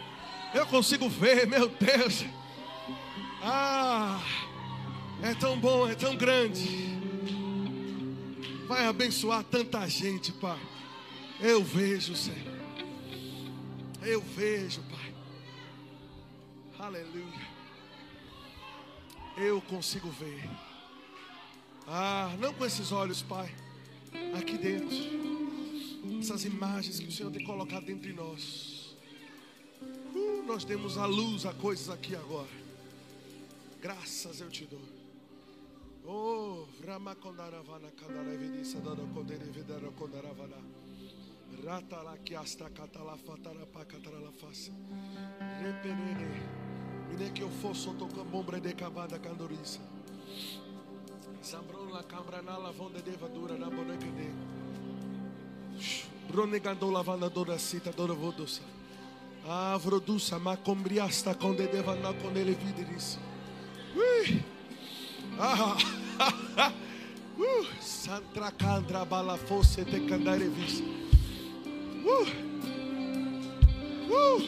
Eu 0.53 0.68
consigo 0.68 1.07
ver, 1.07 1.48
meu 1.48 1.69
Deus. 1.69 2.26
Ah, 3.41 4.22
é 5.23 5.34
tão 5.34 5.57
bom, 5.57 5.88
é 5.88 5.95
tão 5.95 6.15
grande. 6.15 6.94
Vai 8.68 8.86
abençoar 8.86 9.44
tanta 9.45 9.88
gente, 9.88 10.34
Pai. 10.34 10.60
Eu 11.40 11.64
vejo, 11.64 12.15
Senhor. 12.15 12.53
Eu 14.02 14.22
vejo, 14.22 14.82
Pai. 14.84 15.14
Aleluia. 16.80 17.56
Eu 19.38 19.61
consigo 19.61 20.10
ver. 20.11 20.49
Ah, 21.88 22.34
não 22.40 22.53
com 22.53 22.65
esses 22.65 22.91
olhos, 22.91 23.22
Pai. 23.22 23.53
Aqui 24.38 24.57
dentro. 24.57 24.90
Essas 26.19 26.44
imagens 26.44 26.99
que 26.99 27.07
o 27.07 27.11
Senhor 27.11 27.32
tem 27.32 27.45
colocado 27.45 27.86
dentro 27.86 28.10
de 28.10 28.14
nós. 28.14 28.74
Nós 30.45 30.63
demos 30.63 30.97
a 30.97 31.05
luz 31.05 31.45
a 31.45 31.53
coisas 31.53 31.89
aqui 31.89 32.15
agora. 32.15 32.47
Graças 33.81 34.39
eu 34.39 34.49
te 34.49 34.65
dou. 34.65 34.81
Oh, 36.07 36.65
Ramakondaravana 36.85 37.91
Kandarevidisa 37.91 38.79
Danokonderevidara 38.79 39.91
Kondaravana. 39.91 40.57
Ratala 41.63 42.17
Kiasta 42.19 42.69
Katala 42.69 43.17
Fatara 43.17 43.65
Pakatarala 43.65 44.31
Face. 44.31 44.71
Repenene. 45.61 46.65
Mine 47.09 47.31
que 47.31 47.41
eu 47.41 47.49
fosse 47.49 47.93
tocambombre 47.95 48.61
de 48.61 48.73
cavada 48.73 49.19
candoriça. 49.19 49.81
Zambron 51.43 51.91
la 51.91 52.03
cambranala 52.03 52.71
vonde 52.71 53.01
deva 53.01 53.27
dura 53.27 53.55
na 53.55 53.69
boneca 53.69 54.05
de. 54.05 54.31
Bronegando 56.27 56.89
lavanda 56.89 57.29
dora 57.29 57.59
cita 57.59 57.91
dora 57.91 58.13
vodosa. 58.13 58.74
Avrodusa 59.47 60.39
macombriasta 60.39 61.35
conde 61.35 61.67
deva 61.67 61.93
na 61.95 62.11
con 62.13 62.35
ele 62.35 62.55
vidiris. 62.55 63.19
Ui! 63.95 64.43
Ah! 65.38 65.77
uh! 67.38 67.65
Santra 67.80 68.51
candra 68.51 69.05
bala 69.05 69.38
fosse 69.38 69.85
te 69.85 70.03
candare 70.05 70.47
vis. 70.47 70.81
Uh! 72.03 72.26
Uh! 74.09 74.41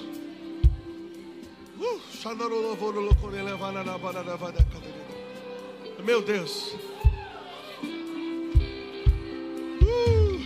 Uh! 1.77 2.01
Xanaro 2.19 2.59
louvoro 2.59 2.99
louco 2.99 3.27
levana 3.29 3.83
na 3.83 3.99
bana 3.99 4.23
da 4.23 4.35
vada 4.35 4.63
cadeira. 4.63 5.05
Meu 6.03 6.23
Deus. 6.23 6.73
Uh! 9.83 10.41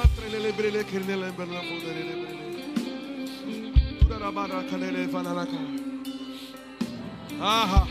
Atra 0.00 0.26
ele 0.26 0.38
lebrele 0.38 0.84
que 0.84 0.94
ele 0.94 1.16
lembra 1.16 1.44
na 1.44 1.60
bunda. 1.60 2.43
Aha. 7.40 7.86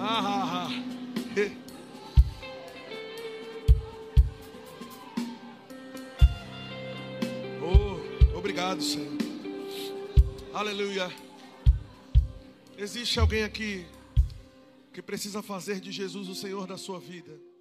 aha. 0.00 0.68
Eh. 1.36 1.52
Oh, 7.62 8.36
obrigado, 8.36 8.82
Senhor. 8.82 9.12
Aleluia. 10.52 11.10
Existe 12.76 13.20
alguém 13.20 13.44
aqui 13.44 13.86
que 14.92 15.00
precisa 15.00 15.42
fazer 15.42 15.80
de 15.80 15.92
Jesus 15.92 16.28
o 16.28 16.34
Senhor 16.34 16.66
da 16.66 16.76
sua 16.76 16.98
vida? 16.98 17.51